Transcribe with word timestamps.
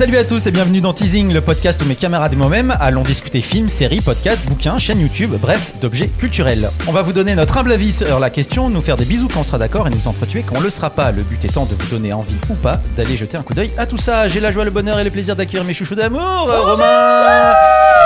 Salut 0.00 0.16
à 0.16 0.24
tous 0.24 0.46
et 0.46 0.50
bienvenue 0.50 0.80
dans 0.80 0.94
Teasing, 0.94 1.30
le 1.30 1.42
podcast 1.42 1.82
où 1.82 1.84
mes 1.84 1.94
camarades 1.94 2.32
et 2.32 2.36
moi-même 2.36 2.74
allons 2.80 3.02
discuter 3.02 3.42
films, 3.42 3.68
séries, 3.68 4.00
podcasts, 4.00 4.42
bouquins, 4.46 4.78
chaînes 4.78 4.98
YouTube, 4.98 5.34
bref, 5.38 5.72
d'objets 5.78 6.08
culturels. 6.08 6.70
On 6.86 6.92
va 6.92 7.02
vous 7.02 7.12
donner 7.12 7.34
notre 7.34 7.58
humble 7.58 7.70
avis 7.70 7.92
sur 7.92 8.18
la 8.18 8.30
question, 8.30 8.70
nous 8.70 8.80
faire 8.80 8.96
des 8.96 9.04
bisous 9.04 9.28
quand 9.28 9.40
on 9.40 9.44
sera 9.44 9.58
d'accord 9.58 9.86
et 9.88 9.90
nous 9.90 10.08
entretuer 10.08 10.42
quand 10.42 10.56
on 10.56 10.60
le 10.62 10.70
sera 10.70 10.88
pas. 10.88 11.12
Le 11.12 11.22
but 11.22 11.44
étant 11.44 11.66
de 11.66 11.74
vous 11.74 11.86
donner 11.88 12.14
envie 12.14 12.36
ou 12.48 12.54
pas 12.54 12.80
d'aller 12.96 13.14
jeter 13.14 13.36
un 13.36 13.42
coup 13.42 13.52
d'œil 13.52 13.72
à 13.76 13.84
tout 13.84 13.98
ça. 13.98 14.26
J'ai 14.26 14.40
la 14.40 14.50
joie, 14.50 14.64
le 14.64 14.70
bonheur 14.70 14.98
et 14.98 15.04
le 15.04 15.10
plaisir 15.10 15.36
d'accueillir 15.36 15.64
mes 15.64 15.74
chouchous 15.74 15.96
d'amour, 15.96 16.48
Romain 16.48 17.52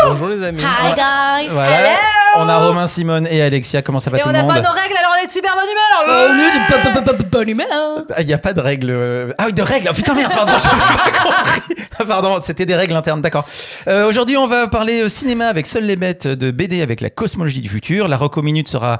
Bonjour 0.09 0.27
les 0.27 0.43
amis. 0.43 0.63
Hi 0.63 0.95
guys. 0.97 1.49
Voilà, 1.53 1.77
Hello. 1.81 1.89
on 2.39 2.49
a 2.49 2.59
Romain, 2.59 2.89
Simone 2.89 3.29
et 3.31 3.41
Alexia, 3.41 3.83
comment 3.83 4.01
ça 4.01 4.11
va 4.11 4.19
Et 4.19 4.21
tout 4.21 4.27
on 4.27 4.33
le 4.33 4.37
n'a 4.39 4.43
monde 4.43 4.53
pas 4.55 4.61
nos 4.63 4.71
règles, 4.75 4.97
alors 4.99 5.13
on 5.17 5.23
est 5.23 5.27
de 5.27 5.31
super 5.31 5.55
bonne 5.55 5.65
humeur. 5.65 6.29
On 6.29 6.39
est 6.41 6.99
de 6.99 7.05
bonne- 7.05 7.31
bonne 7.31 7.49
humeur. 7.49 7.67
Ah, 8.15 8.21
Il 8.21 8.27
n'y 8.27 8.33
a 8.33 8.39
pas 8.39 8.53
de 8.53 8.61
règles. 8.61 8.91
euh, 8.91 9.33
Ah 9.39 9.45
oui, 9.47 9.53
de 9.53 9.63
règles. 9.63 9.89
Oh, 9.91 9.95
putain, 9.95 10.15
merde, 10.15 10.33
pardon, 10.35 10.53
j'avais 10.63 10.77
pas 10.77 11.19
compris. 11.19 11.84
Pardon, 12.09 12.39
c'était 12.43 12.67
des 12.67 12.75
règles 12.77 12.95
internes, 12.97 13.23
d'accord. 13.23 13.45
Euh, 13.89 14.09
Aujourd'hui, 14.09 14.37
on 14.37 14.47
va 14.47 14.69
parler 14.69 15.03
euh, 15.03 15.09
cinéma 15.09 15.47
avec 15.49 15.67
Seules 15.67 15.85
les 15.85 15.97
bêtes 15.97 16.27
de 16.27 16.51
BD 16.51 16.83
avec 16.83 17.01
la 17.01 17.11
cosmologie 17.11 17.61
du 17.61 17.69
futur. 17.69 18.09
La 18.09 18.17
Rocco 18.17 18.43
Minute 18.43 18.69
sera 18.69 18.99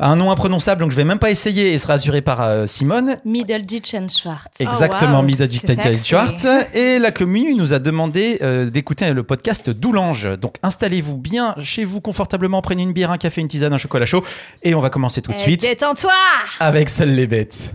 un 0.00 0.16
nom 0.16 0.32
imprononçable, 0.32 0.80
donc 0.80 0.90
je 0.90 0.96
vais 0.96 1.04
même 1.04 1.20
pas 1.20 1.30
essayer 1.30 1.72
et 1.72 1.78
sera 1.78 1.92
assuré 1.94 2.20
par 2.20 2.40
euh, 2.40 2.66
Simone. 2.66 3.16
Middleditch 3.24 3.94
and 3.94 4.08
Schwartz. 4.08 4.60
Exactement, 4.60 5.20
Oh, 5.20 5.22
wow. 5.22 5.96
Schwartz. 6.04 6.46
Et 6.74 6.98
la 6.98 7.12
commune 7.12 7.56
nous 7.56 7.72
a 7.72 7.78
demandé 7.78 8.38
euh, 8.42 8.70
d'écouter 8.70 9.12
le 9.12 9.22
podcast 9.22 9.70
Doulange. 9.70 10.28
Donc 10.40 10.56
installez-vous 10.64 11.16
bien 11.16 11.54
chez 11.62 11.84
vous 11.84 12.00
confortablement, 12.00 12.60
prenez 12.60 12.82
une 12.82 12.92
bière, 12.92 13.12
un 13.12 13.18
café, 13.18 13.40
une 13.40 13.48
tisane, 13.48 13.72
un 13.72 13.78
chocolat 13.78 14.06
chaud. 14.06 14.24
Et 14.64 14.74
on 14.74 14.80
va 14.80 14.90
commencer 14.90 15.22
tout 15.22 15.32
de 15.32 15.38
suite 15.38 15.60
Détends-toi. 15.60 16.12
avec 16.58 16.88
Seules 16.88 17.14
les 17.14 17.28
bêtes. 17.28 17.72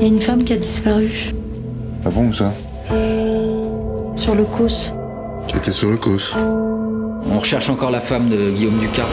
Il 0.00 0.02
y 0.02 0.04
a 0.04 0.08
une 0.08 0.20
femme 0.20 0.44
qui 0.44 0.52
a 0.52 0.56
disparu 0.56 1.10
Ah 2.04 2.10
bon, 2.10 2.32
ça 2.32 2.54
sur 4.18 4.34
le 4.34 4.44
Causse. 4.44 4.92
Qui 5.46 5.56
était 5.56 5.72
sur 5.72 5.90
le 5.90 5.96
cos. 5.96 6.34
On 6.36 7.38
recherche 7.38 7.70
encore 7.70 7.90
la 7.90 8.00
femme 8.00 8.28
de 8.28 8.50
Guillaume 8.50 8.78
Ducas. 8.78 9.06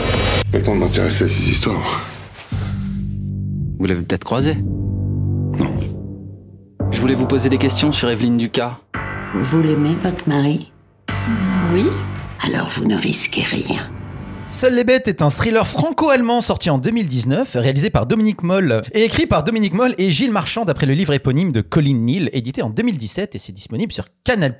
Pas 0.50 0.58
le 0.58 0.64
temps 0.64 0.74
de 0.74 0.80
m'intéresser 0.80 1.24
à 1.24 1.28
ces 1.28 1.48
histoires. 1.48 2.04
Vous 3.78 3.86
l'avez 3.86 4.02
peut-être 4.02 4.24
croisée 4.24 4.56
Non. 5.58 5.72
Je 6.90 7.00
voulais 7.00 7.14
vous 7.14 7.26
poser 7.26 7.48
des 7.48 7.58
questions 7.58 7.92
sur 7.92 8.10
Evelyne 8.10 8.36
Ducas. 8.36 8.78
Vous 9.34 9.62
l'aimez, 9.62 9.96
votre 10.02 10.28
mari? 10.28 10.72
Oui. 11.72 11.86
Alors 12.44 12.68
vous 12.76 12.84
ne 12.84 12.96
risquez 12.96 13.42
rien. 13.42 13.95
Seules 14.48 14.74
les 14.74 14.84
bêtes 14.84 15.06
est 15.08 15.20
un 15.20 15.28
thriller 15.28 15.66
franco-allemand 15.66 16.40
sorti 16.40 16.70
en 16.70 16.78
2019, 16.78 17.56
réalisé 17.56 17.90
par 17.90 18.06
Dominique 18.06 18.42
Moll 18.42 18.80
et 18.94 19.02
écrit 19.04 19.26
par 19.26 19.44
Dominique 19.44 19.74
Moll 19.74 19.94
et 19.98 20.10
Gilles 20.10 20.30
Marchand 20.30 20.64
d'après 20.64 20.86
le 20.86 20.94
livre 20.94 21.12
éponyme 21.12 21.52
de 21.52 21.60
Colin 21.60 21.94
Neal, 21.96 22.30
édité 22.32 22.62
en 22.62 22.70
2017 22.70 23.34
et 23.34 23.38
c'est 23.38 23.52
disponible 23.52 23.92
sur 23.92 24.06
Canal+. 24.24 24.56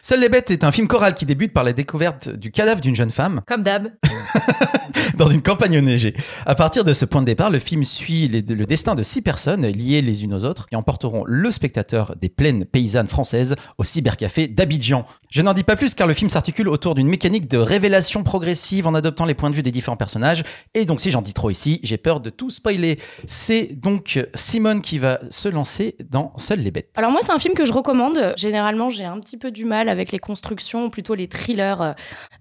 Seules 0.00 0.20
les 0.20 0.28
bêtes 0.30 0.50
est 0.52 0.64
un 0.64 0.72
film 0.72 0.88
choral 0.88 1.14
qui 1.14 1.26
débute 1.26 1.52
par 1.52 1.64
la 1.64 1.74
découverte 1.74 2.30
du 2.30 2.50
cadavre 2.50 2.80
d'une 2.80 2.94
jeune 2.96 3.10
femme 3.10 3.42
Comme 3.46 3.62
d'hab. 3.62 3.88
dans 5.18 5.26
une 5.26 5.42
campagne 5.42 5.78
enneigée. 5.78 6.14
À 6.46 6.54
partir 6.54 6.84
de 6.84 6.92
ce 6.92 7.04
point 7.04 7.20
de 7.20 7.26
départ, 7.26 7.50
le 7.50 7.58
film 7.58 7.84
suit 7.84 8.28
les- 8.28 8.42
le 8.42 8.64
destin 8.66 8.94
de 8.94 9.02
six 9.02 9.22
personnes 9.22 9.66
liées 9.66 10.02
les 10.02 10.24
unes 10.24 10.34
aux 10.34 10.44
autres 10.44 10.66
et 10.72 10.76
emporteront 10.76 11.24
le 11.26 11.50
spectateur 11.50 12.14
des 12.20 12.28
plaines 12.28 12.64
paysannes 12.64 13.08
françaises 13.08 13.56
au 13.76 13.84
cybercafé 13.84 14.46
d'Abidjan. 14.48 15.04
Je 15.30 15.42
n'en 15.42 15.52
dis 15.52 15.64
pas 15.64 15.76
plus 15.76 15.94
car 15.94 16.06
le 16.06 16.14
film 16.14 16.30
s'articule 16.30 16.68
autour 16.68 16.94
d'une 16.94 17.08
mécanique 17.08 17.48
de 17.48 17.58
révélation 17.58 18.22
progressive 18.22 18.86
en 18.86 18.94
adoptant 18.94 19.15
les 19.24 19.34
points 19.34 19.50
de 19.50 19.54
vue 19.54 19.62
des 19.62 19.72
différents 19.72 19.96
personnages 19.96 20.42
et 20.74 20.84
donc 20.84 21.00
si 21.00 21.10
j'en 21.10 21.22
dis 21.22 21.34
trop 21.34 21.50
ici, 21.50 21.80
j'ai 21.82 21.96
peur 21.96 22.20
de 22.20 22.30
tout 22.30 22.50
spoiler. 22.50 22.98
C'est 23.26 23.80
donc 23.80 24.18
Simone 24.34 24.82
qui 24.82 24.98
va 24.98 25.20
se 25.30 25.48
lancer 25.48 25.96
dans 26.10 26.32
Seules 26.36 26.60
les 26.60 26.70
bêtes. 26.70 26.90
Alors 26.96 27.10
moi, 27.10 27.20
c'est 27.22 27.32
un 27.32 27.38
film 27.38 27.54
que 27.54 27.64
je 27.64 27.72
recommande. 27.72 28.34
Généralement, 28.36 28.90
j'ai 28.90 29.04
un 29.04 29.18
petit 29.20 29.36
peu 29.36 29.50
du 29.50 29.64
mal 29.64 29.88
avec 29.88 30.12
les 30.12 30.18
constructions, 30.18 30.90
plutôt 30.90 31.14
les 31.14 31.28
thrillers. 31.28 31.94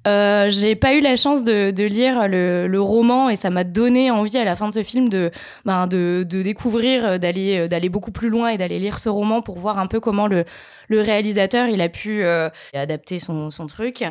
Euh, 0.07 0.49
j'ai 0.49 0.75
pas 0.75 0.93
eu 0.93 0.99
la 0.99 1.15
chance 1.15 1.43
de, 1.43 1.71
lire 1.85 2.27
le, 2.27 2.77
roman 2.79 3.29
et 3.29 3.35
ça 3.35 3.49
m'a 3.49 3.63
donné 3.63 4.11
envie 4.11 4.37
à 4.37 4.43
la 4.43 4.55
fin 4.55 4.69
de 4.69 4.73
ce 4.73 4.83
film 4.83 5.09
de, 5.09 5.31
ben, 5.65 5.87
de, 5.87 6.23
découvrir, 6.23 7.05
euh, 7.05 7.17
d'aller, 7.17 7.59
euh, 7.59 7.67
d'aller 7.67 7.89
beaucoup 7.89 8.11
plus 8.11 8.29
loin 8.29 8.49
et 8.49 8.57
d'aller 8.57 8.79
lire 8.79 8.99
ce 8.99 9.09
roman 9.09 9.41
pour 9.41 9.57
voir 9.57 9.79
un 9.79 9.87
peu 9.87 9.99
comment 9.99 10.27
le, 10.27 10.45
réalisateur 10.89 11.67
il 11.67 11.81
a 11.81 11.89
pu 11.89 12.23
adapter 12.73 13.19
son 13.19 13.49
truc. 13.67 14.03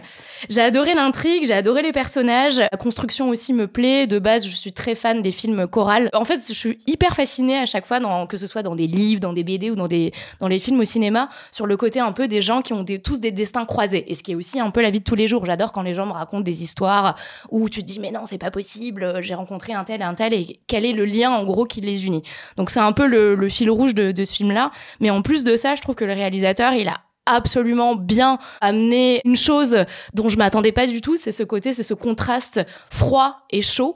J'ai 0.48 0.60
adoré 0.60 0.94
l'intrigue, 0.94 1.46
j'ai 1.46 1.54
adoré 1.54 1.82
les 1.82 1.92
personnages. 1.92 2.53
La 2.58 2.68
construction 2.78 3.28
aussi 3.28 3.52
me 3.52 3.66
plaît. 3.66 4.06
De 4.06 4.18
base, 4.18 4.46
je 4.46 4.54
suis 4.54 4.72
très 4.72 4.94
fan 4.94 5.22
des 5.22 5.32
films 5.32 5.66
chorales. 5.66 6.10
En 6.12 6.24
fait, 6.24 6.40
je 6.46 6.54
suis 6.54 6.78
hyper 6.86 7.14
fascinée 7.14 7.58
à 7.58 7.66
chaque 7.66 7.86
fois, 7.86 8.00
dans, 8.00 8.26
que 8.26 8.36
ce 8.36 8.46
soit 8.46 8.62
dans 8.62 8.74
des 8.74 8.86
livres, 8.86 9.20
dans 9.20 9.32
des 9.32 9.44
BD 9.44 9.70
ou 9.70 9.76
dans, 9.76 9.88
des, 9.88 10.12
dans 10.40 10.48
les 10.48 10.58
films 10.58 10.80
au 10.80 10.84
cinéma, 10.84 11.28
sur 11.52 11.66
le 11.66 11.76
côté 11.76 12.00
un 12.00 12.12
peu 12.12 12.28
des 12.28 12.42
gens 12.42 12.62
qui 12.62 12.72
ont 12.72 12.84
tous 13.02 13.20
des 13.20 13.32
destins 13.32 13.64
croisés. 13.64 14.04
Et 14.10 14.14
ce 14.14 14.22
qui 14.22 14.32
est 14.32 14.34
aussi 14.34 14.60
un 14.60 14.70
peu 14.70 14.82
la 14.82 14.90
vie 14.90 15.00
de 15.00 15.04
tous 15.04 15.14
les 15.14 15.28
jours. 15.28 15.46
J'adore 15.46 15.72
quand 15.72 15.82
les 15.82 15.94
gens 15.94 16.06
me 16.06 16.12
racontent 16.12 16.42
des 16.42 16.62
histoires 16.62 17.16
où 17.50 17.68
tu 17.68 17.80
te 17.80 17.86
dis, 17.86 18.00
mais 18.00 18.10
non, 18.10 18.26
c'est 18.26 18.38
pas 18.38 18.50
possible, 18.50 19.18
j'ai 19.20 19.34
rencontré 19.34 19.72
un 19.72 19.84
tel 19.84 20.00
et 20.00 20.04
un 20.04 20.14
tel, 20.14 20.32
et 20.32 20.60
quel 20.66 20.84
est 20.84 20.92
le 20.92 21.04
lien 21.04 21.30
en 21.30 21.44
gros 21.44 21.64
qui 21.64 21.80
les 21.80 22.06
unit. 22.06 22.22
Donc 22.56 22.70
c'est 22.70 22.80
un 22.80 22.92
peu 22.92 23.06
le, 23.06 23.34
le 23.34 23.48
fil 23.48 23.70
rouge 23.70 23.94
de, 23.94 24.12
de 24.12 24.24
ce 24.24 24.34
film-là. 24.34 24.70
Mais 25.00 25.10
en 25.10 25.22
plus 25.22 25.44
de 25.44 25.56
ça, 25.56 25.74
je 25.74 25.82
trouve 25.82 25.94
que 25.94 26.04
le 26.04 26.12
réalisateur, 26.12 26.72
il 26.74 26.88
a 26.88 27.00
absolument 27.26 27.94
bien 27.96 28.38
amené 28.60 29.20
une 29.24 29.36
chose 29.36 29.84
dont 30.12 30.28
je 30.28 30.36
m'attendais 30.36 30.72
pas 30.72 30.86
du 30.86 31.00
tout, 31.00 31.16
c'est 31.16 31.32
ce 31.32 31.42
côté, 31.42 31.72
c'est 31.72 31.82
ce 31.82 31.94
contraste 31.94 32.60
froid 32.90 33.38
et 33.50 33.62
chaud. 33.62 33.94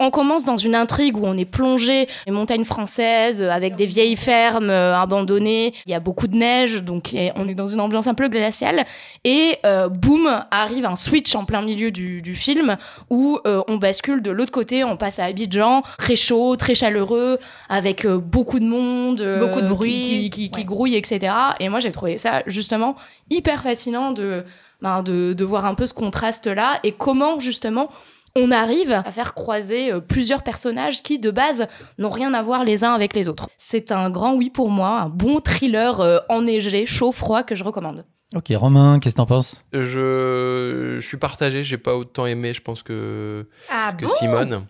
On, 0.00 0.10
commence 0.10 0.44
dans 0.44 0.56
une 0.56 0.74
intrigue 0.74 1.16
où 1.16 1.22
on 1.24 1.36
est 1.36 1.44
plongé 1.44 2.08
les 2.26 2.32
montagnes 2.32 2.64
françaises 2.64 3.42
euh, 3.42 3.50
avec 3.50 3.76
des 3.76 3.86
vieilles 3.86 4.16
fermes 4.16 4.70
euh, 4.70 4.94
abandonnées, 4.96 5.74
il 5.86 5.90
y 5.92 5.94
a 5.94 6.00
beaucoup 6.00 6.26
de 6.26 6.36
neige, 6.36 6.82
donc 6.82 7.14
on 7.36 7.48
est 7.48 7.54
dans 7.54 7.66
une 7.66 7.80
ambiance 7.80 8.06
un 8.06 8.14
peu 8.14 8.28
glaciale. 8.28 8.84
Et 9.24 9.58
euh, 9.64 9.88
boum, 9.88 10.28
arrive 10.50 10.86
un 10.86 10.96
switch 10.96 11.34
en 11.34 11.44
plein 11.44 11.62
milieu 11.62 11.90
du, 11.90 12.22
du 12.22 12.34
film 12.36 12.76
où 13.10 13.38
euh, 13.46 13.62
on 13.68 13.76
bascule 13.76 14.22
de 14.22 14.30
l'autre 14.30 14.52
côté, 14.52 14.84
on 14.84 14.96
passe 14.96 15.18
à 15.18 15.24
Abidjan, 15.24 15.82
très 15.98 16.16
chaud, 16.16 16.56
très 16.56 16.74
chaleureux, 16.74 17.38
avec 17.68 18.04
euh, 18.04 18.18
beaucoup 18.18 18.60
de 18.60 18.66
monde, 18.66 19.16
Beaucoup 19.40 19.60
de 19.60 19.66
qui- 19.66 19.72
bruit. 19.74 20.30
qui 20.30 20.64
grouille, 20.64 20.96
etc. 20.96 21.34
Et 21.60 21.68
moi, 21.68 21.80
j'ai 21.80 21.92
trouvé 21.92 22.18
ça 22.18 22.35
justement 22.46 22.96
hyper 23.30 23.62
fascinant 23.62 24.12
de, 24.12 24.44
ben, 24.82 25.02
de, 25.02 25.32
de 25.32 25.44
voir 25.44 25.64
un 25.64 25.74
peu 25.74 25.86
ce 25.86 25.94
contraste-là 25.94 26.80
et 26.82 26.92
comment 26.92 27.40
justement 27.40 27.90
on 28.38 28.50
arrive 28.50 28.92
à 28.92 29.10
faire 29.12 29.32
croiser 29.32 29.90
euh, 29.90 30.00
plusieurs 30.00 30.42
personnages 30.42 31.02
qui, 31.02 31.18
de 31.18 31.30
base, 31.30 31.68
n'ont 31.98 32.10
rien 32.10 32.34
à 32.34 32.42
voir 32.42 32.64
les 32.64 32.84
uns 32.84 32.92
avec 32.92 33.14
les 33.14 33.28
autres. 33.28 33.48
C'est 33.56 33.92
un 33.92 34.10
grand 34.10 34.34
oui 34.34 34.50
pour 34.50 34.70
moi, 34.70 35.00
un 35.00 35.08
bon 35.08 35.40
thriller 35.40 36.00
euh, 36.00 36.18
enneigé, 36.28 36.84
chaud, 36.84 37.12
froid 37.12 37.42
que 37.42 37.54
je 37.54 37.64
recommande. 37.64 38.04
Ok, 38.34 38.52
Romain, 38.54 38.98
qu'est-ce 38.98 39.14
que 39.14 39.20
t'en 39.20 39.26
penses? 39.26 39.64
Je, 39.72 40.96
je 41.00 41.06
suis 41.06 41.16
partagé, 41.16 41.62
j'ai 41.62 41.78
pas 41.78 41.94
autant 41.96 42.26
aimé, 42.26 42.52
je 42.52 42.60
pense 42.60 42.82
que, 42.82 43.46
Ah 43.70 43.94
que 43.96 44.06
Simone. 44.06 44.66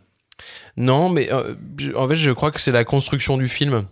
Non, 0.76 1.08
mais 1.08 1.32
euh, 1.32 1.54
en 1.96 2.06
fait, 2.06 2.14
je 2.14 2.30
crois 2.30 2.52
que 2.52 2.60
c'est 2.60 2.70
la 2.70 2.84
construction 2.84 3.36
du 3.36 3.48
film. 3.48 3.86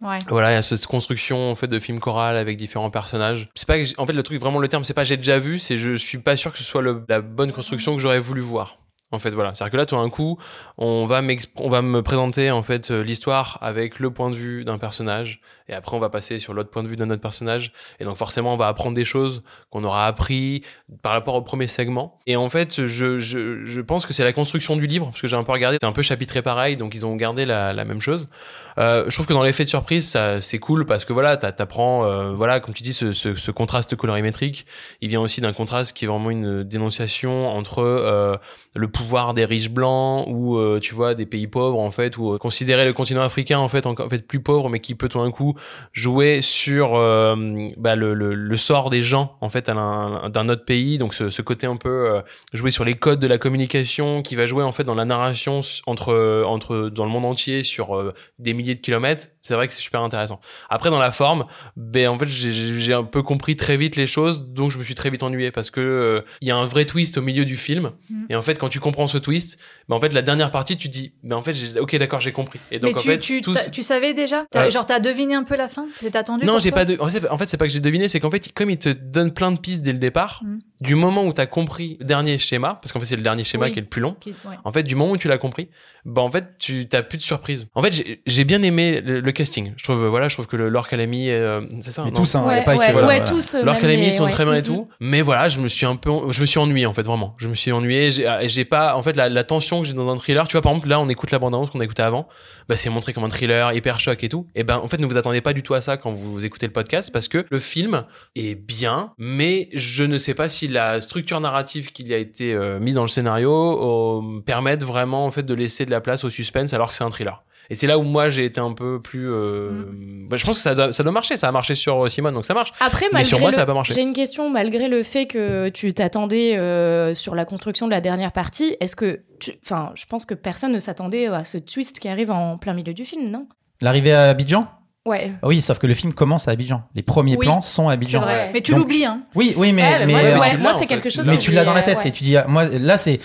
Ouais. 0.00 0.18
Voilà, 0.28 0.52
il 0.52 0.54
y 0.54 0.58
a 0.58 0.62
cette 0.62 0.86
construction 0.86 1.50
en 1.50 1.54
fait 1.56 1.66
de 1.66 1.78
film 1.78 1.98
choral 1.98 2.36
avec 2.36 2.56
différents 2.56 2.90
personnages. 2.90 3.48
C'est 3.54 3.66
pas 3.66 3.78
en 3.96 4.06
fait 4.06 4.12
le 4.12 4.22
truc 4.22 4.38
vraiment 4.38 4.60
le 4.60 4.68
terme 4.68 4.84
c'est 4.84 4.94
pas 4.94 5.04
j'ai 5.04 5.16
déjà 5.16 5.38
vu, 5.38 5.58
c'est 5.58 5.76
je 5.76 5.94
suis 5.94 6.18
pas 6.18 6.36
sûr 6.36 6.52
que 6.52 6.58
ce 6.58 6.64
soit 6.64 6.82
la 7.08 7.20
bonne 7.20 7.52
construction 7.52 7.96
que 7.96 8.02
j'aurais 8.02 8.20
voulu 8.20 8.40
voir. 8.40 8.78
En 9.10 9.18
fait, 9.18 9.30
voilà. 9.30 9.54
C'est-à-dire 9.54 9.72
que 9.72 9.76
là, 9.78 9.86
tout 9.86 9.96
d'un 9.96 10.10
coup, 10.10 10.38
on 10.76 11.06
va, 11.06 11.22
on 11.56 11.68
va 11.70 11.80
me 11.80 12.02
présenter 12.02 12.50
en 12.50 12.62
fait 12.62 12.90
euh, 12.90 13.02
l'histoire 13.02 13.58
avec 13.62 14.00
le 14.00 14.10
point 14.10 14.28
de 14.28 14.36
vue 14.36 14.66
d'un 14.66 14.76
personnage, 14.76 15.40
et 15.68 15.72
après 15.72 15.96
on 15.96 15.98
va 15.98 16.10
passer 16.10 16.38
sur 16.38 16.52
l'autre 16.52 16.68
point 16.68 16.82
de 16.82 16.88
vue 16.88 16.96
d'un 16.96 17.08
autre 17.08 17.22
personnage, 17.22 17.72
et 18.00 18.04
donc 18.04 18.18
forcément 18.18 18.52
on 18.52 18.58
va 18.58 18.68
apprendre 18.68 18.94
des 18.94 19.06
choses 19.06 19.42
qu'on 19.70 19.82
aura 19.84 20.06
appris 20.06 20.62
par 21.00 21.12
rapport 21.12 21.34
au 21.36 21.40
premier 21.40 21.68
segment. 21.68 22.18
Et 22.26 22.36
en 22.36 22.50
fait, 22.50 22.86
je, 22.86 23.18
je, 23.18 23.80
pense 23.80 24.04
que 24.04 24.12
c'est 24.12 24.24
la 24.24 24.34
construction 24.34 24.76
du 24.76 24.86
livre, 24.86 25.06
parce 25.06 25.22
que 25.22 25.26
j'ai 25.26 25.36
un 25.36 25.42
peu 25.42 25.52
regardé, 25.52 25.78
c'est 25.80 25.86
un 25.86 25.92
peu 25.92 26.02
chapitré 26.02 26.42
pareil, 26.42 26.76
donc 26.76 26.94
ils 26.94 27.06
ont 27.06 27.16
gardé 27.16 27.46
la, 27.46 27.72
même 27.86 28.02
chose. 28.02 28.28
Euh, 28.76 29.06
je 29.08 29.14
trouve 29.14 29.26
que 29.26 29.32
dans 29.32 29.42
l'effet 29.42 29.64
de 29.64 29.70
surprise, 29.70 30.18
c'est 30.40 30.58
cool 30.58 30.84
parce 30.84 31.06
que 31.06 31.14
voilà, 31.14 31.38
t'a- 31.38 31.52
t'apprends, 31.52 32.04
euh, 32.04 32.32
voilà, 32.34 32.60
comme 32.60 32.74
tu 32.74 32.82
dis, 32.82 32.92
ce, 32.92 33.14
ce, 33.14 33.50
contraste 33.50 33.96
colorimétrique. 33.96 34.66
Il 35.00 35.08
vient 35.08 35.22
aussi 35.22 35.40
d'un 35.40 35.54
contraste 35.54 35.96
qui 35.96 36.04
est 36.04 36.08
vraiment 36.08 36.30
une 36.30 36.62
dénonciation 36.62 37.48
entre 37.48 38.38
le 38.74 38.88
pouvoir 38.98 39.32
des 39.32 39.44
riches 39.44 39.70
blancs 39.70 40.26
ou 40.28 40.56
euh, 40.58 40.80
tu 40.80 40.94
vois 40.94 41.14
des 41.14 41.24
pays 41.26 41.46
pauvres 41.46 41.78
en 41.78 41.90
fait 41.90 42.18
ou 42.18 42.34
euh, 42.34 42.38
considérer 42.38 42.84
le 42.84 42.92
continent 42.92 43.22
africain 43.22 43.58
en 43.60 43.68
fait 43.68 43.86
en, 43.86 43.92
en 43.98 44.08
fait 44.08 44.26
plus 44.26 44.40
pauvre 44.40 44.68
mais 44.68 44.80
qui 44.80 44.94
peut 44.96 45.08
tout 45.08 45.18
d'un 45.22 45.30
coup 45.30 45.54
jouer 45.92 46.40
sur 46.42 46.96
euh, 46.96 47.36
bah, 47.76 47.94
le, 47.94 48.12
le, 48.14 48.34
le 48.34 48.56
sort 48.56 48.90
des 48.90 49.00
gens 49.02 49.36
en 49.40 49.50
fait 49.50 49.66
d'un 49.68 50.48
autre 50.48 50.64
pays. 50.64 50.98
Donc 50.98 51.14
ce, 51.14 51.30
ce 51.30 51.42
côté 51.42 51.66
un 51.66 51.76
peu 51.76 51.88
euh, 51.88 52.20
jouer 52.52 52.70
sur 52.72 52.84
les 52.84 52.94
codes 52.94 53.20
de 53.20 53.26
la 53.28 53.38
communication 53.38 54.22
qui 54.22 54.34
va 54.34 54.46
jouer 54.46 54.64
en 54.64 54.72
fait 54.72 54.84
dans 54.84 54.94
la 54.96 55.04
narration 55.04 55.60
entre 55.86 56.42
entre 56.46 56.88
dans 56.88 57.04
le 57.04 57.10
monde 57.10 57.24
entier 57.24 57.62
sur 57.64 57.96
euh, 57.96 58.12
des 58.38 58.52
milliers 58.54 58.74
de 58.74 58.80
kilomètres 58.80 59.28
c'est 59.42 59.54
vrai 59.54 59.66
que 59.66 59.72
c'est 59.72 59.80
super 59.80 60.02
intéressant. 60.02 60.40
Après 60.68 60.90
dans 60.90 60.98
la 60.98 61.12
forme 61.12 61.46
ben 61.76 62.08
en 62.08 62.18
fait 62.18 62.26
j'ai- 62.28 62.94
un 62.94 63.04
peu 63.04 63.22
compris 63.22 63.54
très 63.54 63.76
vite 63.76 63.96
les 63.96 64.06
choses 64.06 64.46
donc 64.48 64.70
je 64.70 64.78
me 64.78 64.82
suis 64.82 64.94
très 64.94 65.10
vite 65.10 65.22
ennuyé 65.22 65.50
parce 65.50 65.70
que 65.70 65.80
euh, 65.80 66.20
il 66.40 66.48
y 66.48 66.50
a 66.50 66.56
un 66.56 66.66
vrai 66.66 66.84
twist 66.84 67.18
au 67.18 67.22
milieu 67.22 67.44
du 67.44 67.56
film. 67.56 67.92
Et 68.30 68.34
en 68.36 68.42
fait 68.42 68.58
quand 68.58 68.68
tu 68.70 68.80
comprends 68.88 69.06
ce 69.06 69.18
twist. 69.18 69.58
Mais 69.88 69.94
en 69.94 70.00
fait, 70.00 70.12
la 70.12 70.22
dernière 70.22 70.50
partie, 70.50 70.76
tu 70.76 70.88
te 70.88 70.92
dis, 70.92 71.12
mais 71.22 71.34
en 71.34 71.42
fait, 71.42 71.52
j'ai- 71.52 71.78
ok, 71.80 71.96
d'accord, 71.96 72.20
j'ai 72.20 72.32
compris. 72.32 72.58
Et 72.70 72.78
donc 72.78 72.92
Mais 72.92 72.98
en 72.98 73.02
tu, 73.02 73.08
fait, 73.08 73.18
tu, 73.18 73.40
tout- 73.40 73.54
tu 73.72 73.82
savais 73.82 74.14
déjà? 74.14 74.44
T'as- 74.50 74.66
Euh, 74.66 74.70
Genre, 74.70 74.84
t'as 74.86 75.00
deviné 75.00 75.34
un 75.34 75.44
peu 75.44 75.56
la 75.56 75.68
fin? 75.68 75.86
T'es 76.00 76.16
attendu 76.16 76.44
non, 76.44 76.58
j'ai 76.58 76.70
pas 76.72 76.84
de. 76.84 76.96
En 77.00 77.08
fait, 77.08 77.28
en 77.30 77.38
fait 77.38 77.46
c'est 77.46 77.56
pas 77.56 77.66
que 77.66 77.72
j'ai 77.72 77.80
deviné, 77.80 78.08
c'est 78.08 78.20
qu'en 78.20 78.30
fait, 78.30 78.52
comme 78.52 78.70
il 78.70 78.78
te 78.78 78.88
donne 78.90 79.32
plein 79.32 79.52
de 79.52 79.58
pistes 79.58 79.82
dès 79.82 79.92
le 79.92 79.98
départ, 79.98 80.40
Mm. 80.44 80.58
du 80.80 80.94
moment 80.94 81.24
où 81.24 81.32
t'as 81.32 81.46
compris 81.46 81.96
le 82.00 82.04
dernier 82.06 82.38
schéma, 82.38 82.78
parce 82.82 82.92
qu'en 82.92 83.00
fait, 83.00 83.06
c'est 83.06 83.16
le 83.16 83.22
dernier 83.22 83.44
schéma 83.44 83.66
Oui. 83.66 83.72
qui 83.72 83.78
est 83.78 83.82
le 83.82 83.88
plus 83.88 84.00
long. 84.02 84.16
Qui- 84.20 84.30
ouais. 84.44 84.56
En 84.64 84.72
fait, 84.72 84.82
du 84.82 84.94
moment 84.94 85.12
où 85.12 85.16
tu 85.16 85.28
l'as 85.28 85.38
compris, 85.38 85.68
bah 86.04 86.22
en 86.22 86.30
fait, 86.30 86.44
tu 86.58 86.86
t'as 86.88 87.02
plus 87.02 87.18
de 87.18 87.22
surprise. 87.22 87.66
En 87.74 87.82
fait, 87.82 87.92
j'ai- 88.26 88.44
bien 88.44 88.62
aimé 88.62 89.02
le, 89.04 89.20
le 89.20 89.32
casting. 89.32 89.72
Je 89.76 89.84
trouve, 89.84 90.06
voilà, 90.06 90.28
je 90.28 90.34
trouve 90.34 90.46
que 90.46 90.56
le 90.56 90.68
Laure 90.70 90.88
Calamy, 90.88 91.28
euh, 91.30 91.60
c'est 91.82 91.92
ça. 91.92 92.02
Mais 92.04 92.10
tous, 92.12 92.34
hein, 92.34 92.46
Ouais, 92.46 92.64
pas 92.64 92.76
ouais, 92.76 92.92
voilà, 92.92 93.20
tous. 93.20 93.54
euh, 93.56 93.62
Laure 93.62 93.78
Calamy 93.78 94.06
les- 94.06 94.12
sont 94.12 94.26
très 94.28 94.44
bien 94.44 94.54
et 94.54 94.60
Mm, 94.60 94.64
tout, 94.64 94.88
mais 95.00 95.20
voilà, 95.22 95.48
je 95.48 95.60
me 95.60 95.68
suis 95.68 95.84
un 95.84 95.96
peu, 95.96 96.10
je 96.30 96.40
me 96.40 96.46
suis 96.46 96.58
ennuyé 96.58 96.86
en 96.86 96.94
fait 96.94 97.02
vraiment. 97.02 97.34
Je 97.38 97.48
me 97.48 97.54
suis 97.54 97.72
ennuyé. 97.72 98.10
J'ai 98.10 98.24
et 98.40 98.48
j'ai 98.48 98.64
en 98.96 99.02
fait, 99.02 99.16
la, 99.16 99.44
tension 99.44 99.80
que 99.80 99.86
j'ai 99.86 99.94
dans 99.94 100.08
un 100.08 100.16
thriller. 100.16 100.46
Tu 100.48 100.52
vois, 100.52 100.62
par 100.62 100.72
exemple, 100.72 100.88
là, 100.88 101.00
on 101.00 101.08
écoute 101.08 101.30
la 101.30 101.38
bande 101.38 101.54
annonce 101.54 101.70
qu'on 101.70 101.80
a 101.80 101.84
écouté 101.84 102.02
avant. 102.02 102.28
Bah, 102.68 102.76
c'est 102.76 102.90
montré 102.90 103.12
comme 103.12 103.24
un 103.24 103.28
thriller 103.28 103.72
hyper 103.72 104.00
choc 104.00 104.22
et 104.22 104.28
tout. 104.28 104.46
Et 104.54 104.64
ben, 104.64 104.78
en 104.78 104.88
fait, 104.88 104.98
ne 104.98 105.06
vous 105.06 105.16
attendez 105.16 105.40
pas 105.40 105.52
du 105.52 105.62
tout 105.62 105.74
à 105.74 105.80
ça 105.80 105.96
quand 105.96 106.10
vous 106.10 106.44
écoutez 106.44 106.66
le 106.66 106.72
podcast 106.72 107.10
parce 107.12 107.28
que 107.28 107.46
le 107.50 107.58
film 107.58 108.04
est 108.34 108.54
bien, 108.54 109.12
mais 109.18 109.68
je 109.72 110.04
ne 110.04 110.18
sais 110.18 110.34
pas 110.34 110.48
si 110.48 110.68
la 110.68 111.00
structure 111.00 111.40
narrative 111.40 111.92
qu'il 111.92 112.12
a 112.12 112.18
été 112.18 112.52
euh, 112.52 112.78
mis 112.78 112.92
dans 112.92 113.02
le 113.02 113.08
scénario 113.08 113.52
euh, 113.52 114.40
permettent 114.42 114.84
vraiment 114.84 115.24
en 115.24 115.30
fait 115.30 115.44
de 115.44 115.54
laisser 115.54 115.86
de 115.86 115.90
la 115.90 116.00
place 116.00 116.24
au 116.24 116.30
suspense 116.30 116.74
alors 116.74 116.90
que 116.90 116.96
c'est 116.96 117.04
un 117.04 117.10
thriller. 117.10 117.42
Et 117.70 117.74
c'est 117.74 117.86
là 117.86 117.98
où 117.98 118.02
moi 118.02 118.28
j'ai 118.30 118.46
été 118.46 118.60
un 118.60 118.72
peu 118.72 119.00
plus. 119.00 119.30
euh, 119.30 119.84
bah, 120.30 120.36
je 120.38 120.44
pense 120.46 120.56
que 120.56 120.62
ça 120.62 120.74
doit, 120.74 120.92
ça 120.92 121.02
doit 121.02 121.12
marcher. 121.12 121.36
Ça 121.36 121.48
a 121.48 121.52
marché 121.52 121.74
sur 121.74 122.04
euh, 122.04 122.08
Simone, 122.08 122.32
donc 122.34 122.44
ça 122.46 122.54
marche. 122.54 122.72
Après, 122.80 123.06
Mais 123.06 123.18
malgré 123.18 123.28
sur 123.28 123.38
moi, 123.40 123.50
le- 123.50 123.54
ça 123.54 123.62
a 123.62 123.66
pas 123.66 123.74
marché. 123.74 123.92
J'ai 123.92 124.00
une 124.02 124.14
question, 124.14 124.48
malgré 124.50 124.88
le 124.88 125.02
fait 125.02 125.26
que 125.26 125.68
tu 125.68 125.92
t'attendais 125.92 126.56
euh, 126.56 127.14
sur 127.14 127.34
la 127.34 127.44
construction 127.44 127.86
de 127.86 127.90
la 127.90 128.00
dernière 128.00 128.32
partie, 128.32 128.76
est-ce 128.80 128.96
que, 128.96 129.20
tu- 129.38 129.52
enfin, 129.64 129.92
je 129.96 130.06
pense 130.06 130.24
que 130.24 130.34
personne 130.34 130.72
ne 130.72 130.80
s'attendait 130.80 131.26
à 131.26 131.44
ce 131.44 131.58
twist 131.58 131.98
qui 131.98 132.08
arrive 132.08 132.30
en 132.30 132.56
plein 132.56 132.72
milieu 132.72 132.94
du 132.94 133.04
film, 133.04 133.30
non? 133.30 133.46
L'arrivée 133.82 134.12
à 134.12 134.30
Abidjan? 134.30 134.66
Ouais. 135.06 135.30
Ah 135.42 135.46
Oui, 135.48 135.62
sauf 135.62 135.78
que 135.78 135.86
le 135.86 135.94
film 135.94 136.12
commence 136.12 136.48
à 136.48 136.50
Abidjan. 136.50 136.82
Les 136.94 137.02
premiers 137.02 137.36
Oui, 137.36 137.46
plans 137.46 137.62
sont 137.62 137.88
à 137.88 137.92
Abidjan. 137.92 138.20
c'est 138.20 138.24
vrai. 138.26 138.50
Mais 138.52 138.60
tu 138.60 138.74
l'oublies, 138.74 139.04
hein 139.06 139.22
Oui, 139.34 139.54
oui, 139.56 139.72
mais, 139.72 139.82
Ouais, 139.82 139.98
mais 140.00 140.06
mais, 140.06 140.12
moi, 140.12 140.20
euh, 140.22 140.38
ouais, 140.40 140.56
moi, 140.58 140.72
c'est 140.78 140.86
quelque 140.86 141.08
chose. 141.08 141.26
mais 141.28 141.38
tu 141.38 141.50
l'as 141.52 141.64
dans 141.64 141.72
la 141.72 141.82
tête. 141.82 141.98
ouais. 141.98 142.08
Et 142.08 142.12
tu 142.12 142.24
dis, 142.24 142.36
ah, 142.36 142.44
moi, 142.48 142.64
là, 142.66 142.96
c'est. 142.98 143.18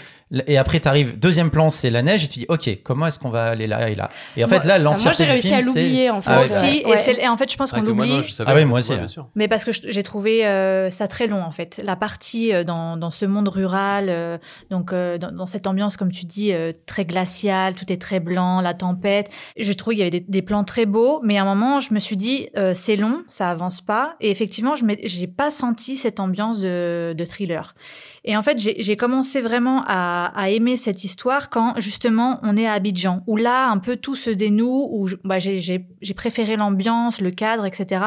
Et 0.48 0.58
après, 0.58 0.80
t'arrives, 0.80 1.20
deuxième 1.20 1.52
plan, 1.52 1.70
c'est 1.70 1.90
la 1.90 2.02
neige, 2.02 2.24
et 2.24 2.28
tu 2.28 2.40
dis, 2.40 2.46
ok, 2.50 2.70
comment 2.84 3.08
est-ce 3.08 3.20
qu'on 3.20 3.30
va 3.30 3.46
aller 3.46 3.68
là 3.68 3.90
et 3.90 3.96
là? 3.96 4.10
Et 4.36 4.44
en 4.44 4.48
fait, 4.48 4.66
là, 4.66 4.76
enfin, 4.76 4.84
moi, 4.84 4.92
l'entièreté 4.92 5.24
j'ai 5.26 5.30
réussi 5.30 5.48
film, 5.50 5.60
à 5.60 5.62
l'oublier, 5.62 6.10
en 6.10 6.22
fait. 6.22 6.30
Ah 6.32 6.36
Moi 6.36 6.44
ouais, 6.46 6.50
Ouais. 6.52 6.58
aussi, 6.58 6.78
et, 6.82 6.86
Ouais. 6.88 6.98
c'est- 6.98 7.22
et 7.22 7.28
en 7.28 7.38
fait, 7.38 7.52
je 7.52 7.56
pense 7.58 7.70
vrai 7.72 7.82
qu'on 7.82 7.88
l'oublie. 7.88 8.10
non, 8.10 8.22
je 8.24 8.32
savais 8.32 8.52
Ah 8.52 8.56
oui, 8.56 8.66
moi 8.66 8.80
aussi. 8.80 8.96
bien 8.96 9.08
sûr. 9.08 9.28
Mais 9.36 9.48
parce 9.48 9.64
que 9.64 9.72
je- 9.72 9.82
j'ai 9.86 10.02
trouvé 10.04 10.46
euh, 10.46 10.90
ça 10.90 11.08
très 11.08 11.28
long 11.28 11.42
en 11.44 11.52
fait. 11.52 11.80
La 11.86 11.96
partie 11.96 12.52
euh, 12.54 12.64
dans, 12.64 12.98
dans 12.98 13.12
ce 13.12 13.26
monde 13.26 13.48
rural, 13.48 14.08
euh, 14.10 14.38
donc 14.72 14.92
euh, 14.92 15.18
dans, 15.18 15.32
dans 15.32 15.46
cette 15.46 15.68
ambiance, 15.68 15.98
comme 15.98 16.12
tu 16.12 16.26
dis, 16.26 16.52
euh, 16.52 16.72
très 16.88 17.06
glaciale, 17.06 17.76
tout 17.76 17.92
est 17.94 18.02
très 18.02 18.20
blanc, 18.20 18.62
la 18.62 18.74
tempête. 18.74 19.30
J'ai 19.58 19.76
trouvé 19.76 19.96
qu'il 19.98 20.00
y 20.06 20.08
avait 20.08 20.20
des, 20.20 20.26
des 20.28 20.42
plans 20.42 20.64
très 20.64 20.86
beaux, 20.88 21.20
mais 21.24 21.38
à 21.38 21.44
un 21.44 21.46
moment, 21.46 21.80
je 21.80 21.94
me 21.94 22.00
suis 22.00 22.18
dit, 22.18 22.50
euh, 22.58 22.74
c'est 22.74 22.96
long, 22.96 23.22
ça 23.28 23.50
avance 23.52 23.82
pas. 23.82 24.16
Et 24.20 24.32
effectivement, 24.32 24.76
je 24.76 24.84
n'ai 24.86 25.28
pas 25.28 25.52
senti 25.52 25.96
cette 25.96 26.20
ambiance 26.20 26.60
de, 26.60 27.14
de 27.16 27.26
thriller. 27.26 27.76
Et 28.26 28.38
en 28.38 28.44
fait, 28.44 28.58
j'ai 28.58 28.96
commencé 28.96 29.42
vraiment 29.42 29.84
à, 29.86 30.32
à 30.36 30.50
aimer 30.50 30.78
cette 30.78 31.04
histoire 31.04 31.50
quand 31.50 31.74
justement 31.80 32.40
on 32.42 32.56
est 32.56 32.66
à 32.66 32.72
Abidjan, 32.74 33.22
où 33.28 33.36
là, 33.36 33.70
un 33.70 33.80
peu 33.80 33.98
tout 33.98 34.16
se 34.16 34.30
dénoue, 34.30 34.88
où 34.92 35.10
bah, 35.26 35.40
j'ai- 35.40 35.86
préféré 36.16 36.56
l'ambiance, 36.56 37.20
le 37.20 37.32
cadre, 37.32 37.66
etc. 37.66 38.02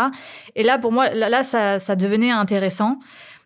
Et 0.55 0.63
là, 0.63 0.79
pour 0.79 0.93
moi, 0.93 1.11
là, 1.13 1.29
là, 1.29 1.43
ça, 1.43 1.79
ça 1.79 1.97
devenait 1.97 2.31
intéressant. 2.31 2.99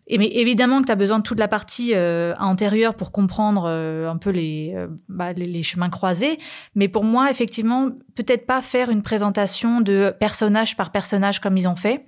Et 0.07 0.17
mais 0.17 0.27
évidemment 0.27 0.81
que 0.81 0.87
tu 0.87 0.91
as 0.91 0.95
besoin 0.95 1.19
de 1.19 1.23
toute 1.23 1.39
la 1.39 1.47
partie 1.47 1.91
euh, 1.93 2.33
antérieure 2.39 2.95
pour 2.95 3.11
comprendre 3.11 3.65
euh, 3.67 4.09
un 4.09 4.17
peu 4.17 4.29
les, 4.29 4.73
euh, 4.75 4.87
bah, 5.09 5.31
les, 5.33 5.45
les 5.47 5.63
chemins 5.63 5.89
croisés. 5.89 6.37
Mais 6.75 6.87
pour 6.87 7.03
moi, 7.03 7.29
effectivement, 7.31 7.89
peut-être 8.15 8.45
pas 8.45 8.61
faire 8.61 8.89
une 8.89 9.03
présentation 9.03 9.79
de 9.81 10.13
personnage 10.19 10.75
par 10.75 10.91
personnage 10.91 11.39
comme 11.39 11.55
ils 11.57 11.67
ont 11.67 11.75
fait. 11.75 12.05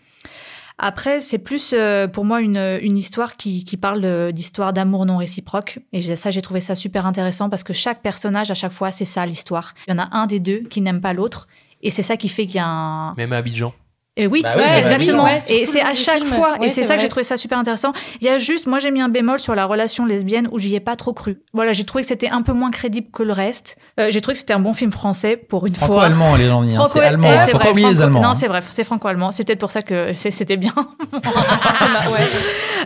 Après, 0.85 1.21
c'est 1.21 1.37
plus 1.37 1.73
euh, 1.73 2.09
pour 2.09 2.25
moi 2.25 2.41
une, 2.41 2.97
histoire 2.97 3.37
qui, 3.37 3.63
qui 3.63 3.77
parle 3.77 4.33
d'histoire 4.33 4.73
d'amour 4.73 5.05
non 5.05 5.15
réciproque. 5.15 5.79
Et 5.93 6.01
ça, 6.01 6.29
j'ai 6.29 6.41
trouvé 6.41 6.59
ça 6.59 6.75
super 6.75 7.05
intéressant 7.05 7.49
parce 7.49 7.63
que 7.63 7.71
chaque 7.71 8.01
personnage, 8.01 8.51
à 8.51 8.53
chaque 8.53 8.73
fois, 8.73 8.91
c'est 8.91 9.05
ça 9.05 9.25
l'histoire. 9.25 9.75
Il 9.87 9.91
y 9.91 9.93
en 9.93 9.99
a 9.99 10.09
un 10.11 10.25
des 10.25 10.41
deux 10.41 10.59
qui 10.59 10.81
n'aime 10.81 10.99
pas 10.99 11.13
l'autre. 11.13 11.47
Et 11.83 11.89
c'est 11.89 12.03
ça 12.03 12.17
qui 12.17 12.27
fait 12.27 12.47
qu'il 12.47 12.55
y 12.55 12.59
a 12.59 12.67
un, 12.67 13.13
Même 13.15 13.31
à 13.31 13.37
Abidjan. 13.37 13.73
Et 14.15 14.27
oui, 14.27 14.41
Bah 14.43 14.51
oui, 14.55 14.61
ouais, 14.61 14.67
mais 14.69 14.79
exactement. 14.79 15.23
ouais, 15.23 15.39
et 15.49 15.65
c'est 15.65 15.81
à 15.81 15.93
chaque 15.95 16.23
film. 16.23 16.27
fois, 16.35 16.57
Ouais, 16.59 16.67
et 16.67 16.69
c'est 16.69 16.83
ça 16.83 16.95
que 16.95 17.01
j'ai 17.01 17.07
trouvé 17.07 17.23
ça 17.23 17.35
super 17.37 17.57
intéressant. 17.57 17.91
Il 18.21 18.27
y 18.27 18.29
a 18.29 18.37
juste, 18.37 18.67
moi 18.67 18.77
j'ai 18.79 18.91
mis 18.91 19.01
un 19.01 19.09
bémol 19.09 19.39
sur 19.39 19.55
la 19.55 19.65
relation 19.65 20.05
lesbienne 20.05 20.47
où 20.51 20.59
j'y 20.59 20.75
ai 20.75 20.79
pas 20.79 20.95
trop 20.95 21.13
cru. 21.13 21.41
Voilà, 21.53 21.73
j'ai 21.73 21.83
trouvé 21.83 22.03
que 22.03 22.07
c'était 22.07 22.29
un 22.29 22.41
peu 22.43 22.53
moins 22.53 22.69
crédible 22.69 23.07
que 23.11 23.23
le 23.23 23.33
reste. 23.33 23.77
Euh, 23.99 24.07
j'ai 24.11 24.21
trouvé 24.21 24.33
que 24.33 24.39
c'était 24.39 24.53
un 24.53 24.59
bon 24.59 24.73
film 24.73 24.91
français 24.91 25.35
pour 25.37 25.65
une 25.65 25.73
fois. 25.75 25.87
Franco-allemand, 25.87 26.35
les 26.35 26.45
gens 26.47 26.63
disent. 26.63 26.77
hein, 26.77 26.85
C'est 26.87 26.99
allemand, 26.99 27.29
hein, 27.29 27.37
c'est 27.45 27.51
faut 27.51 27.57
vrai, 27.57 27.65
pas 27.65 27.71
oublier 27.71 27.87
les 27.89 28.01
Allemands. 28.01 28.21
Non, 28.21 28.29
hein. 28.29 28.35
c'est 28.35 28.47
vrai, 28.47 28.61
c'est 28.69 28.83
franco-allemand. 28.83 29.31
C'est 29.31 29.43
peut-être 29.45 29.59
pour 29.59 29.71
ça 29.71 29.81
que 29.81 30.13
c'était 30.13 30.57
bien. 30.57 30.73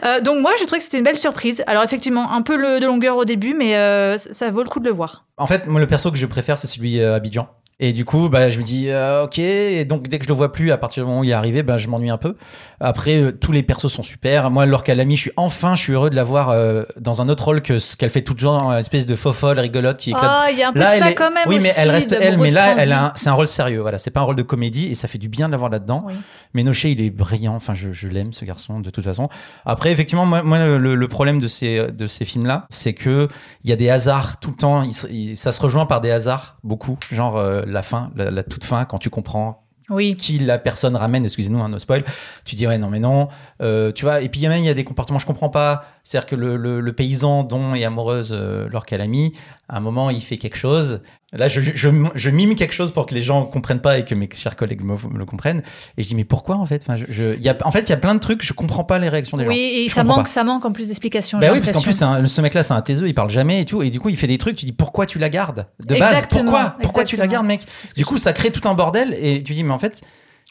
Euh, 0.06 0.22
donc 0.22 0.42
moi, 0.42 0.52
j'ai 0.60 0.66
trouvé 0.68 0.78
que 0.78 0.84
c'était 0.84 1.00
une 1.00 1.04
belle 1.04 1.18
surprise. 1.18 1.64
Alors 1.66 1.84
effectivement, 1.84 2.32
un 2.32 2.44
peu 2.44 2.56
le- 2.56 2.80
de 2.80 2.86
longueur 2.86 3.18
au 3.18 3.26
début, 3.26 3.56
mais 3.58 3.76
euh, 3.76 4.18
ça- 4.20 4.32
ça 4.32 4.52
vaut 4.52 4.62
le 4.62 4.70
coup 4.70 4.80
de 4.80 4.86
le 4.86 4.92
voir. 4.94 5.26
En 5.38 5.48
fait, 5.48 5.66
moi, 5.66 5.80
le 5.82 5.88
perso 5.88 6.12
que 6.12 6.18
je 6.18 6.26
préfère, 6.28 6.58
c'est 6.58 6.68
celui 6.68 7.02
euh, 7.02 7.16
Abidjan. 7.16 7.48
Et 7.80 7.94
du 7.94 8.06
coup, 8.06 8.28
bah, 8.28 8.50
je 8.50 8.58
me 8.58 8.64
dis, 8.64 8.90
euh, 8.90 9.26
ok. 9.26 9.38
Et 9.38 9.86
donc, 9.86 10.08
dès 10.08 10.18
que 10.18 10.24
je 10.24 10.30
le 10.30 10.34
vois 10.34 10.52
plus, 10.52 10.72
à 10.72 10.78
partir 10.80 11.04
du 11.04 11.08
moment 11.10 11.20
où 11.22 11.24
il 11.24 11.30
est 11.30 11.34
arrivé, 11.34 11.62
bah, 11.62 11.78
je 11.78 11.88
m'ennuie 11.90 12.10
un 12.10 12.18
peu. 12.18 12.36
Après, 12.80 13.18
euh, 13.22 13.32
tous 13.32 13.52
les 13.52 13.62
persos 13.62 13.88
sont 13.94 14.02
super. 14.02 14.50
Moi, 14.50 14.66
Laure 14.66 14.84
Calamy, 14.84 15.16
je 15.16 15.22
suis 15.22 15.32
enfin, 15.38 15.76
je 15.76 15.82
suis 15.84 15.94
heureux 15.94 16.10
de 16.10 16.16
la 16.16 16.24
voir 16.24 16.50
euh, 16.50 16.86
dans 17.00 17.22
un 17.22 17.30
autre 17.30 17.44
rôle 17.46 17.62
que 17.62 17.78
ce 17.78 17.96
qu'elle 17.96 18.10
fait 18.10 18.24
tout 18.24 18.34
le 18.34 18.40
temps, 18.40 18.72
une 18.72 18.80
espèce 18.80 19.06
de 19.06 19.16
faux 19.16 19.32
folle 19.32 19.60
rigolote 19.60 19.98
qui 19.98 20.10
éclate. 20.10 20.26
Ah, 20.28 20.48
il 20.52 20.58
y 20.58 20.64
a 20.64 20.70
un 20.70 20.74
peu 20.74 20.80
Là, 20.80 20.96
de 20.96 21.00
ça 21.00 21.12
est- 21.12 21.14
quand 21.14 21.30
même 21.32 21.44
oui, 21.48 21.60
mais 21.62 21.70
aussi, 21.70 21.80
elle 21.80 21.92
reste 21.92 22.18
elle, 22.20 22.40
mais 22.40 22.50
là, 22.50 22.76
elle 22.80 22.92
a 22.92 23.06
un- 23.06 23.14
c'est 23.16 23.30
un 23.30 23.34
rôle 23.34 23.48
sérieux. 23.48 23.82
Voilà, 23.82 24.00
c'est 24.00 24.10
pas 24.10 24.22
un 24.22 24.24
rôle 24.24 24.36
de 24.38 24.42
comédie 24.44 24.88
et 24.88 24.96
ça 24.96 25.08
fait 25.08 25.20
du 25.20 25.30
bien 25.30 25.46
de 25.46 25.52
l'avoir 25.52 25.70
là-dedans. 25.70 26.02
Oui. 26.08 26.14
Mais 26.56 26.64
Noché, 26.64 26.90
il 26.90 27.00
est 27.00 27.12
brillant. 27.12 27.54
Enfin, 27.54 27.76
je, 27.76 27.92
je 27.94 28.08
l'aime 28.08 28.34
ce 28.34 28.44
garçon 28.44 28.80
de 28.80 28.90
toute 28.90 29.04
façon. 29.04 29.30
Après, 29.68 29.92
effectivement, 29.92 30.26
moi, 30.26 30.42
moi, 30.42 30.58
le, 30.58 30.96
le 30.96 31.08
problème 31.08 31.40
de 31.40 31.48
ces 31.48 31.86
de 31.92 32.08
ces 32.08 32.26
films-là, 32.26 32.66
c'est 32.72 32.94
que 32.94 33.28
il 33.64 33.70
y 33.70 33.74
a 33.74 33.76
des 33.76 33.92
hasards 33.92 34.40
tout 34.40 34.50
le 34.50 34.56
temps. 34.58 34.82
Il 34.82 34.94
se- 34.94 35.08
il- 35.12 35.38
ça 35.38 35.52
se 35.52 35.62
rejoint 35.62 35.86
par 35.86 36.02
des 36.02 36.10
hasards 36.10 36.58
beaucoup, 36.64 36.98
genre 37.12 37.38
euh, 37.38 37.62
la 37.72 37.82
fin, 37.84 38.12
la, 38.16 38.32
la 38.32 38.44
toute 38.44 38.64
fin, 38.64 38.86
quand 38.86 38.98
tu 38.98 39.10
comprends 39.10 39.64
Oui. 39.90 40.16
qui 40.16 40.40
la 40.40 40.58
personne 40.58 40.96
ramène. 40.96 41.24
Excusez-nous, 41.26 41.62
un 41.62 41.70
no 41.70 41.80
spoil. 41.80 42.04
Tu 42.46 42.56
dis 42.56 42.68
ouais, 42.68 42.78
non, 42.78 42.90
mais 42.90 43.00
non. 43.00 43.28
Euh, 43.62 43.92
tu 43.92 44.06
vois. 44.06 44.22
Et 44.22 44.30
puis 44.30 44.40
il 44.40 44.44
y 44.44 44.46
a 44.48 44.50
même 44.50 44.60
il 44.60 44.66
y 44.66 44.70
a 44.70 44.74
des 44.74 44.84
comportements 44.84 45.20
je 45.20 45.26
comprends 45.26 45.50
pas. 45.50 45.86
C'est-à-dire 46.04 46.28
que 46.28 46.36
le, 46.36 46.56
le, 46.58 46.80
le 46.82 46.94
paysan 46.94 47.44
dont 47.44 47.74
est 47.76 47.84
amoureuse 47.84 48.32
euh, 48.34 48.70
Laure 48.70 48.86
Calamy, 48.86 49.34
à 49.70 49.78
un 49.78 49.80
moment, 49.82 50.10
il 50.10 50.22
fait 50.22 50.38
quelque 50.38 50.58
chose. 50.58 51.02
Là, 51.34 51.50
je, 51.50 51.60
je, 51.60 51.90
je 52.16 52.30
mime 52.30 52.56
quelque 52.56 52.74
chose 52.74 52.92
pour 52.92 53.06
que 53.06 53.14
les 53.14 53.22
gens 53.22 53.44
comprennent 53.44 53.82
pas 53.82 53.98
et 53.98 54.06
que 54.06 54.16
mes 54.16 54.30
chers 54.34 54.56
collègues 54.56 54.82
me, 54.82 54.94
me 54.94 55.18
le 55.18 55.26
comprennent. 55.26 55.62
Et 55.98 56.04
je 56.04 56.08
dis, 56.08 56.16
mais 56.16 56.24
pourquoi 56.24 56.56
en 56.56 56.66
fait? 56.66 56.84
Enfin, 56.88 56.98
je, 57.10 57.38
y 57.38 57.50
a, 57.50 57.58
En 57.66 57.72
fait, 57.72 57.82
il 57.82 57.90
y 57.90 57.94
a 57.94 57.98
plein 57.98 58.16
de 58.16 58.20
trucs, 58.20 58.46
je 58.46 58.54
comprends 58.54 58.86
pas 58.86 58.98
les 58.98 59.10
réactions 59.10 59.36
des 59.36 59.44
gens. 59.44 59.52
Oui, 59.52 59.58
et 59.86 59.90
ça 59.90 60.06
manque, 60.06 60.24
pas. 60.24 60.30
ça 60.30 60.44
manque 60.46 60.64
en 60.66 60.72
plus 60.72 60.88
d'explications. 60.88 61.40
Bah 61.40 61.50
oui, 61.52 61.60
parce 61.60 61.74
qu'en 61.74 61.82
plus, 61.82 62.02
un- 62.02 62.26
ce 62.28 62.40
mec-là, 62.42 62.64
c'est 62.64 62.74
un 62.74 62.82
taiseux, 62.82 63.08
il 63.10 63.14
parle 63.14 63.30
jamais 63.30 63.62
et 63.62 63.66
tout. 63.66 63.82
Et 63.82 63.90
du 63.90 64.00
coup, 64.00 64.08
il 64.10 64.16
fait 64.18 64.28
des 64.28 64.38
trucs, 64.38 64.56
tu 64.56 64.66
dis, 64.66 64.72
pourquoi 64.72 65.06
tu 65.06 65.20
la 65.20 65.30
gardes? 65.30 65.68
De 65.86 65.96
base, 65.96 66.12
Exactement, 66.14 66.44
pourquoi? 66.52 66.76
Pourquoi 66.82 67.04
tu 67.04 67.18
la 67.18 67.28
gardes, 67.28 67.46
mec? 67.46 67.62
Du 67.98 68.06
coup, 68.06 68.18
ça 68.18 68.32
crée 68.32 68.52
tout 68.52 68.66
un 68.70 68.74
bordel 68.74 69.18
et 69.22 69.44
tu 69.44 69.54
dis, 69.54 69.64
mais 69.66 69.74
en 69.74 69.80
fait, 69.80 70.02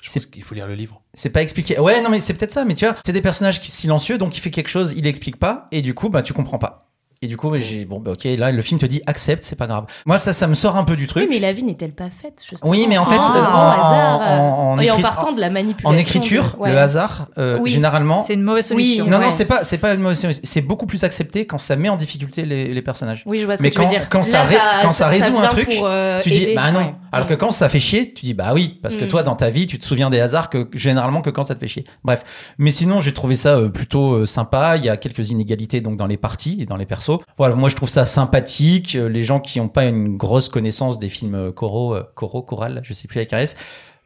C'est- 0.03 0.31
qu'il 0.31 0.43
faut 0.43 0.55
lire 0.55 0.67
le 0.67 0.75
livre. 0.75 1.01
c'est 1.15 1.31
pas 1.31 1.41
expliqué. 1.43 1.79
Ouais, 1.81 2.03
non, 2.03 2.11
mais 2.11 2.21
c'est 2.21 2.35
peut-être 2.35 2.53
ça. 2.53 2.65
Mais 2.67 2.75
tu 2.75 2.85
vois, 2.85 2.95
c'est 3.05 3.13
des 3.15 3.23
personnages 3.23 3.61
qui 3.63 3.71
silencieux, 3.71 4.19
donc 4.19 4.37
il 4.37 4.41
fait 4.41 4.51
quelque 4.51 4.69
chose, 4.69 4.93
il 4.95 5.07
explique 5.07 5.37
pas, 5.39 5.69
et 5.73 5.81
du 5.81 5.95
coup, 5.95 6.11
bah, 6.11 6.21
tu 6.23 6.33
comprends 6.35 6.59
pas. 6.59 6.86
Et 7.23 7.29
du 7.29 7.39
coup, 7.39 7.51
j'ai 7.57 7.87
bon, 7.87 7.99
bah, 7.99 8.11
ok, 8.13 8.25
là, 8.37 8.53
le 8.53 8.61
film 8.61 8.79
te 8.79 8.85
dit 8.85 9.01
accepte, 9.07 9.43
c'est 9.43 9.57
pas 9.57 9.67
grave. 9.67 9.87
Moi, 10.05 10.19
ça, 10.19 10.35
ça 10.35 10.47
me 10.47 10.53
sort 10.55 10.77
un 10.77 10.85
peu 10.85 10.97
du 10.97 11.07
truc. 11.07 11.23
Oui, 11.27 11.29
mais 11.35 11.39
la 11.41 11.53
vie 11.53 11.65
n'est-elle 11.65 11.93
pas 11.95 12.11
faite 12.11 12.43
justement 12.47 12.71
Oui, 12.71 12.85
mais 12.91 12.99
en 12.99 13.07
fait, 13.07 13.15
euh, 13.17 13.19
en- 13.19 13.71
hasard, 13.71 14.21
en- 14.21 14.35
en- 14.35 14.73
en 14.73 14.79
et 14.81 14.91
en 14.91 15.01
partant 15.01 15.33
de 15.33 15.41
la 15.41 15.49
manipulation. 15.49 15.89
En 15.89 15.97
écriture, 15.99 16.57
ouais. 16.59 16.71
le 16.73 16.79
hasard, 16.79 17.29
euh, 17.39 17.59
Oui. 17.61 17.71
généralement. 17.71 18.23
C'est 18.27 18.35
une 18.35 18.43
mauvaise 18.43 18.71
Oui, 18.75 18.85
solution. 18.85 19.07
Non, 19.07 19.19
non, 19.19 19.25
ouais. 19.27 19.31
c'est 19.31 19.47
pas, 19.47 19.65
c'est 19.65 19.79
pas 19.79 19.95
une 19.95 20.01
mauvaise 20.01 20.19
solution. 20.21 20.43
C'est 20.45 20.61
beaucoup 20.61 20.85
plus 20.87 21.05
accepté 21.05 21.47
quand 21.47 21.57
ça 21.59 21.75
met 21.77 21.89
en 21.89 21.97
difficulté 21.97 22.45
les, 22.45 22.75
les 22.75 22.83
personnages. 22.83 23.23
Oui, 23.25 23.41
je 23.41 23.47
vois 23.47 23.57
ce 23.57 23.63
Mais 23.63 23.71
que 23.71 23.77
tu 23.77 23.81
veux 23.81 23.87
quand- 23.87 23.91
dire. 23.91 24.09
quand 24.11 24.23
ça 24.23 24.45
quand 24.83 24.93
ça 24.93 25.09
résout 25.09 25.39
un 25.39 25.47
truc, 25.47 25.75
pour, 25.75 25.87
euh, 25.87 26.21
tu 26.23 26.29
dis 26.31 26.55
bah 26.55 26.71
non. 26.71 26.81
ouais. 26.81 26.95
Alors 27.13 27.27
que 27.27 27.35
quand 27.35 27.51
ça 27.51 27.71
fait 27.71 27.81
chier, 27.81 28.13
tu 28.13 28.27
dis 28.27 28.35
bah 28.35 28.51
oui, 28.53 28.79
parce 28.83 28.99
que 28.99 29.07
Mm. 29.07 29.09
toi 29.09 29.23
dans 29.23 29.37
ta 29.37 29.49
vie, 29.49 29.67
tu 29.67 29.79
te 29.79 29.85
souviens 29.87 30.11
des 30.11 30.21
hasards 30.21 30.51
que 30.51 30.69
généralement 30.75 31.23
que 31.23 31.31
quand 31.31 31.45
ça 31.45 31.55
te 31.55 31.61
fait 31.61 31.69
chier. 31.69 31.87
Bref, 32.05 32.25
mais 32.59 32.71
sinon 32.71 33.01
j'ai 33.01 33.15
trouvé 33.15 33.37
ça 33.37 33.59
plutôt 33.73 34.27
sympa. 34.27 34.77
Il 34.77 34.85
y 34.85 34.91
a 34.91 34.99
quelques 34.99 35.31
inégalités 35.31 35.81
donc 35.81 35.97
dans 35.97 36.07
les 36.07 36.19
parties 36.19 36.59
et 36.61 36.67
dans 36.67 36.77
les 36.77 36.85
Voilà, 37.39 37.55
moi 37.55 37.69
je 37.69 37.77
trouve 37.77 37.89
ça 37.89 38.07
sympathique. 38.07 38.97
Euh, 38.97 39.09
Les 39.09 39.23
gens 39.23 39.41
qui 39.41 39.59
n'ont 39.61 39.69
pas 39.69 39.85
une 39.87 40.17
grosse 40.17 40.49
connaissance 40.49 40.99
des 40.99 41.09
films 41.09 41.35
euh, 41.35 41.53
choraux, 41.53 41.95
euh, 41.95 42.03
choraux, 42.15 42.43
choral, 42.43 42.81
je 42.85 42.93
sais 42.93 43.09
plus 43.09 43.19
avec 43.19 43.33
RS. 43.33 43.57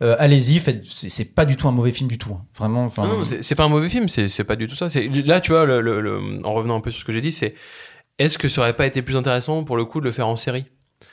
euh, 0.02 0.16
allez-y, 0.18 0.58
faites. 0.60 0.82
C'est 0.84 1.34
pas 1.34 1.44
du 1.44 1.56
tout 1.56 1.68
un 1.68 1.72
mauvais 1.72 1.90
film 1.92 2.08
du 2.08 2.16
tout. 2.18 2.32
hein. 2.32 2.44
Vraiment. 2.58 2.84
enfin, 2.84 3.06
Non, 3.06 3.22
c'est 3.24 3.54
pas 3.54 3.64
un 3.64 3.68
mauvais 3.68 3.88
film, 3.88 4.08
c'est 4.08 4.44
pas 4.44 4.56
du 4.56 4.66
tout 4.66 4.74
ça. 4.74 4.88
C'est- 4.88 5.08
Là, 5.26 5.40
tu 5.40 5.50
vois, 5.52 5.66
le- 5.66 5.80
le- 5.82 6.00
le- 6.00 6.38
en 6.44 6.54
revenant 6.54 6.76
un 6.76 6.80
peu 6.80 6.90
sur 6.90 7.00
ce 7.00 7.04
que 7.04 7.12
j'ai 7.12 7.20
dit, 7.20 7.32
c'est 7.32 7.54
est-ce 8.18 8.38
que 8.38 8.48
ça 8.48 8.62
aurait 8.62 8.76
pas 8.76 8.86
été 8.86 9.02
plus 9.02 9.16
intéressant 9.16 9.62
pour 9.64 9.76
le 9.76 9.84
coup 9.84 10.00
de 10.00 10.04
le 10.06 10.10
faire 10.10 10.26
en 10.28 10.36
série? 10.36 10.64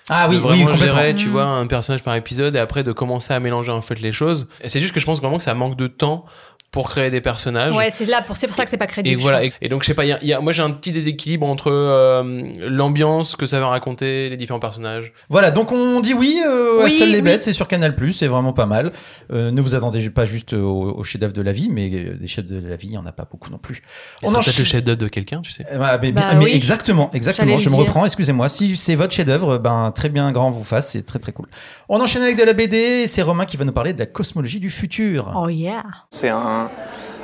Ah 0.09 0.27
oui, 0.29 0.35
de 0.35 0.41
oui, 0.41 0.47
vraiment 0.47 0.71
complètement. 0.71 0.95
gérer, 0.97 1.15
tu 1.15 1.27
Mm. 1.27 1.31
vois, 1.31 1.45
un 1.45 1.65
personnage 1.67 2.03
par 2.03 2.15
épisode 2.15 2.55
et 2.55 2.59
après 2.59 2.83
de 2.83 2.91
commencer 2.91 3.33
à 3.33 3.39
mélanger 3.39 3.71
en 3.71 3.81
fait 3.81 3.99
les 4.01 4.11
choses. 4.11 4.49
Et 4.61 4.67
c'est 4.69 4.79
juste 4.81 4.93
que 4.93 4.99
je 4.99 5.05
pense 5.05 5.19
vraiment 5.19 5.37
que 5.37 5.43
ça 5.43 5.53
manque 5.53 5.77
de 5.77 5.87
temps 5.87 6.25
pour 6.71 6.89
créer 6.89 7.09
des 7.09 7.21
personnages. 7.21 7.73
Ouais, 7.75 7.89
c'est 7.91 8.05
là, 8.05 8.21
pour, 8.21 8.35
c'est 8.37 8.45
pour 8.45 8.55
ça 8.55 8.63
que 8.63 8.69
c'est 8.69 8.77
pas 8.77 8.85
Et 8.85 8.89
crédible. 8.89 9.21
voilà. 9.21 9.41
Et, 9.43 9.49
pense. 9.49 9.57
et 9.61 9.69
donc 9.69 9.83
je 9.83 9.87
sais 9.87 9.93
pas. 9.93 10.05
il 10.05 10.09
y 10.09 10.11
a- 10.11 10.19
il 10.21 10.27
y 10.27 10.33
a- 10.33 10.39
moi 10.41 10.51
j'ai 10.51 10.61
un 10.61 10.69
petit 10.71 10.91
déséquilibre 10.91 11.45
entre 11.47 11.71
euh, 11.71 12.23
l'ambiance 12.59 13.35
que 13.35 13.45
ça 13.45 13.59
va 13.59 13.67
raconter, 13.67 14.29
les 14.29 14.37
différents 14.37 14.59
personnages. 14.59 15.13
Voilà, 15.29 15.49
donc 15.51 15.71
on 15.71 16.01
dit 16.01 16.13
oui, 16.13 16.39
euh, 16.45 16.85
à 16.85 16.89
Seules 16.89 17.09
les 17.09 17.15
oui. 17.17 17.21
bêtes, 17.21 17.41
c'est 17.41 17.53
sur 17.53 17.67
Canal+, 17.67 17.95
c'est 18.13 18.27
vraiment 18.27 18.53
pas 18.53 18.65
mal. 18.65 18.91
Euh, 19.33 19.49
ne 19.51 19.61
vous 19.61 19.75
attendez 19.75 20.07
pas 20.09 20.25
juste 20.25 20.53
au, 20.53 20.93
au 20.97 21.03
chef-d'œuvre 21.03 21.33
de 21.33 21.41
la 21.41 21.51
vie, 21.53 21.69
mais 21.71 21.89
des 21.89 22.27
chefs 22.27 22.45
de 22.45 22.65
la 22.67 22.75
vie, 22.75 22.87
il 22.89 22.93
y 22.93 22.97
en 22.97 23.05
a 23.05 23.11
pas 23.11 23.25
beaucoup 23.29 23.49
non 23.49 23.57
plus. 23.57 23.81
On 24.21 24.27
peut-être 24.27 24.39
enchaîne- 24.39 24.53
le 24.59 24.63
chef-d'œuvre 24.65 24.97
de 24.99 25.07
quelqu'un, 25.07 25.41
tu 25.41 25.51
sais? 25.51 25.65
Eh 25.73 25.77
ben, 25.77 25.97
mais, 26.01 26.11
Bah 26.11 26.33
mais 26.37 26.45
oui. 26.45 26.51
exactement, 26.53 27.09
exactement. 27.13 27.57
Je 27.57 27.69
me 27.69 27.75
dire. 27.75 27.85
reprends, 27.85 28.05
excusez-moi. 28.05 28.49
Si 28.49 28.75
c'est 28.77 28.95
votre 28.95 29.13
chef-d'œuvre, 29.13 29.57
ben 29.57 29.91
très 29.95 30.09
bien 30.09 30.31
grand 30.31 30.51
vous 30.51 30.63
fasse, 30.63 30.91
c'est 30.91 31.03
très 31.03 31.19
très 31.19 31.31
cool. 31.31 31.47
On 31.89 31.99
enchaîne 32.01 32.21
avec 32.23 32.37
de 32.37 32.43
la 32.43 32.53
BD, 32.53 33.07
c'est 33.07 33.21
Romain 33.21 33.45
qui 33.45 33.57
va 33.57 33.63
nous 33.65 33.71
parler 33.71 33.93
de 33.93 33.99
la 33.99 34.05
cosmologie 34.05 34.59
du 34.59 34.69
futur. 34.69 35.33
Oh 35.35 35.49
yeah. 35.49 35.83
C'est 36.11 36.29
un 36.29 36.56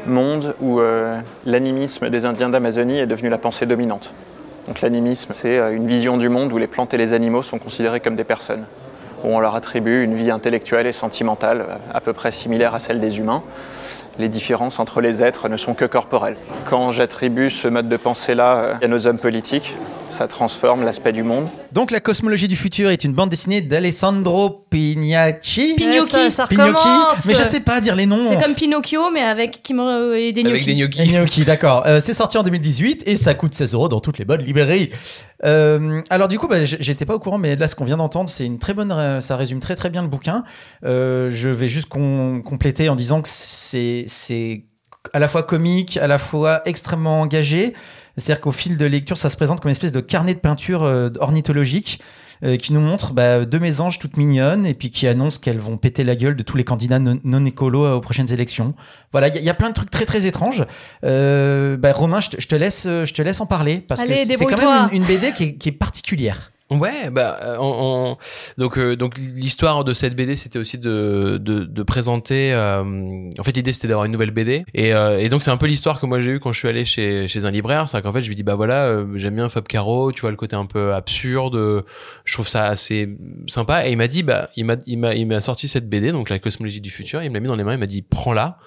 monde 0.05 0.55
où 0.61 0.79
euh, 0.79 1.19
l'animisme 1.45 2.09
des 2.09 2.25
Indiens 2.25 2.49
d'Amazonie 2.49 2.99
est 2.99 3.07
devenu 3.07 3.29
la 3.29 3.37
pensée 3.37 3.65
dominante. 3.65 4.13
Donc 4.67 4.81
l'animisme, 4.81 5.33
c'est 5.33 5.57
euh, 5.57 5.75
une 5.75 5.87
vision 5.87 6.17
du 6.17 6.29
monde 6.29 6.51
où 6.53 6.57
les 6.57 6.67
plantes 6.67 6.93
et 6.93 6.97
les 6.97 7.13
animaux 7.13 7.41
sont 7.41 7.59
considérés 7.59 7.99
comme 7.99 8.15
des 8.15 8.23
personnes, 8.23 8.65
où 9.23 9.27
on 9.27 9.39
leur 9.39 9.55
attribue 9.55 10.03
une 10.03 10.15
vie 10.15 10.31
intellectuelle 10.31 10.87
et 10.87 10.91
sentimentale 10.91 11.65
euh, 11.67 11.75
à 11.93 12.01
peu 12.01 12.13
près 12.13 12.31
similaire 12.31 12.75
à 12.75 12.79
celle 12.79 12.99
des 12.99 13.17
humains. 13.17 13.43
Les 14.19 14.29
différences 14.29 14.79
entre 14.79 15.01
les 15.01 15.23
êtres 15.23 15.49
ne 15.49 15.57
sont 15.57 15.73
que 15.73 15.85
corporelles. 15.85 16.37
Quand 16.69 16.91
j'attribue 16.91 17.49
ce 17.49 17.67
mode 17.67 17.89
de 17.89 17.97
pensée-là 17.97 18.57
euh, 18.57 18.73
à 18.83 18.87
nos 18.87 19.07
hommes 19.07 19.17
politiques, 19.17 19.73
ça 20.09 20.27
transforme 20.27 20.83
l'aspect 20.83 21.11
du 21.13 21.23
monde. 21.23 21.47
Donc 21.71 21.89
la 21.89 21.99
cosmologie 21.99 22.47
du 22.47 22.55
futur 22.55 22.91
est 22.91 23.03
une 23.03 23.13
bande 23.13 23.29
dessinée 23.29 23.61
d'Alessandro 23.61 24.65
Pignacci. 24.69 25.73
Pignocchi. 25.75 26.11
Ça, 26.11 26.29
ça 26.31 26.47
Pignocchi, 26.47 26.71
recommence. 26.73 27.25
mais 27.25 27.33
je 27.33 27.41
sais 27.41 27.61
pas 27.61 27.81
dire 27.81 27.95
les 27.95 28.05
noms. 28.05 28.29
C'est 28.29 28.41
comme 28.41 28.53
Pinocchio, 28.53 29.09
mais 29.11 29.21
avec 29.21 29.57
et 29.67 30.31
des 30.31 30.41
Avec 30.45 30.63
gnocchis. 30.75 30.99
des 30.99 31.07
gnocchis. 31.07 31.45
D'accord. 31.45 31.83
Euh, 31.87 31.99
c'est 31.99 32.13
sorti 32.13 32.37
en 32.37 32.43
2018 32.43 33.03
et 33.07 33.15
ça 33.15 33.33
coûte 33.33 33.55
16 33.55 33.73
euros 33.73 33.89
dans 33.89 33.99
toutes 33.99 34.19
les 34.19 34.25
bonnes 34.25 34.43
librairies. 34.43 34.91
Euh, 35.43 36.01
alors 36.09 36.27
du 36.27 36.39
coup, 36.39 36.47
bah, 36.47 36.63
j'étais 36.65 37.05
pas 37.05 37.15
au 37.15 37.19
courant, 37.19 37.37
mais 37.37 37.55
là, 37.55 37.67
ce 37.67 37.75
qu'on 37.75 37.85
vient 37.85 37.97
d'entendre, 37.97 38.29
c'est 38.29 38.45
une 38.45 38.59
très 38.59 38.73
bonne, 38.73 39.21
ça 39.21 39.35
résume 39.35 39.59
très 39.59 39.75
très 39.75 39.89
bien 39.89 40.01
le 40.01 40.07
bouquin. 40.07 40.43
Euh, 40.85 41.29
je 41.31 41.49
vais 41.49 41.67
juste 41.67 41.87
compléter 41.89 42.89
en 42.89 42.95
disant 42.95 43.21
que 43.21 43.29
c'est 43.29 44.05
c'est 44.07 44.65
à 45.11 45.19
la 45.19 45.27
fois 45.27 45.43
comique, 45.43 45.97
à 45.97 46.07
la 46.07 46.17
fois 46.17 46.61
extrêmement 46.65 47.21
engagé. 47.21 47.73
C'est-à-dire 48.17 48.41
qu'au 48.41 48.51
fil 48.51 48.77
de 48.77 48.85
lecture, 48.85 49.17
ça 49.17 49.29
se 49.29 49.35
présente 49.35 49.59
comme 49.59 49.69
une 49.69 49.73
espèce 49.73 49.91
de 49.91 49.99
carnet 49.99 50.33
de 50.33 50.39
peinture 50.39 50.83
euh, 50.83 51.09
ornithologique 51.19 51.99
euh, 52.43 52.57
qui 52.57 52.73
nous 52.73 52.79
montre 52.81 53.13
bah, 53.13 53.45
deux 53.45 53.59
mésanges 53.59 53.99
toutes 53.99 54.17
mignonnes 54.17 54.65
et 54.65 54.73
puis 54.73 54.89
qui 54.89 55.07
annoncent 55.07 55.39
qu'elles 55.41 55.59
vont 55.59 55.77
péter 55.77 56.03
la 56.03 56.15
gueule 56.15 56.35
de 56.35 56.43
tous 56.43 56.57
les 56.57 56.63
candidats 56.63 56.99
non, 56.99 57.19
non 57.23 57.45
écolos 57.45 57.85
euh, 57.85 57.95
aux 57.95 58.01
prochaines 58.01 58.31
élections. 58.31 58.73
Voilà, 59.11 59.27
il 59.27 59.35
y, 59.35 59.37
a- 59.37 59.41
il 59.41 59.45
y 59.45 59.49
a 59.49 59.53
plein 59.53 59.69
de 59.69 59.73
trucs 59.73 59.89
très 59.91 60.05
très 60.05 60.25
étranges. 60.25 60.65
Euh, 61.03 61.77
bah, 61.77 61.91
Romain, 61.93 62.19
je 62.19 62.29
te, 62.47 62.55
laisse, 62.55 62.85
euh, 62.87 63.05
je 63.05 63.13
te 63.13 63.21
laisse 63.21 63.41
en 63.41 63.45
parler 63.45 63.83
parce 63.87 64.01
Allez, 64.01 64.15
que 64.15 64.19
c'est 64.21 64.45
quand 64.45 64.57
même 64.57 64.89
une, 64.91 65.01
une 65.01 65.03
BD 65.05 65.31
qui 65.33 65.43
est, 65.43 65.53
qui 65.55 65.69
est 65.69 65.73
particulière. 65.73 66.51
Ouais, 66.79 67.09
bah, 67.11 67.39
euh, 67.41 67.57
on, 67.59 68.11
on- 68.13 68.17
donc 68.57 68.77
euh, 68.77 68.95
donc 68.95 69.17
l'histoire 69.17 69.83
de 69.83 69.93
cette 69.93 70.15
BD, 70.15 70.35
c'était 70.35 70.59
aussi 70.59 70.77
de 70.77 71.37
de, 71.41 71.63
de 71.63 71.83
présenter. 71.83 72.53
euh, 72.53 72.83
en 73.39 73.43
fait, 73.43 73.55
l'idée 73.55 73.73
c'était 73.73 73.87
d'avoir 73.87 74.05
une 74.05 74.11
nouvelle 74.11 74.31
BD, 74.31 74.63
et, 74.73 74.93
euh, 74.93 75.19
et 75.19 75.29
donc 75.29 75.43
c'est 75.43 75.51
un 75.51 75.57
peu 75.57 75.65
l'histoire 75.67 75.99
que 75.99 76.05
moi 76.05 76.19
j'ai 76.19 76.31
eu 76.31 76.39
quand 76.39 76.51
je 76.53 76.59
suis 76.59 76.67
allé 76.67 76.85
chez 76.85 77.27
chez 77.27 77.45
un 77.45 77.51
libraire. 77.51 77.87
C'est 77.89 78.01
qu'en 78.01 78.11
fait, 78.11 78.21
je 78.21 78.27
lui 78.29 78.35
dis 78.35 78.43
bah 78.43 78.55
voilà, 78.55 78.85
euh, 78.85 79.05
j'aime 79.15 79.35
bien 79.35 79.49
Fab 79.49 79.67
Caro, 79.67 80.11
tu 80.11 80.21
vois 80.21 80.31
le 80.31 80.37
côté 80.37 80.55
un 80.55 80.65
peu 80.65 80.93
absurde, 80.93 81.83
je 82.25 82.33
trouve 82.33 82.47
ça 82.47 82.65
assez 82.67 83.09
sympa. 83.47 83.87
Et 83.87 83.91
il 83.91 83.97
m'a 83.97 84.07
dit 84.07 84.23
bah 84.23 84.49
il 84.55 84.65
m'a 84.65 84.75
il 84.85 84.97
m'a 84.99 85.13
il 85.15 85.27
m'a 85.27 85.39
sorti 85.41 85.67
cette 85.67 85.89
BD, 85.89 86.11
donc 86.11 86.29
la 86.29 86.39
cosmologie 86.39 86.81
du 86.81 86.89
futur. 86.89 87.21
Il 87.23 87.29
me 87.29 87.33
l'a 87.35 87.39
mis 87.39 87.47
dans 87.47 87.55
les 87.55 87.63
mains, 87.63 87.73
il 87.73 87.79
m'a 87.79 87.85
dit 87.87 88.01
prends-la 88.01 88.57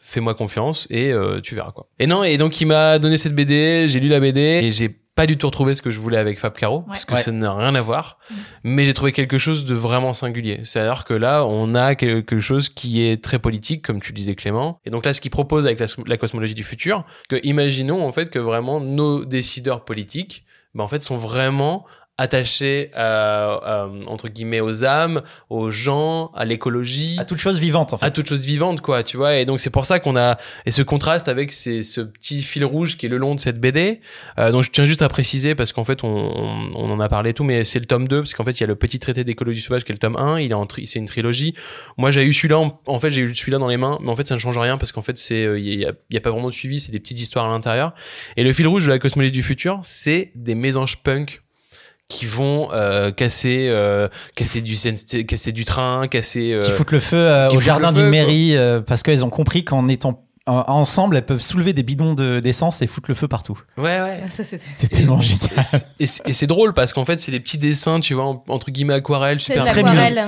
fais-moi 0.00 0.34
confiance 0.34 0.86
et 0.90 1.12
euh, 1.12 1.40
tu 1.40 1.54
verras 1.56 1.72
quoi. 1.72 1.88
Et 1.98 2.06
non, 2.06 2.22
et 2.22 2.38
donc 2.38 2.60
il 2.60 2.66
m'a 2.66 2.98
donné 3.00 3.18
cette 3.18 3.34
BD, 3.34 3.86
j'ai 3.88 3.98
lu 3.98 4.08
la 4.08 4.20
BD 4.20 4.40
et 4.40 4.70
j'ai 4.70 4.96
pas 5.18 5.26
du 5.26 5.36
tout 5.36 5.48
retrouvé 5.48 5.74
ce 5.74 5.82
que 5.82 5.90
je 5.90 5.98
voulais 5.98 6.16
avec 6.16 6.38
Fab 6.38 6.52
Caro 6.56 6.82
parce 6.82 7.04
que 7.04 7.14
Ouais. 7.14 7.20
ça 7.20 7.32
n'a 7.32 7.52
rien 7.52 7.74
à 7.74 7.80
voir, 7.80 8.18
mais 8.62 8.84
j'ai 8.84 8.94
trouvé 8.94 9.10
quelque 9.10 9.36
chose 9.36 9.64
de 9.64 9.74
vraiment 9.74 10.12
singulier. 10.12 10.60
C'est-à-dire 10.62 11.04
que 11.04 11.12
là, 11.12 11.44
on 11.44 11.74
a 11.74 11.96
quelque 11.96 12.38
chose 12.38 12.68
qui 12.68 13.02
est 13.02 13.20
très 13.22 13.40
politique, 13.40 13.84
comme 13.84 14.00
tu 14.00 14.12
le 14.12 14.16
disais 14.16 14.36
Clément. 14.36 14.80
Et 14.86 14.90
donc 14.90 15.04
là, 15.04 15.12
ce 15.12 15.20
qu'il 15.20 15.32
propose 15.32 15.66
avec 15.66 15.80
la, 15.80 15.86
la 16.06 16.16
cosmologie 16.18 16.54
du 16.54 16.62
futur, 16.62 17.04
que 17.28 17.34
imaginons 17.42 18.06
en 18.06 18.12
fait 18.12 18.30
que 18.30 18.38
vraiment 18.38 18.80
nos 18.80 19.24
décideurs 19.24 19.84
politiques, 19.84 20.44
ben, 20.74 20.84
en 20.84 20.88
fait, 20.88 21.02
sont 21.02 21.16
vraiment 21.16 21.84
attachés 22.18 22.90
à, 22.94 23.52
à, 23.54 23.88
entre 24.06 24.28
guillemets 24.28 24.60
aux 24.60 24.84
âmes, 24.84 25.22
aux 25.50 25.70
gens, 25.70 26.30
à 26.34 26.44
l'écologie, 26.44 27.16
À 27.18 27.24
toute 27.24 27.38
chose 27.38 27.58
vivante, 27.58 27.92
en 27.92 27.98
fait. 27.98 28.06
à 28.06 28.10
toute 28.10 28.28
chose 28.28 28.44
vivante 28.44 28.80
quoi 28.80 29.02
tu 29.04 29.16
vois. 29.16 29.36
Et 29.36 29.44
donc 29.46 29.60
c'est 29.60 29.70
pour 29.70 29.86
ça 29.86 30.00
qu'on 30.00 30.16
a 30.16 30.36
et 30.66 30.70
ce 30.72 30.82
contraste 30.82 31.28
avec 31.28 31.52
ces, 31.52 31.82
ce 31.82 32.00
petit 32.00 32.42
fil 32.42 32.64
rouge 32.64 32.96
qui 32.96 33.06
est 33.06 33.08
le 33.08 33.16
long 33.18 33.34
de 33.34 33.40
cette 33.40 33.60
BD 33.60 34.00
euh, 34.38 34.50
donc 34.50 34.64
je 34.64 34.70
tiens 34.70 34.84
juste 34.84 35.02
à 35.02 35.08
préciser 35.08 35.54
parce 35.54 35.72
qu'en 35.72 35.84
fait 35.84 36.02
on, 36.04 36.08
on, 36.08 36.70
on 36.74 36.90
en 36.90 37.00
a 37.00 37.08
parlé 37.08 37.30
et 37.30 37.34
tout 37.34 37.44
mais 37.44 37.64
c'est 37.64 37.78
le 37.78 37.86
tome 37.86 38.08
2 38.08 38.22
parce 38.22 38.34
qu'en 38.34 38.44
fait 38.44 38.52
il 38.52 38.60
y 38.60 38.64
a 38.64 38.66
le 38.66 38.74
petit 38.76 38.98
traité 38.98 39.22
d'écologie 39.24 39.60
sauvage 39.60 39.84
qui 39.84 39.92
est 39.92 39.94
le 39.94 39.98
tome 40.00 40.16
1 40.16 40.40
il 40.40 40.50
est 40.50 40.54
en 40.54 40.66
c'est 40.84 40.98
une 40.98 41.06
trilogie. 41.06 41.54
Moi 41.96 42.10
j'ai 42.10 42.24
eu 42.24 42.32
celui-là 42.32 42.58
en, 42.58 42.80
en 42.86 42.98
fait 42.98 43.10
j'ai 43.10 43.22
eu 43.22 43.34
celui-là 43.34 43.58
dans 43.58 43.68
les 43.68 43.76
mains 43.76 43.98
mais 44.02 44.10
en 44.10 44.16
fait 44.16 44.26
ça 44.26 44.34
ne 44.34 44.40
change 44.40 44.58
rien 44.58 44.76
parce 44.76 44.90
qu'en 44.92 45.02
fait 45.02 45.16
c'est 45.18 45.44
euh, 45.44 45.58
il 45.58 45.80
y, 45.80 45.84
a, 45.86 45.92
il 46.10 46.14
y 46.14 46.16
a 46.16 46.20
pas 46.20 46.30
vraiment 46.30 46.48
de 46.48 46.54
suivi 46.54 46.80
c'est 46.80 46.92
des 46.92 47.00
petites 47.00 47.20
histoires 47.20 47.46
à 47.46 47.48
l'intérieur. 47.48 47.94
Et 48.36 48.42
le 48.42 48.52
fil 48.52 48.66
rouge 48.66 48.86
de 48.86 48.90
la 48.90 48.98
cosmologie 48.98 49.32
du 49.32 49.42
futur 49.42 49.78
c'est 49.82 50.32
des 50.34 50.54
mésanges 50.56 50.96
punk 51.02 51.42
qui 52.08 52.24
vont 52.24 52.70
euh, 52.72 53.10
casser 53.10 53.66
euh, 53.68 54.08
casser 54.34 54.62
du 54.62 54.76
casser 55.26 55.52
du 55.52 55.64
train 55.66 56.08
casser 56.08 56.52
euh, 56.52 56.60
qui 56.60 56.70
foutent 56.70 56.92
le 56.92 57.00
feu 57.00 57.18
euh, 57.18 57.50
au 57.50 57.60
jardin 57.60 57.92
d'une 57.92 58.08
mairie 58.08 58.56
euh, 58.56 58.80
parce 58.80 59.02
qu'elles 59.02 59.26
ont 59.26 59.30
compris 59.30 59.62
qu'en 59.62 59.88
étant 59.88 60.24
ensemble, 60.52 61.16
elles 61.16 61.24
peuvent 61.26 61.40
soulever 61.40 61.72
des 61.72 61.82
bidons 61.82 62.14
de- 62.14 62.40
d'essence 62.40 62.80
et 62.82 62.86
foutre 62.86 63.10
le 63.10 63.14
feu 63.14 63.28
partout. 63.28 63.58
ouais 63.76 64.00
ouais 64.00 64.22
Ça, 64.28 64.44
c'est- 64.44 64.88
tellement 64.88 65.20
génial. 65.20 65.64
et 66.00 66.06
c'est 66.06 66.46
drôle 66.46 66.74
parce 66.74 66.92
qu'en 66.92 67.04
fait 67.04 67.20
c'est 67.20 67.30
des 67.32 67.40
petits 67.40 67.58
dessins 67.58 68.00
tu 68.00 68.14
vois 68.14 68.24
en- 68.24 68.44
entre 68.48 68.70
guillemets 68.70 68.94
aquarelles 68.94 69.40
C'est 69.40 69.52
super 69.54 69.64
très. 69.64 69.82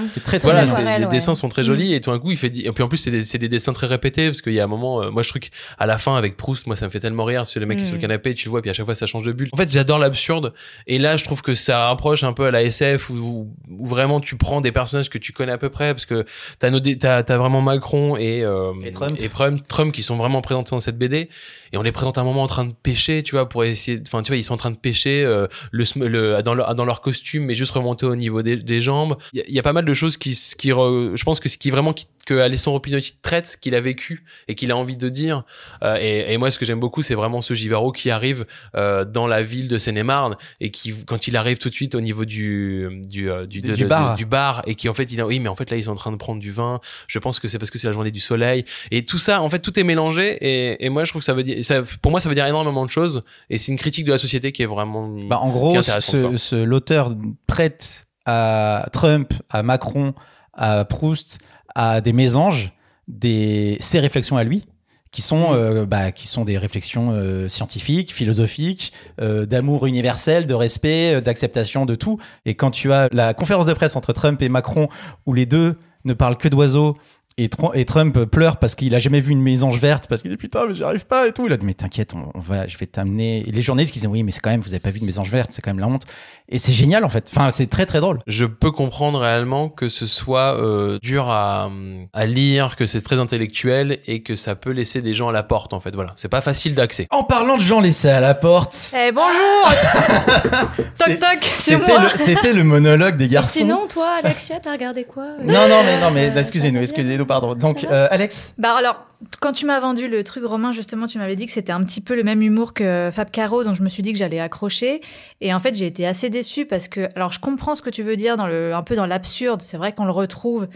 C'est 0.09 0.23
très 0.25 0.39
très 0.39 0.51
voilà, 0.51 0.99
les 0.99 1.05
ouais. 1.07 1.11
dessins 1.11 1.35
sont 1.35 1.49
très 1.49 1.63
jolis 1.63 1.95
et 1.95 2.01
tout 2.01 2.11
d'un 2.11 2.19
coup 2.19 2.31
il 2.31 2.37
fait 2.37 2.53
et 2.57 2.71
puis 2.73 2.83
en 2.83 2.89
plus 2.89 2.99
c'est 2.99 3.11
des, 3.11 3.25
c'est 3.25 3.39
des 3.39 3.49
dessins 3.49 3.73
très 3.73 3.87
répétés 3.87 4.29
parce 4.29 4.43
qu'il 4.43 4.53
y 4.53 4.61
a 4.61 4.65
un 4.65 4.69
moment 4.69 5.03
euh, 5.03 5.11
moi 5.11 5.23
je 5.23 5.29
trouve 5.31 5.41
qu'à 5.41 5.87
la 5.87 5.99
fin 5.99 6.17
avec 6.17 6.37
Proust 6.37 6.67
moi 6.67 6.77
ça 6.77 6.87
me 6.87 6.91
fait 6.91 7.01
tellement 7.01 7.25
rire 7.25 7.47
c'est 7.47 7.61
le 7.61 7.67
mec 7.67 7.79
qui 7.79 7.85
est 7.85 7.87
sur 7.87 7.95
le 7.95 7.99
Mm. 7.99 8.03
canapé 8.03 8.35
tu 8.35 8.49
vois 8.49 8.61
puis 8.63 8.71
à 8.71 8.75
chaque 8.75 8.87
fois 8.87 8.95
ça 8.95 9.07
change 9.07 9.25
de 9.25 9.33
bulle 9.33 9.49
en 9.53 9.57
fait 9.57 9.71
j'adore 9.71 9.99
l'absurde 9.99 10.53
et 10.87 10.99
là 10.99 11.17
je 11.17 11.25
trouve 11.25 11.43
que 11.43 11.55
ça 11.55 11.87
rapproche 11.87 12.23
un 12.25 12.33
peu 12.33 12.47
à 12.47 12.51
la 12.51 12.63
SF 12.63 13.11
où, 13.11 13.15
où- 13.15 13.51
où 13.79 13.87
vraiment 13.87 14.21
tu 14.21 14.37
prends 14.37 14.61
des 14.61 14.73
personnages 14.73 15.09
que 15.11 15.19
tu 15.19 15.33
connais 15.33 15.53
à 15.53 15.59
peu 15.59 15.69
près 15.71 15.95
parce 15.95 16.07
que 16.07 16.25
t'as 16.59 17.23
t'as 17.23 17.37
vraiment 17.37 17.61
Macron 17.63 18.17
et 18.17 18.43
euh, 18.43 18.73
Et 18.85 18.91
Trump. 18.91 19.17
Trump 19.33 19.63
Trump 19.69 19.93
qui 19.93 20.03
sont 20.03 20.10
vraiment 20.17 20.41
présentés 20.41 20.71
dans 20.71 20.81
cette 20.81 20.99
BD 20.99 21.29
et 21.73 21.77
on 21.77 21.83
les 21.83 21.93
présente 21.93 22.19
à 22.19 22.23
un 22.23 22.25
moment 22.25 22.43
en 22.43 22.47
train 22.49 22.65
de 22.65 22.73
pêcher 22.73 23.23
tu 23.23 23.33
vois 23.37 23.49
pour 23.49 23.65
essayer 23.65 24.01
enfin 24.07 24.23
tu 24.23 24.29
vois 24.33 24.37
ils 24.37 24.45
sont 24.45 24.55
en 24.55 24.59
train 24.59 24.71
de 24.71 24.77
pêcher 24.77 25.25
euh, 25.25 25.47
le, 25.71 25.85
le 26.09 26.43
dans 26.43 26.55
leur 26.55 26.75
dans 26.75 26.85
leur 26.85 27.01
costume 27.01 27.45
mais 27.45 27.55
juste 27.55 27.73
remonter 27.73 28.07
au 28.07 28.17
niveau 28.17 28.43
des, 28.43 28.57
des 28.57 28.81
jambes. 28.81 29.17
Il 29.33 29.45
y, 29.49 29.55
y 29.55 29.59
a 29.59 29.63
pas 29.63 29.73
mal 29.73 29.85
de 29.85 29.95
choses 29.95 30.17
qui 30.17 30.31
qui 30.59 30.71
re- 30.71 31.17
je 31.17 31.25
pense 31.25 31.41
que 31.41 31.49
ce 31.49 31.57
qui 31.59 31.71
vraiment 31.71 31.93
qui, 31.93 32.07
que 32.27 32.35
Alessandro 32.35 32.81
Pinotti 32.81 33.15
traite 33.23 33.57
qu'il 33.61 33.75
a 33.75 33.81
vécu 33.81 34.25
et 34.49 34.55
qu'il 34.55 34.71
a 34.73 34.77
envie 34.77 34.97
de 34.97 35.09
dire 35.09 35.45
Euh, 35.83 35.97
et, 36.01 36.33
et 36.33 36.37
moi 36.39 36.51
ce 36.51 36.59
que 36.59 36.65
j'aime 36.65 36.81
beaucoup 36.81 37.03
c'est 37.03 37.15
vraiment 37.15 37.41
ce 37.43 37.55
Givaro 37.55 37.93
qui 37.93 38.11
arrive 38.11 38.47
euh, 38.77 39.05
dans 39.05 39.27
la 39.27 39.43
ville 39.43 39.69
de 39.69 39.79
Seine-et-Marne 39.79 40.37
et 40.61 40.71
qui 40.71 40.93
quand 41.07 41.27
il 41.29 41.37
arrive 41.37 41.59
tout 41.59 41.69
de 41.71 41.75
suite 41.75 41.95
au 41.95 42.01
niveau 42.01 42.25
du 42.25 43.01
du 43.09 43.31
euh, 43.31 43.47
du, 43.47 43.61
Du- 43.61 43.69
de- 43.69 43.75
du 43.75 43.85
bar. 43.87 44.17
du 44.17 44.27
bar 44.27 44.63
et 44.67 44.75
qui 44.75 44.89
en 44.89 44.95
fait 44.95 45.05
il 45.05 45.17
dit 45.17 45.23
oui 45.23 45.41
mais 45.41 45.49
en 45.49 45.57
fait 45.57 45.71
là 45.71 45.77
ils 45.77 45.85
sont 45.85 45.93
en 45.93 45.97
train 45.97 46.13
de 46.13 46.17
prendre 46.17 46.41
du 46.41 46.51
vin. 46.51 46.81
Je 47.09 47.19
pense 47.19 47.39
que 47.41 47.49
c'est 47.49 47.59
parce 47.59 47.71
que 47.71 47.79
c'est 47.79 47.87
la 47.87 47.93
journée 47.93 48.11
du 48.11 48.21
soleil. 48.21 48.65
Et 48.91 49.05
tout 49.05 49.19
ça 49.19 49.41
en 49.43 49.49
fait 49.51 49.61
tout 49.61 49.79
est 49.79 49.85
mélangé 49.85 50.37
et, 50.41 50.85
et 50.85 50.89
moi 50.89 51.05
je 51.05 51.11
trouve 51.13 51.21
que 51.21 51.27
ça 51.27 51.33
veut 51.35 51.43
dire 51.43 51.57
ça, 51.63 51.83
pour 52.03 52.11
moi 52.11 52.21
ça 52.21 52.29
veut 52.29 52.35
dire 52.35 52.47
énormément 52.47 52.85
de 52.85 52.91
choses 52.91 53.23
et 53.49 53.59
c'est 53.59 53.73
une 53.73 53.79
critique 53.79 54.05
de 54.05 54.13
la 54.13 54.19
société 54.19 54.53
qui 54.53 54.63
est 54.63 54.67
vraiment 54.67 55.15
Bah, 55.29 55.39
en 55.41 55.51
gros, 55.51 55.81
ce, 55.83 56.65
l'auteur 56.65 57.15
prête 57.47 58.07
à 58.27 58.87
Trump, 58.93 59.33
à 59.49 59.63
Macron, 59.63 60.15
à 60.53 60.85
Proust, 60.85 61.39
à 61.75 62.01
des 62.01 62.13
mésanges, 62.13 62.73
des, 63.09 63.77
ses 63.81 64.01
réflexions 64.01 64.37
à 64.37 64.45
lui, 64.45 64.65
qui 65.11 65.23
sont, 65.23 65.53
euh, 65.53 65.87
bah, 65.87 66.13
qui 66.13 66.29
sont 66.29 66.45
des 66.45 66.57
réflexions 66.57 67.11
euh, 67.13 67.49
scientifiques, 67.49 68.13
philosophiques, 68.13 68.93
euh, 69.21 69.45
d'amour 69.45 69.87
universel, 69.87 70.47
de 70.47 70.55
respect, 70.55 71.21
d'acceptation 71.21 71.85
de 71.85 71.95
tout. 71.95 72.19
Et 72.45 72.55
quand 72.55 72.71
tu 72.71 72.93
as 72.93 73.09
la 73.13 73.35
conférence 73.35 73.67
de 73.67 73.73
presse 73.73 73.97
entre 73.97 74.13
Trump 74.13 74.41
et 74.43 74.49
Macron, 74.49 74.89
où 75.27 75.33
les 75.35 75.47
deux 75.47 75.77
ne 76.05 76.15
parlent 76.15 76.39
que 76.39 76.49
d'oiseaux, 76.49 76.95
et, 77.45 77.49
Tr- 77.49 77.71
et 77.75 77.85
Trump 77.85 78.25
pleure 78.27 78.59
parce 78.59 78.75
qu'il 78.75 78.95
a 78.95 78.99
jamais 78.99 79.21
vu 79.21 79.33
une 79.33 79.41
mésange 79.43 79.79
verte, 79.79 80.07
parce 80.09 80.23
qu'il 80.23 80.31
dit 80.31 80.37
putain, 80.37 80.67
mais 80.69 80.75
j'y 80.75 80.83
arrive 80.85 81.07
pas 81.07 81.27
et 81.27 81.33
tout. 81.33 81.47
Il 81.47 81.53
a 81.53 81.57
dit, 81.57 81.65
mais 81.65 81.75
t'inquiète, 81.75 82.15
on, 82.15 82.39
va, 82.41 82.67
je 82.67 82.77
vais 82.77 82.87
t'amener. 82.87 83.43
Les 83.43 83.63
journalistes 83.63 83.93
qui 83.93 83.99
disaient, 83.99 84.09
oui, 84.09 84.23
mais 84.23 84.31
c'est 84.31 84.41
quand 84.41 84.51
même, 84.51 84.61
vous 84.61 84.71
avez 84.71 84.81
pas 84.81 84.91
vu 84.91 85.01
de 85.01 85.05
mésange 85.05 85.31
verte, 85.31 85.53
c'est 85.53 85.63
quand 85.63 85.71
même 85.71 85.81
la 85.81 85.89
honte. 85.89 86.05
Et 86.53 86.59
c'est 86.59 86.73
génial, 86.73 87.05
en 87.05 87.09
fait. 87.09 87.31
Enfin, 87.35 87.51
c'est 87.51 87.69
très, 87.69 87.87
très 87.87 88.01
drôle. 88.01 88.19
je 88.27 88.45
peux 88.45 88.73
comprendre 88.73 89.21
réellement 89.21 89.69
que 89.69 89.89
ce 89.89 90.07
soit 90.07 90.57
euh, 90.61 90.99
dur 91.01 91.29
à, 91.31 91.71
à 92.13 92.27
lire, 92.27 92.75
que 92.77 92.87
c'est 92.87 93.01
très 93.03 93.21
intellectuel 93.21 94.01
et 94.07 94.23
que 94.23 94.35
ça 94.35 94.57
peut 94.57 94.71
laisser 94.71 95.01
des 95.01 95.15
gens 95.15 95.29
à 95.29 95.33
la 95.33 95.43
porte 95.45 95.73
en 95.73 95.81
fait. 95.81 95.95
Voilà, 95.95 96.11
c'est 96.17 96.29
pas 96.29 96.41
facile 96.41 96.75
d'accès. 96.75 97.07
En 97.11 97.23
parlant 97.23 97.57
de 97.57 97.63
gens 97.63 97.81
laissés 97.81 98.11
à 98.11 98.21
la 98.21 98.35
porte, 98.35 98.77
Eh 98.99 99.13
bonjour 99.13 99.69
Toc 100.99 101.19
toc, 101.21 101.39
c'est 101.41 101.77
c'était 101.77 101.93
moi 101.93 102.03
le, 102.03 102.19
c'était 102.19 102.53
le 102.53 102.65
monologue 102.65 103.17
des 103.17 103.29
garçons. 103.29 103.61
Sinon, 103.61 103.87
toi, 103.89 104.09
Alexia, 104.23 104.59
t'as 104.61 104.73
regardé 104.73 105.05
quoi 105.05 105.23
euh 105.25 105.45
non, 105.45 105.69
non, 105.69 105.83
mais 105.85 106.01
non, 106.01 106.11
mais 106.11 106.33
Ah, 106.35 106.41
excusez-nous, 106.41 106.81
excusez-nous, 106.81 107.27
pardon. 107.27 107.55
Donc, 107.55 107.85
euh, 107.91 108.09
Alex, 108.11 108.55
Bah 108.59 108.75
alors, 108.77 108.97
quand 109.41 109.53
tu 109.53 109.67
m'as 109.67 109.79
vendu 109.79 110.09
le 110.09 110.25
truc 110.25 110.45
romain, 110.45 110.73
justement, 110.73 111.07
tu 111.07 111.19
m'avais 111.19 111.37
dit 111.37 111.45
que 111.45 111.53
c'était 111.53 111.73
un 111.73 111.85
petit 111.85 112.01
peu 112.01 112.17
le 112.17 112.23
même 112.23 112.41
humour 112.41 112.73
que 112.73 113.11
Fab 113.13 113.31
Caro, 113.31 113.65
donc 113.65 113.75
je 113.75 113.83
me 113.83 113.89
suis 113.91 114.03
dit 114.03 114.13
que 114.13 114.19
j'allais 114.19 114.41
accrocher. 114.41 115.03
Et 115.43 115.53
en 115.53 115.59
fait, 115.59 115.75
j'ai 115.75 115.87
été 115.87 116.07
assez 116.07 116.31
déçue 116.31 116.65
parce 116.65 116.89
que, 116.89 117.09
alors, 117.17 117.31
je 117.31 117.39
comprends 117.39 117.75
ce 117.75 117.83
que 117.83 117.91
tu 117.91 118.03
veux 118.03 118.17
dire 118.17 118.37
dans 118.37 118.47
le, 118.47 118.75
un 118.75 118.83
peu 118.83 118.97
dans 118.97 119.05
l'absurde. 119.05 119.61
C'est 119.61 119.77
vrai 119.77 119.93
qu'on 119.93 120.07
le 120.07 120.11
retrouve. 120.11 120.69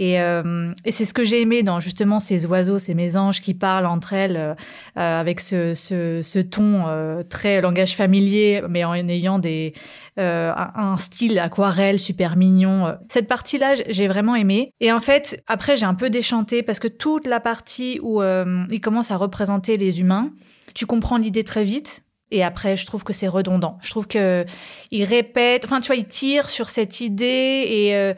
Et, 0.00 0.20
euh, 0.20 0.72
et 0.84 0.92
c'est 0.92 1.04
ce 1.04 1.12
que 1.12 1.24
j'ai 1.24 1.40
aimé 1.40 1.64
dans 1.64 1.80
justement 1.80 2.20
ces 2.20 2.46
oiseaux, 2.46 2.78
ces 2.78 2.94
mésanges 2.94 3.40
qui 3.40 3.52
parlent 3.52 3.86
entre 3.86 4.12
elles 4.12 4.36
euh, 4.36 4.54
euh, 4.96 5.20
avec 5.20 5.40
ce, 5.40 5.74
ce, 5.74 6.20
ce 6.22 6.38
ton 6.38 6.84
euh, 6.86 7.24
très 7.28 7.60
langage 7.60 7.96
familier, 7.96 8.62
mais 8.68 8.84
en 8.84 8.94
ayant 8.94 9.40
des, 9.40 9.74
euh, 10.20 10.52
un 10.54 10.98
style 10.98 11.36
aquarelle 11.40 11.98
super 11.98 12.36
mignon. 12.36 12.96
Cette 13.08 13.26
partie-là, 13.26 13.74
j'ai 13.88 14.06
vraiment 14.06 14.36
aimé. 14.36 14.70
Et 14.78 14.92
en 14.92 15.00
fait, 15.00 15.42
après, 15.48 15.76
j'ai 15.76 15.86
un 15.86 15.94
peu 15.94 16.10
déchanté 16.10 16.62
parce 16.62 16.78
que 16.78 16.86
toute 16.86 17.26
la 17.26 17.40
partie 17.40 17.98
où 18.00 18.22
euh, 18.22 18.64
il 18.70 18.80
commence 18.80 19.10
à 19.10 19.16
représenter 19.16 19.76
les 19.78 19.98
humains, 20.00 20.30
tu 20.74 20.86
comprends 20.86 21.18
l'idée 21.18 21.42
très 21.42 21.64
vite. 21.64 22.04
Et 22.30 22.44
après, 22.44 22.76
je 22.76 22.84
trouve 22.84 23.04
que 23.04 23.12
c'est 23.12 23.28
redondant. 23.28 23.78
Je 23.80 23.90
trouve 23.90 24.06
que 24.06 24.44
il 24.90 25.04
répète, 25.04 25.64
enfin, 25.64 25.80
tu 25.80 25.86
vois, 25.86 25.96
il 25.96 26.06
tire 26.06 26.48
sur 26.48 26.68
cette 26.68 27.00
idée 27.00 27.64
et 27.66 27.96
euh, 27.96 28.12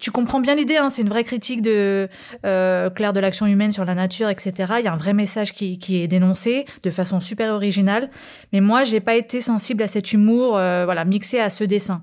tu 0.00 0.10
comprends 0.10 0.40
bien 0.40 0.54
l'idée. 0.54 0.76
Hein, 0.76 0.90
c'est 0.90 1.02
une 1.02 1.08
vraie 1.08 1.24
critique 1.24 1.62
de 1.62 2.08
euh, 2.44 2.90
Claire 2.90 3.14
de 3.14 3.20
l'action 3.20 3.46
humaine 3.46 3.72
sur 3.72 3.86
la 3.86 3.94
nature, 3.94 4.28
etc. 4.28 4.74
Il 4.80 4.84
y 4.84 4.88
a 4.88 4.92
un 4.92 4.98
vrai 4.98 5.14
message 5.14 5.52
qui, 5.52 5.78
qui 5.78 6.02
est 6.02 6.08
dénoncé 6.08 6.66
de 6.82 6.90
façon 6.90 7.20
super 7.20 7.54
originale. 7.54 8.08
Mais 8.52 8.60
moi, 8.60 8.84
j'ai 8.84 9.00
pas 9.00 9.16
été 9.16 9.40
sensible 9.40 9.82
à 9.82 9.88
cet 9.88 10.12
humour, 10.12 10.56
euh, 10.56 10.84
voilà, 10.84 11.06
mixé 11.06 11.40
à 11.40 11.48
ce 11.48 11.64
dessin. 11.64 12.02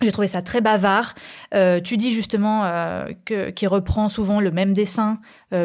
J'ai 0.00 0.12
trouvé 0.12 0.28
ça 0.28 0.42
très 0.42 0.60
bavard. 0.60 1.14
Tu 1.84 1.96
dis 1.96 2.12
justement 2.12 2.64
euh, 2.64 3.06
que 3.24 3.50
qu'il 3.50 3.66
reprend 3.68 4.08
souvent 4.08 4.40
le 4.40 4.52
même 4.52 4.72
dessin 4.72 5.18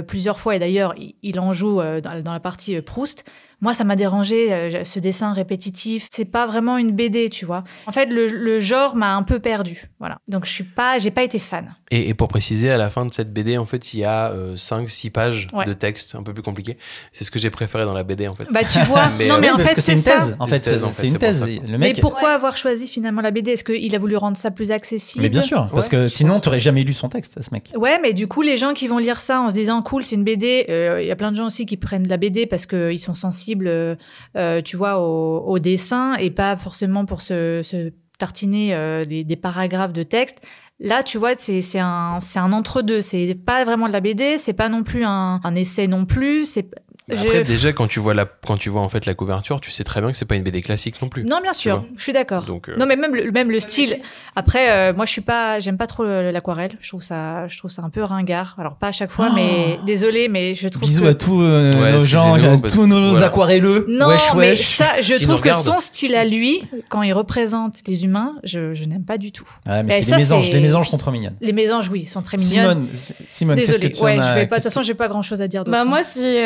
plusieurs 0.07 0.39
fois 0.39 0.55
et 0.55 0.59
d'ailleurs 0.59 0.93
il, 0.97 1.15
il 1.23 1.39
en 1.39 1.51
joue 1.53 1.81
euh, 1.81 2.01
dans, 2.01 2.19
dans 2.21 2.33
la 2.33 2.39
partie 2.39 2.75
euh, 2.75 2.81
Proust. 2.81 3.23
Moi, 3.61 3.73
ça 3.73 3.85
m'a 3.85 3.95
dérangé 3.95 4.51
euh, 4.51 4.83
ce 4.83 4.99
dessin 4.99 5.31
répétitif. 5.31 6.07
C'est 6.11 6.25
pas 6.25 6.45
vraiment 6.45 6.77
une 6.77 6.91
BD, 6.91 7.29
tu 7.29 7.45
vois. 7.45 7.63
En 7.87 7.93
fait, 7.93 8.07
le, 8.07 8.27
le 8.27 8.59
genre 8.59 8.93
m'a 8.97 9.15
un 9.15 9.23
peu 9.23 9.39
perdu. 9.39 9.89
Voilà. 9.99 10.17
Donc 10.27 10.43
je 10.45 10.51
suis 10.51 10.65
pas, 10.65 10.97
j'ai 10.97 11.11
pas 11.11 11.23
été 11.23 11.39
fan. 11.39 11.73
Et, 11.89 12.09
et 12.09 12.13
pour 12.13 12.27
préciser, 12.27 12.71
à 12.71 12.77
la 12.77 12.89
fin 12.89 13.05
de 13.05 13.13
cette 13.13 13.31
BD, 13.31 13.57
en 13.57 13.65
fait, 13.65 13.93
il 13.93 14.01
y 14.01 14.03
a 14.03 14.33
5-6 14.55 15.11
pages 15.11 15.47
Ouais. 15.53 15.65
de 15.65 15.71
texte 15.71 16.15
un 16.15 16.23
peu 16.23 16.33
plus 16.33 16.43
compliqué. 16.43 16.77
C'est 17.13 17.23
ce 17.23 17.31
que 17.31 17.39
j'ai 17.39 17.49
préféré 17.51 17.85
dans 17.85 17.93
la 17.93 18.03
BD, 18.03 18.27
en 18.27 18.33
fait. 18.35 18.47
Bah 18.51 18.65
tu 18.69 18.79
vois. 18.81 19.07
Mais, 19.17 19.27
non 19.29 19.35
euh, 19.35 19.39
mais 19.39 19.47
Oui, 19.47 19.53
en 19.53 19.57
parce 19.57 19.69
fait 19.69 19.75
que 19.75 19.81
c'est 19.81 19.93
une 19.93 19.97
ça. 19.99 20.13
thèse. 20.15 20.35
En 20.39 20.47
fait, 20.47 20.61
C'est 20.65 21.07
une 21.07 21.17
thèse, 21.17 21.43
en 21.43 21.45
fait, 21.45 21.55
une 21.55 21.71
Le 21.71 21.77
Mais 21.77 21.87
mec. 21.93 22.01
pourquoi 22.01 22.31
avoir 22.33 22.57
choisi 22.57 22.85
finalement 22.85 23.21
la 23.21 23.31
BD 23.31 23.51
Est-ce 23.51 23.63
qu'il 23.63 23.95
a 23.95 23.99
voulu 23.99 24.17
rendre 24.17 24.35
ça 24.35 24.51
plus 24.51 24.71
accessible? 24.71 25.23
Mais 25.23 25.29
bien 25.29 25.39
sûr, 25.41 25.69
parce 25.71 25.85
Ouais, 25.85 25.91
que 25.91 26.07
sinon, 26.09 26.41
tu 26.41 26.49
n'aurais 26.49 26.59
jamais 26.59 26.83
lu 26.83 26.91
son 26.91 27.07
texte, 27.07 27.41
ce 27.41 27.49
mec. 27.53 27.71
Ouais, 27.77 27.97
mais 28.01 28.11
du 28.11 28.27
coup, 28.27 28.41
les 28.41 28.57
gens 28.57 28.73
qui 28.73 28.89
vont 28.89 28.97
lire 28.97 29.21
ça 29.21 29.39
en 29.39 29.49
se 29.49 29.55
disant 29.55 29.72
cool, 29.81 30.03
c'est 30.03 30.15
une 30.15 30.23
BD, 30.23 30.65
euh, 30.69 31.01
il 31.01 31.07
y 31.07 31.11
a 31.11 31.15
plein 31.15 31.31
de 31.31 31.35
gens 31.35 31.47
aussi 31.47 31.65
qui 31.65 31.77
prennent 31.77 32.07
la 32.07 32.17
BD 32.17 32.45
parce 32.45 32.65
qu'ils 32.65 32.99
sont 32.99 33.13
sensibles, 33.13 33.67
euh, 33.67 33.95
euh, 34.37 34.61
tu 34.61 34.77
vois, 34.77 34.99
au, 34.99 35.39
au 35.39 35.59
dessin 35.59 36.15
et 36.15 36.29
pas 36.31 36.55
forcément 36.57 37.05
pour 37.05 37.21
se, 37.21 37.91
tartiner 38.19 39.03
des, 39.05 39.35
paragraphes 39.35 39.91
de 39.91 40.03
texte. 40.03 40.37
Là, 40.79 41.03
tu 41.03 41.17
vois, 41.17 41.35
c'est 41.35 41.79
un, 41.79 42.19
un 42.35 42.53
entre-deux. 42.53 43.01
C'est 43.01 43.35
pas 43.35 43.63
vraiment 43.63 43.87
de 43.87 43.93
la 43.93 43.99
BD, 43.99 44.37
c'est 44.37 44.53
pas 44.53 44.69
non 44.69 44.83
plus 44.83 45.03
un, 45.03 45.41
un 45.43 45.55
essai 45.55 45.87
non 45.87 46.05
plus. 46.05 46.45
C'est 46.45 46.69
Après, 47.11 47.43
déjà, 47.43 47.73
quand 47.73 47.87
tu 47.87 47.99
vois 47.99 48.13
la, 48.13 48.25
quand 48.25 48.57
tu 48.57 48.69
vois 48.69 48.81
en 48.81 48.89
fait 48.89 49.05
la 49.05 49.13
couverture, 49.13 49.59
tu 49.59 49.71
sais 49.71 49.83
très 49.83 49.99
bien 50.01 50.11
que 50.11 50.17
c'est 50.17 50.25
pas 50.25 50.35
une 50.35 50.43
BD 50.43 50.61
classique 50.61 51.01
non 51.01 51.09
plus. 51.09 51.23
Non, 51.25 51.39
bien 51.41 51.53
sûr, 51.53 51.83
je 51.97 52.01
suis 52.03 52.13
d'accord. 52.13 52.45
Donc, 52.45 52.69
euh, 52.69 52.75
Non, 52.77 52.85
mais 52.85 52.95
même 52.95 53.13
le, 53.13 53.31
même 53.31 53.51
le 53.51 53.59
style. 53.59 53.97
Après, 54.35 54.71
euh, 54.71 54.93
moi, 54.93 55.05
je 55.05 55.11
suis 55.11 55.21
pas, 55.21 55.59
j'aime 55.59 55.77
pas 55.77 55.87
trop 55.87 56.03
le- 56.03 56.31
l'aquarelle. 56.31 56.71
Je 56.79 56.87
trouve 56.89 57.03
ça, 57.03 57.47
je 57.47 57.57
trouve 57.57 57.69
ça 57.71 57.81
un 57.83 57.89
peu 57.89 58.03
ringard. 58.03 58.55
Alors 58.57 58.75
pas 58.75 58.87
à 58.87 58.91
chaque 58.91 59.11
fois, 59.11 59.27
Oh. 59.31 59.35
mais 59.35 59.79
désolé, 59.85 60.27
mais 60.29 60.55
je 60.55 60.67
trouve 60.69 60.83
Bisous 60.87 61.03
que... 61.03 61.07
à 61.09 61.13
tous 61.13 61.41
euh, 61.41 61.81
Ouais, 61.81 61.91
nos 61.91 61.99
gens, 61.99 62.35
à 62.35 62.57
tous 62.69 62.87
nos 62.87 63.09
voilà. 63.11 63.27
aquarelleux. 63.27 63.85
Non, 63.89 64.07
wesh, 64.07 64.21
mais 64.35 64.49
wesh. 64.51 64.65
ça, 64.65 65.01
je 65.01 65.15
trouve 65.21 65.41
que 65.41 65.53
son 65.53 65.79
style 65.79 66.15
à 66.15 66.25
lui, 66.25 66.63
quand 66.89 67.01
il 67.01 67.13
représente 67.13 67.77
les 67.87 68.05
humains, 68.05 68.35
je, 68.43 68.73
je 68.73 68.85
n'aime 68.85 69.03
pas 69.05 69.17
du 69.17 69.31
tout. 69.31 69.47
Mais 69.67 70.01
c'est 70.01 70.03
ça, 70.03 70.11
les 70.17 70.23
mésanges. 70.23 70.49
Les 70.51 70.59
mésanges 70.61 70.89
sont 70.89 70.97
trop 70.97 71.11
mignonnes. 71.11 71.35
Les 71.41 71.53
mésanges, 71.53 71.89
oui, 71.89 72.05
sont 72.05 72.21
très 72.21 72.37
mignonnes. 72.37 72.87
Simone, 72.93 73.17
Simone, 73.27 73.59
tu 73.91 74.03
Ouais, 74.03 74.17
en 74.17 74.21
as 74.21 74.29
je 74.33 74.39
vais 74.39 74.47
pas. 74.47 74.57
De 74.57 74.61
toute 74.63 74.71
façon, 74.71 74.81
j'ai 74.81 74.93
pas 74.93 75.07
grand-chose 75.07 75.41
à 75.41 75.47
dire. 75.47 75.63
Bah 75.65 75.81
hein. 75.81 75.85
moi 75.85 76.03
c'est 76.03 76.43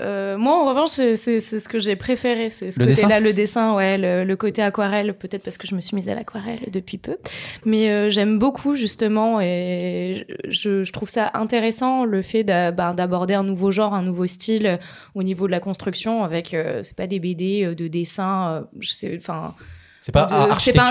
euh, 0.00 0.36
moi 0.36 0.54
en 0.62 0.68
revanche 0.68 0.90
c'est 0.90 1.16
ce 1.16 1.68
que 1.68 1.78
j'ai 1.78 1.96
préféré. 1.96 2.50
C'est 2.50 2.70
ce 2.70 2.80
Le 2.80 2.86
côté 2.86 3.02
là 3.02 3.08
dessin 3.08 3.20
le 3.20 3.32
dessin 3.32 3.74
ouais 3.74 3.98
le, 3.98 4.24
le 4.24 4.36
côté 4.36 4.62
aquarelle 4.62 5.14
peut-être 5.14 5.42
parce 5.42 5.58
que 5.58 5.66
je 5.66 5.74
me 5.74 5.80
suis 5.80 5.94
mise 5.96 6.08
à 6.08 6.14
l'aquarelle 6.14 6.60
depuis 6.72 6.98
peu. 6.98 7.16
Mais 7.64 7.90
euh, 7.90 8.10
j'aime 8.10 8.38
beaucoup 8.38 8.74
justement 8.76 9.40
et 9.40 10.26
je, 10.48 10.84
je 10.84 10.92
trouve 10.92 11.08
ça 11.08 11.30
intéressant 11.34 12.04
le 12.04 12.22
fait 12.22 12.44
bah, 12.44 12.72
d'aborder 12.92 13.34
un 13.34 13.44
nouveau 13.44 13.70
genre 13.70 13.94
un 13.94 14.02
nouveau 14.02 14.26
style 14.26 14.66
euh, 14.66 14.76
au 15.14 15.22
niveau 15.22 15.46
de 15.46 15.52
la 15.52 15.60
construction 15.60 16.24
avec 16.24 16.54
euh, 16.54 16.82
c'est 16.82 16.96
pas 16.96 17.06
des 17.06 17.20
BD 17.20 17.74
de 17.74 17.88
dessin 17.88 18.66
je 18.80 18.90
sais 18.90 19.16
enfin 19.16 19.54
C'est 20.00 20.12
pas 20.12 20.28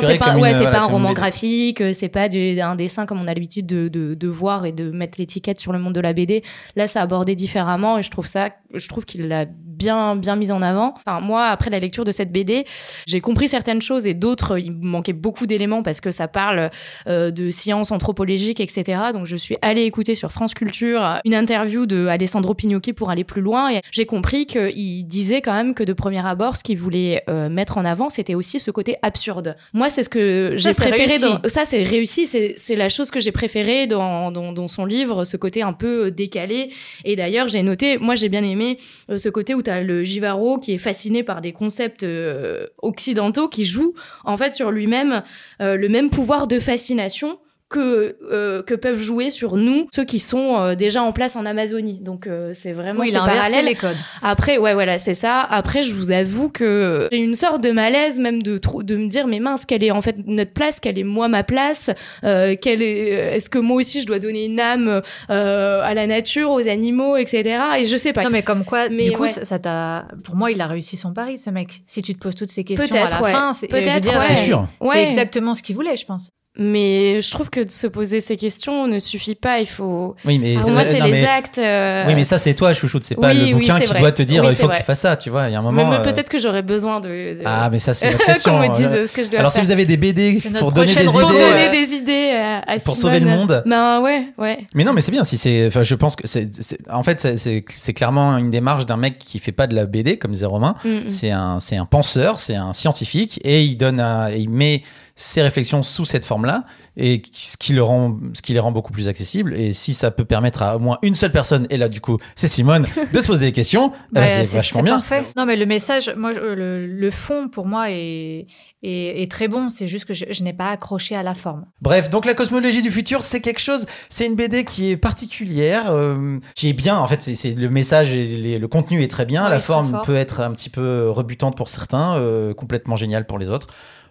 c'est 0.02 0.42
ouais, 0.42 0.52
voilà, 0.64 0.84
un 0.84 0.86
roman 0.88 1.14
graphique, 1.14 1.82
c'est 1.94 2.10
pas 2.10 2.28
du- 2.28 2.60
un 2.60 2.76
dessin 2.76 3.06
comme 3.06 3.22
on 3.22 3.28
a 3.28 3.34
l'habitude 3.34 3.66
de, 3.66 3.88
de, 3.88 4.14
de 4.14 4.28
voir 4.28 4.66
et 4.66 4.74
de 4.74 4.92
mettre 4.92 5.18
l'étiquette 5.20 5.58
sur 5.60 5.72
le 5.72 5.80
monde 5.80 5.94
de 5.94 6.02
la 6.02 6.12
BD. 6.12 6.44
Là, 6.76 6.88
c'est 6.90 7.00
abordé 7.00 7.34
différemment 7.34 7.98
et 7.98 8.04
je 8.04 8.12
trouve 8.12 8.28
ça, 8.28 8.50
je 8.78 8.88
trouve 8.88 9.06
qu'il 9.06 9.28
l'a 9.28 9.46
bien, 9.46 10.16
bien 10.16 10.36
mis 10.36 10.52
en 10.52 10.62
avant. 10.62 10.94
Enfin, 10.96 11.20
moi, 11.20 11.48
après 11.48 11.70
la 11.70 11.80
lecture 11.80 12.06
de 12.06 12.12
cette 12.12 12.32
BD, 12.32 12.66
j'ai 13.08 13.22
compris 13.22 13.48
certaines 13.48 13.82
choses 13.82 14.08
et 14.08 14.14
d'autres, 14.14 14.58
il 14.58 14.72
me 14.72 14.86
manquait 14.86 15.14
beaucoup 15.14 15.46
d'éléments 15.46 15.84
parce 15.84 16.02
que 16.02 16.12
ça 16.12 16.28
parle 16.28 16.70
euh, 17.08 17.32
de 17.32 17.52
sciences 17.52 17.92
anthropologiques, 17.92 18.60
etc. 18.60 19.00
Donc, 19.14 19.26
je 19.26 19.36
suis 19.36 19.58
allée 19.62 19.84
écouter 19.84 20.16
sur 20.16 20.32
France 20.32 20.54
Culture 20.54 21.20
une 21.26 21.36
interview 21.36 21.86
de 21.86 22.08
Alessandro 22.08 22.54
Pignocchi 22.54 22.94
pour 22.94 23.10
aller 23.10 23.24
plus 23.24 23.42
loin 23.42 23.72
et 23.72 23.82
j'ai 23.92 24.06
compris 24.06 24.46
qu'il 24.46 25.06
disait 25.06 25.42
quand 25.42 25.54
même 25.54 25.74
que 25.74 25.84
de 25.84 25.94
premier 25.94 26.26
abord, 26.26 26.56
ce 26.56 26.64
qu'il 26.64 26.78
voulait 26.78 27.24
euh, 27.30 27.50
mettre 27.50 27.78
en 27.78 27.86
avant, 27.86 28.10
c'était 28.10 28.36
aussi 28.36 28.60
ce 28.60 28.72
côté 28.72 28.98
absurde. 29.02 29.56
Moi, 29.74 29.90
c'est 29.90 30.04
ce 30.04 30.10
que 30.10 30.54
j'ai 30.56 30.74
préféré. 30.74 31.20
Dans... 31.20 31.42
Ça, 31.50 31.66
c'est 31.66 31.84
réussi. 31.84 32.28
C'est 32.28 32.56
c'est 32.58 32.76
la 32.76 32.90
chose 32.90 33.12
que 33.12 33.20
j'ai 33.20 33.32
préférée 33.32 33.88
dans, 33.88 34.32
dans, 34.32 34.52
dans 34.52 34.68
son 34.68 34.86
livre, 34.86 35.26
ce 35.26 35.38
côté 35.38 35.62
un 35.62 35.74
peu 35.74 36.12
décalé. 36.12 36.70
Et 37.04 37.16
d'ailleurs, 37.16 37.48
j'ai 37.48 37.64
noté, 37.64 37.98
moi, 37.98 38.16
j'ai 38.16 38.30
bien 38.30 38.44
aimé 38.44 38.65
euh, 39.10 39.18
ce 39.18 39.30
côté 39.30 39.56
où 39.56 39.62
tu 39.62 39.70
as 39.70 39.82
le 39.82 40.04
Givaro 40.04 40.60
qui 40.60 40.74
est 40.74 40.78
fasciné 40.78 41.24
par 41.24 41.42
des 41.42 41.52
concepts 41.52 42.04
euh, 42.04 42.68
occidentaux 42.82 43.48
qui 43.48 43.66
jouent 43.66 43.94
en 44.24 44.38
fait 44.38 44.56
sur 44.56 44.72
lui-même 44.72 45.24
euh, 45.62 45.76
le 45.76 45.90
même 45.90 46.10
pouvoir 46.10 46.48
de 46.48 46.60
fascination 46.60 47.40
que, 47.70 48.18
euh, 48.32 48.62
que 48.62 48.74
peuvent 48.76 49.02
jouer 49.02 49.30
sur 49.32 49.56
nous 49.58 49.88
ceux 49.94 50.06
qui 50.06 50.20
sont 50.20 50.58
euh, 50.60 50.76
déjà 50.76 51.02
en 51.02 51.12
place 51.12 51.36
en 51.36 51.46
Amazonie. 51.46 52.00
Donc 52.00 52.28
euh, 52.28 52.52
c'est 52.54 52.74
vraiment 52.74 53.02
oui, 53.02 53.08
il 53.10 53.16
a 53.18 53.26
parallèle. 53.26 53.66
les 53.66 53.74
codes. 53.74 53.96
Après, 54.22 54.58
ouais, 54.58 54.74
voilà, 54.74 55.00
c'est 55.00 55.16
ça. 55.16 55.42
Après, 55.42 55.82
je 55.82 55.94
vous 55.94 56.12
avoue 56.12 56.50
que 56.50 57.08
j'ai 57.12 57.18
une 57.18 57.34
sorte 57.36 57.62
de 57.62 57.72
malaise, 57.72 58.20
même 58.20 58.44
de 58.44 58.58
trop, 58.58 58.84
de 58.84 58.96
me 58.96 59.08
dire, 59.08 59.26
mais 59.28 59.40
mince, 59.40 59.66
quelle 59.66 59.84
est 59.84 59.92
en 59.92 60.02
fait 60.02 60.16
notre 60.28 60.52
place, 60.54 60.80
quelle 60.80 61.00
est 61.00 61.04
moi 61.04 61.28
ma 61.28 61.44
place, 61.44 61.90
euh, 62.24 62.56
quelle 62.62 62.82
est, 62.84 63.36
est-ce 63.36 63.50
que 63.50 63.58
moi 63.60 63.78
aussi 63.78 64.02
je 64.02 64.06
dois 64.06 64.20
donner 64.20 64.46
une 64.46 64.60
âme 64.60 65.02
euh, 65.32 65.82
à 65.84 65.94
la 65.94 66.06
nature, 66.08 66.52
aux 66.52 66.68
animaux, 66.68 67.18
etc. 67.18 67.60
Et 67.80 67.86
je 67.86 67.98
sais 67.98 68.14
pas. 68.14 68.24
Non, 68.24 68.30
mais 68.30 68.44
comme 68.44 68.64
quoi, 68.64 68.90
Mais 68.90 69.06
du 69.06 69.12
coup, 69.14 69.24
ouais. 69.24 69.28
ça 69.28 69.44
ça 69.44 69.60
t'a. 69.60 70.06
Pour 70.24 70.36
moi, 70.36 70.52
il 70.52 70.62
a 70.62 70.68
réussi 70.68 70.98
son 70.98 71.14
pari, 71.14 71.38
ce 71.38 71.50
mec. 71.50 71.82
Si 71.88 72.02
tu 72.02 72.14
te 72.14 72.20
poses 72.20 72.36
toutes 72.36 72.52
ces 72.52 72.64
questions 72.64 72.96
à 73.04 73.08
la 73.08 73.22
ouais. 73.22 73.32
fin, 73.32 73.54
c'est 73.54 73.68
je 73.70 73.76
veux 73.76 73.82
Peut-être, 73.82 74.00
dire, 74.02 74.14
ouais. 74.18 74.24
C'est 74.24 74.36
sûr. 74.36 74.68
C'est 74.82 74.88
Ouais. 74.88 75.04
exactement 75.10 75.56
ce 75.56 75.64
qu'il 75.64 75.76
voulait, 75.76 75.96
je 75.96 76.06
pense. 76.06 76.30
Mais 76.58 77.22
je 77.22 77.32
trouve 77.32 77.50
que 77.50 77.60
de 77.60 77.72
se 77.72 77.86
poser 77.88 78.22
ces 78.22 78.38
questions 78.38 78.88
ne 78.88 79.00
suffit 79.00 79.36
pas. 79.36 79.60
Il 79.60 79.66
faut. 79.66 80.16
Oui, 80.24 80.40
mais 80.40 80.56
Pour 80.56 80.72
moi, 80.72 80.86
c'est 80.86 81.02
les 81.02 81.12
mais- 81.12 81.26
actes. 81.26 81.58
euh, 81.58 82.06
Oui, 82.08 82.16
mais 82.16 82.24
ça, 82.24 82.38
c'est 82.38 82.54
toi, 82.54 82.74
chouchoute. 82.74 83.04
C'est 83.04 83.16
pas 83.16 83.32
oui, 83.34 83.50
le 83.52 83.58
bouquin 83.58 83.78
qui 83.80 83.88
vrai. 83.88 84.00
doit 84.00 84.12
te 84.14 84.24
dire 84.24 84.42
Oui, 84.44 84.50
il 84.52 84.56
c'est 84.56 84.62
faut 84.64 84.70
que 84.70 84.78
tu 84.78 84.84
fasses 84.84 85.02
ça. 85.02 85.18
Tu 85.18 85.30
vois, 85.30 85.48
il 85.50 85.52
y 85.54 85.56
a 85.56 85.60
un 85.60 85.62
moment. 85.62 85.90
mais 85.90 85.98
euh, 85.98 86.00
peut-être 86.04 86.30
que 86.30 86.40
j'aurais 86.40 86.62
besoin 86.64 87.02
de. 87.02 87.08
de- 87.10 87.42
Ah, 87.44 87.70
mais 87.72 87.80
ça, 87.80 87.94
c'est 87.94 88.10
notre 88.12 88.26
question. 88.26 88.54
Qu'on 88.60 88.70
me 88.70 88.74
dise 88.76 88.86
Euh, 88.90 89.06
ce 89.06 89.12
que 89.12 89.24
je 89.24 89.30
dois 89.30 89.40
Alors, 89.42 89.52
si 89.52 89.60
vous 89.60 89.72
avez 89.72 89.86
des 89.86 89.98
BD 89.98 90.40
pour 90.60 90.72
donner 90.72 90.88
des 90.96 91.02
idées. 91.02 91.06
Pour 91.12 91.22
Idée, 91.30 91.40
donner 91.40 91.68
euh, 91.68 91.72
des 91.88 91.94
idées 91.94 92.32
à, 92.34 92.60
à 92.60 92.80
pour 92.80 92.96
Simone. 92.96 93.14
sauver 93.14 93.20
le 93.20 93.30
monde. 93.32 93.64
Ben 93.66 94.00
ouais, 94.02 94.28
ouais. 94.38 94.60
Mais 94.76 94.84
non, 94.86 94.94
mais 94.94 95.02
c'est 95.02 95.12
bien. 95.12 95.24
Si 95.26 95.38
c'est, 95.38 95.68
enfin, 95.68 95.84
je 95.84 95.96
pense 95.96 96.16
que 96.16 96.26
c'est, 96.28 96.48
en 96.92 97.04
fait, 97.04 97.38
c'est- 97.38 97.94
clairement 97.94 98.38
une 98.38 98.50
démarche 98.50 98.86
d'un 98.86 98.98
mec 98.98 99.18
qui 99.20 99.40
fait 99.40 99.52
pas 99.52 99.68
de 99.68 99.76
la 99.76 99.86
BD 99.86 100.18
comme 100.18 100.32
disait 100.32 100.46
Romain. 100.46 100.74
Mm, 100.86 100.90
mm. 100.90 101.10
C'est 101.10 101.32
un, 101.32 101.60
c'est 101.60 101.76
un 101.76 101.86
penseur, 101.86 102.40
c'est 102.40 102.56
un 102.56 102.72
scientifique, 102.74 103.40
et 103.44 103.62
il 103.64 103.76
donne, 103.76 104.02
il 104.38 104.50
met 104.50 104.82
ses 105.18 105.42
réflexions 105.42 105.82
sous 105.82 106.04
cette 106.04 106.26
forme-là, 106.26 106.66
et 106.98 107.22
ce 107.32 107.56
qui 107.56 107.72
le 107.72 107.82
rend, 107.82 108.18
ce 108.34 108.42
qui 108.42 108.52
les 108.54 108.60
rend 108.60 108.72
beaucoup 108.74 108.92
plus 108.92 109.08
accessibles. 109.08 109.56
Et 109.56 109.72
si 109.72 109.94
ça 109.94 110.12
peut 110.12 110.26
permettre 110.26 110.62
à 110.62 110.76
au 110.76 110.80
moins 110.80 110.98
une 111.04 111.16
seule 111.16 111.32
personne, 111.32 111.68
et 111.70 111.78
là 111.78 111.88
du 111.88 112.02
coup, 112.02 112.18
c'est 112.36 112.50
Simone, 112.50 112.86
de 113.14 113.22
se 113.22 113.28
poser 113.28 113.46
des 113.46 113.52
questions, 113.54 113.92
bah, 114.12 114.22
Ouais, 114.22 114.28
c'est 114.28 114.46
vachement 114.46 114.84
bien. 114.84 114.96
parfait. 114.96 115.24
Non, 115.38 115.46
mais 115.46 115.56
le 115.56 115.66
message, 115.66 116.14
moi, 116.18 116.34
le, 116.34 116.86
le 116.86 117.12
fond, 117.12 117.48
pour 117.48 117.66
moi, 117.66 117.92
est, 117.92 118.48
est, 118.84 119.22
est 119.24 119.32
très 119.32 119.48
bon. 119.48 119.70
C'est 119.70 119.88
juste 119.88 120.04
que 120.06 120.14
je, 120.14 120.26
je 120.30 120.44
n'ai 120.44 120.52
pas 120.54 120.70
accroché 120.70 121.16
à 121.16 121.24
la 121.24 121.34
forme. 121.34 121.66
Bref, 121.82 122.10
donc 122.10 122.26
la 122.26 122.34
cosmologie 122.34 122.82
du 122.82 122.92
futur, 122.92 123.22
c'est 123.24 123.40
quelque 123.40 123.62
chose, 123.62 123.86
c'est 124.10 124.26
une 124.26 124.36
BD 124.36 124.66
qui 124.66 124.92
est 124.92 124.98
particulière, 124.98 125.86
euh, 125.92 126.40
qui 126.56 126.68
est 126.70 126.74
bien. 126.74 126.98
En 126.98 127.08
fait, 127.08 127.22
c'est, 127.22 127.56
le 127.56 127.70
message 127.70 128.14
et 128.14 128.26
les- 128.26 128.60
le 128.60 128.68
contenu 128.68 129.02
est 129.02 129.08
très 129.08 129.26
bien. 129.26 129.46
Ouais, 129.46 129.50
la 129.50 129.60
forme 129.60 130.02
peut 130.06 130.16
être 130.16 130.42
un 130.42 130.52
petit 130.52 130.70
peu 130.70 131.10
rebutante 131.10 131.56
pour 131.56 131.70
certains, 131.70 132.16
euh, 132.18 132.54
complètement 132.54 132.96
géniale 132.98 133.26
pour 133.26 133.40
les 133.40 133.48
autres. 133.50 133.68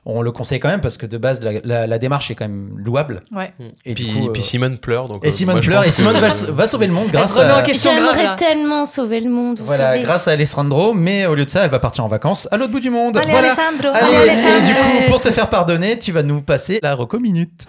On 0.07 0.21
le 0.23 0.31
conseille 0.33 0.61
quand 0.61 0.69
même 0.69 0.81
parce 0.81 0.97
que 0.97 1.07
de 1.07 1.17
base, 1.19 1.43
la, 1.43 1.53
la- 1.65 1.87
la 1.87 1.99
démarche 1.99 2.31
est 2.31 2.35
quand 2.35 2.45
même 2.45 2.73
louable. 2.77 3.21
Ouais. 3.35 3.53
Et 3.87 3.95
puis, 3.95 4.13
coup, 4.13 4.29
euh, 4.29 4.33
puis 4.33 4.43
Simone 4.43 4.79
pleure. 4.79 5.07
Donc, 5.07 5.25
et 5.25 5.29
euh, 5.29 5.31
Simone 5.31 5.61
pleure 5.61 5.85
et 5.85 5.91
Simone 5.91 6.19
va, 6.19 6.29
va 6.49 6.67
sauver 6.67 6.87
le 6.87 6.93
monde 6.93 7.11
grâce 7.11 7.39
à, 7.39 7.65
J'aimerais 7.73 8.37
tellement 8.37 8.85
sauver 8.85 9.21
le 9.21 9.31
monde, 9.31 9.59
vous 9.61 9.65
voilà, 9.67 9.93
savez. 9.93 10.03
grâce 10.03 10.29
à 10.29 10.33
Alessandro, 10.33 10.93
mais 10.95 11.27
au 11.27 11.35
lieu 11.35 11.45
de 11.45 11.51
ça, 11.51 11.65
elle 11.65 11.71
va 11.71 11.79
partir 11.79 12.05
en 12.05 12.09
vacances 12.09 12.49
à 12.51 12.57
l'autre 12.57 12.73
bout 12.73 12.81
du 12.81 12.91
monde. 12.91 13.17
Allez, 13.17 13.31
voilà. 13.31 13.49
Alessandro. 13.49 13.89
Allez, 13.95 14.31
Allez, 14.31 14.59
et 14.59 14.63
du 14.63 14.75
coup, 14.75 15.03
pour 15.11 15.21
te 15.21 15.31
faire 15.31 15.49
pardonner, 15.49 15.99
tu 15.99 16.13
vas 16.13 16.23
nous 16.23 16.43
passer 16.43 16.81
la 16.83 16.95
reco 16.95 17.19
minute. 17.19 17.67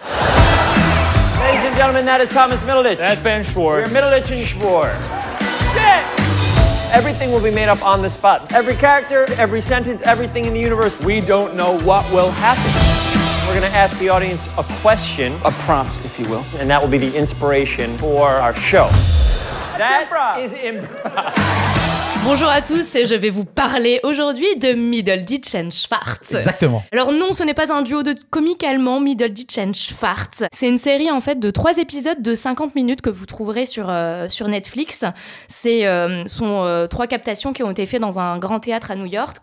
Ladies 1.42 1.68
and 1.72 1.78
gentlemen, 1.78 2.06
that 2.06 2.24
is 2.24 2.28
Thomas 2.30 2.58
Middleditch. 2.68 2.98
That's 2.98 3.22
Ben 3.22 3.44
Schwartz. 3.44 3.88
We're 3.88 3.94
Middleditch 4.02 4.32
and 4.32 4.46
Schwartz. 4.46 5.08
Yeah. 5.76 6.15
Everything 6.96 7.34
will 7.34 7.42
be 7.42 7.52
made 7.52 7.68
up 7.68 7.86
on 7.86 8.02
the 8.02 8.10
spot. 8.10 8.54
Every 8.54 8.74
character, 8.74 9.26
every 9.34 9.60
sentence, 9.60 10.02
everything 10.04 10.46
in 10.46 10.54
the 10.54 10.60
universe. 10.62 10.98
We 11.02 11.20
don't 11.20 11.54
know 11.54 11.78
what 11.80 12.10
will 12.10 12.32
happen. 12.32 12.64
We're 13.46 13.60
going 13.60 13.70
to 13.70 13.78
ask 13.78 14.00
the 14.00 14.08
audience 14.08 14.48
a 14.58 14.64
question, 14.80 15.34
a 15.44 15.52
prompt, 15.52 15.94
if 16.06 16.18
you 16.18 16.26
will, 16.30 16.46
and 16.56 16.70
that 16.70 16.82
will 16.82 16.90
be 16.90 16.98
the 16.98 17.14
inspiration 17.14 17.98
for 17.98 18.30
our 18.30 18.56
show. 18.56 18.88
That 19.78 20.40
is 20.40 20.54
improv. 20.54 21.72
Bonjour 22.26 22.50
à 22.50 22.60
tous 22.64 22.96
et 22.96 23.06
je 23.06 23.14
vais 23.14 23.30
vous 23.30 23.46
parler 23.46 24.00
aujourd'hui 24.02 24.48
de 24.56 24.74
Middleditch 24.74 25.54
and 25.54 25.70
Schwartz. 25.70 26.34
Exactement. 26.34 26.84
Alors 26.92 27.12
non, 27.12 27.34
ce 27.34 27.44
n'est 27.44 27.54
pas 27.54 27.72
un 27.72 27.84
duo 27.84 28.02
de 28.02 28.16
comiques 28.32 28.64
allemands, 28.64 29.00
Middleditch 29.00 29.60
and 29.60 29.74
Schwartz. 29.74 30.42
C'est 30.52 30.68
une 30.68 30.80
série 30.80 31.12
en 31.12 31.22
fait 31.22 31.40
de 31.40 31.52
trois 31.52 31.78
épisodes 31.78 32.24
de 32.24 32.34
50 32.34 32.74
minutes 32.74 33.04
que 33.04 33.12
vous 33.12 33.28
trouverez 33.28 33.68
sur, 33.68 33.92
euh, 33.92 34.28
sur 34.28 34.48
Netflix. 34.48 35.06
C'est 35.48 35.86
euh, 35.86 36.26
sont 36.26 36.64
euh, 36.64 36.88
trois 36.88 37.06
captations 37.06 37.54
qui 37.54 37.62
ont 37.62 37.70
été 37.70 37.86
faites 37.86 38.02
dans 38.02 38.18
un 38.18 38.40
grand 38.40 38.60
théâtre 38.60 38.90
à 38.90 38.96
New 38.96 39.06
York. 39.06 39.38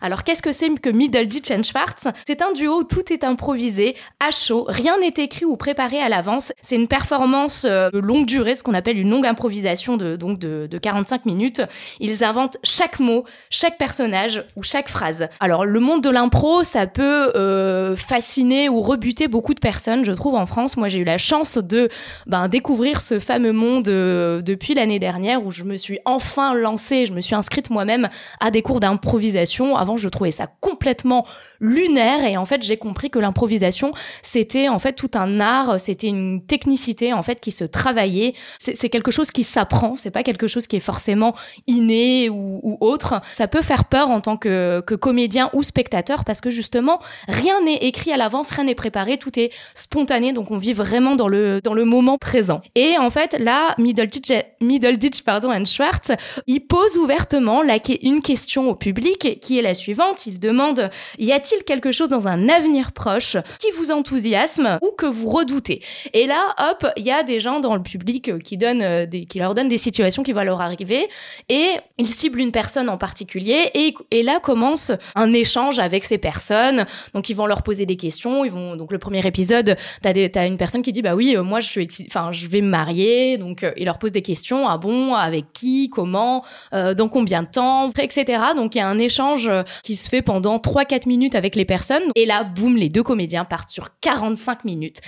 Alors 0.00 0.22
qu'est-ce 0.22 0.42
que 0.42 0.52
c'est 0.52 0.68
que 0.80 0.90
Middleditch 0.90 1.50
and 1.50 1.64
Schwartz? 1.64 2.06
C'est 2.28 2.42
un 2.42 2.52
duo 2.52 2.78
où 2.78 2.84
tout 2.84 3.12
est 3.12 3.24
improvisé, 3.24 3.96
à 4.20 4.30
chaud, 4.30 4.66
rien 4.68 4.96
n'est 4.98 5.14
écrit 5.16 5.46
ou 5.46 5.56
préparé 5.56 6.00
à 6.00 6.08
l'avance. 6.08 6.52
C'est 6.62 6.76
une 6.76 6.86
performance 6.86 7.66
euh, 7.68 7.90
de 7.90 7.98
longue 7.98 8.26
durée, 8.26 8.54
ce 8.54 8.62
qu'on 8.62 8.74
appelle 8.74 8.98
une 8.98 9.10
longue 9.10 9.26
improvisation 9.26 9.96
de, 9.96 10.14
donc 10.14 10.38
de, 10.38 10.68
de 10.70 10.78
45 10.78 11.26
minutes. 11.26 11.60
Ils 11.98 12.19
inventent 12.24 12.58
chaque 12.62 13.00
mot, 13.00 13.24
chaque 13.50 13.78
personnage 13.78 14.44
ou 14.56 14.62
chaque 14.62 14.88
phrase. 14.88 15.28
Alors 15.40 15.64
le 15.64 15.80
monde 15.80 16.02
de 16.02 16.10
l'impro, 16.10 16.62
ça 16.62 16.86
peut 16.86 17.32
euh, 17.36 17.96
fasciner 17.96 18.68
ou 18.68 18.80
rebuter 18.80 19.28
beaucoup 19.28 19.54
de 19.54 19.60
personnes, 19.60 20.04
je 20.04 20.12
trouve 20.12 20.34
en 20.34 20.46
France. 20.46 20.76
Moi, 20.76 20.88
j'ai 20.88 20.98
eu 20.98 21.04
la 21.04 21.18
chance 21.18 21.58
de 21.58 21.88
ben, 22.26 22.48
découvrir 22.48 23.00
ce 23.00 23.18
fameux 23.18 23.52
monde 23.52 23.88
euh, 23.88 24.42
depuis 24.42 24.74
l'année 24.74 24.98
dernière 24.98 25.44
où 25.44 25.50
je 25.50 25.64
me 25.64 25.76
suis 25.76 25.98
enfin 26.04 26.54
lancée, 26.54 27.06
je 27.06 27.12
me 27.12 27.20
suis 27.20 27.34
inscrite 27.34 27.70
moi-même 27.70 28.08
à 28.40 28.50
des 28.50 28.62
cours 28.62 28.80
d'improvisation. 28.80 29.76
Avant, 29.76 29.96
je 29.96 30.08
trouvais 30.08 30.30
ça 30.30 30.46
complètement 30.60 31.26
lunaire 31.60 32.24
et 32.24 32.36
en 32.36 32.46
fait, 32.46 32.62
j'ai 32.62 32.76
compris 32.76 33.10
que 33.10 33.18
l'improvisation, 33.18 33.92
c'était 34.22 34.68
en 34.68 34.78
fait 34.78 34.94
tout 34.94 35.10
un 35.14 35.40
art, 35.40 35.78
c'était 35.78 36.08
une 36.08 36.44
technicité 36.44 37.12
en 37.12 37.22
fait 37.22 37.40
qui 37.40 37.52
se 37.52 37.64
travaillait. 37.64 38.34
C'est 38.58 38.88
quelque 38.88 39.10
chose 39.10 39.30
qui 39.30 39.44
s'apprend, 39.44 39.96
c'est 39.96 40.10
pas 40.10 40.22
quelque 40.22 40.48
chose 40.48 40.66
qui 40.66 40.76
est 40.76 40.80
forcément 40.80 41.34
inné 41.66 42.09
ou, 42.28 42.60
ou 42.62 42.78
autre. 42.80 43.20
Ça 43.32 43.48
peut 43.48 43.62
faire 43.62 43.84
peur 43.84 44.08
en 44.10 44.20
tant 44.20 44.36
que, 44.36 44.80
comédien 44.80 45.50
ou 45.52 45.62
spectateur 45.62 46.24
parce 46.24 46.40
que 46.40 46.50
justement, 46.50 47.00
rien 47.28 47.60
n'est 47.62 47.76
écrit 47.76 48.12
à 48.12 48.16
l'avance, 48.16 48.50
rien 48.50 48.64
n'est 48.64 48.74
préparé, 48.74 49.18
tout 49.18 49.38
est 49.38 49.50
spontané, 49.74 50.32
donc 50.32 50.50
on 50.50 50.58
vit 50.58 50.72
vraiment 50.72 51.16
dans 51.16 51.28
le, 51.28 51.60
dans 51.60 51.74
le 51.74 51.84
moment 51.84 52.18
présent. 52.18 52.60
Et 52.74 52.98
en 52.98 53.10
fait, 53.10 53.36
là, 53.38 53.74
Middleditch, 53.78 54.32
Middleditch 54.60 55.22
pardon, 55.22 55.52
and 55.52 55.64
Schwartz, 55.64 56.10
il 56.46 56.60
pose 56.60 56.98
ouvertement 56.98 57.62
la, 57.62 57.78
une 58.02 58.20
question 58.22 58.68
au 58.68 58.74
public 58.74 59.40
qui 59.40 59.58
est 59.58 59.62
la 59.62 59.74
suivante. 59.74 60.26
Il 60.26 60.38
demande, 60.38 60.90
y 61.18 61.32
a-t-il 61.32 61.64
quelque 61.64 61.92
chose 61.92 62.08
dans 62.08 62.28
un 62.28 62.48
avenir 62.48 62.92
proche 62.92 63.36
qui 63.58 63.70
vous 63.76 63.90
enthousiasme 63.90 64.78
ou 64.82 64.92
que 64.96 65.06
vous 65.06 65.28
redoutez? 65.28 65.82
Et 66.12 66.26
là, 66.26 66.54
hop, 66.58 66.86
il 66.96 67.04
y 67.04 67.10
a 67.10 67.22
des 67.22 67.40
gens 67.40 67.60
dans 67.60 67.74
le 67.74 67.82
public 67.82 68.42
qui, 68.42 68.56
donnent, 68.56 68.82
euh, 68.82 69.06
qui 69.06 69.38
leur 69.38 69.54
donnent 69.54 69.68
des 69.68 69.78
situations 69.78 70.22
qui 70.22 70.32
vont 70.32 70.42
leur 70.42 70.60
arriver 70.60 71.08
et 71.48 71.76
il 72.00 72.08
cible 72.08 72.40
une 72.40 72.50
personne 72.52 72.88
en 72.88 72.96
particulier 72.98 73.70
et, 73.74 73.94
et 74.10 74.22
là 74.22 74.40
commence 74.40 74.90
un 75.14 75.32
échange 75.32 75.78
avec 75.78 76.04
ces 76.04 76.18
personnes. 76.18 76.86
Donc 77.14 77.28
ils 77.28 77.34
vont 77.34 77.46
leur 77.46 77.62
poser 77.62 77.86
des 77.86 77.96
questions. 77.96 78.44
Ils 78.44 78.50
vont 78.50 78.76
donc 78.76 78.90
le 78.92 78.98
premier 78.98 79.24
épisode, 79.26 79.76
t'as 80.02 80.12
des- 80.12 80.30
t'as 80.30 80.46
une 80.46 80.56
personne 80.56 80.82
qui 80.82 80.92
dit 80.92 81.02
bah 81.02 81.14
oui, 81.14 81.36
euh, 81.36 81.42
moi 81.42 81.60
je 81.60 81.68
suis, 81.68 81.86
enfin 82.06 82.32
je 82.32 82.46
vais 82.48 82.60
me 82.62 82.68
marier. 82.68 83.38
Donc 83.38 83.62
euh, 83.62 83.72
il 83.76 83.84
leur 83.84 83.98
pose 83.98 84.12
des 84.12 84.22
questions. 84.22 84.66
Ah 84.68 84.78
bon, 84.78 85.14
avec 85.14 85.52
qui, 85.52 85.90
comment, 85.90 86.44
euh, 86.72 86.94
dans 86.94 87.08
combien 87.08 87.42
de 87.42 87.48
temps, 87.48 87.90
etc. 87.98 88.42
Donc 88.56 88.74
il 88.74 88.78
y 88.78 88.80
a 88.80 88.88
un 88.88 88.98
échange 88.98 89.48
euh, 89.48 89.62
qui 89.82 89.94
se 89.94 90.08
fait 90.08 90.22
pendant 90.22 90.56
3-4 90.58 91.06
minutes 91.06 91.34
avec 91.34 91.54
les 91.56 91.64
personnes. 91.64 92.02
Et 92.14 92.26
là, 92.26 92.44
boum, 92.44 92.76
les 92.76 92.88
deux 92.88 93.02
comédiens 93.02 93.44
partent 93.44 93.70
sur 93.70 93.90
45 94.00 94.64
minutes 94.64 95.00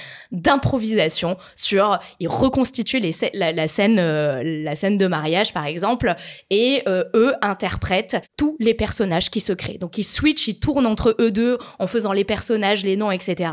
d'improvisation 0.47 1.37
sur 1.55 1.99
ils 2.21 2.29
reconstituent 2.29 3.01
la, 3.33 3.53
la 3.53 3.69
scène 3.69 3.97
la 3.97 4.77
scène 4.77 4.99
de 4.99 5.07
mariage 5.07 5.53
par 5.53 5.67
exemple 5.67 6.15
et 6.51 6.82
euh, 6.87 7.05
eux 7.15 7.35
interprètent 7.43 8.23
tous 8.37 8.57
les 8.61 8.75
personnages 8.75 9.31
qui 9.31 9.41
se 9.41 9.53
créent. 9.53 9.79
Donc 9.79 9.99
ils 9.99 10.05
switchent 10.05 10.49
ils 10.49 10.59
tournent 10.59 10.87
entre 10.87 11.17
eux 11.21 11.31
deux 11.31 11.59
en 11.79 11.87
faisant 11.87 12.13
les 12.13 12.25
personnages 12.25 12.85
les 12.85 12.97
noms 12.97 13.11
etc 13.11 13.53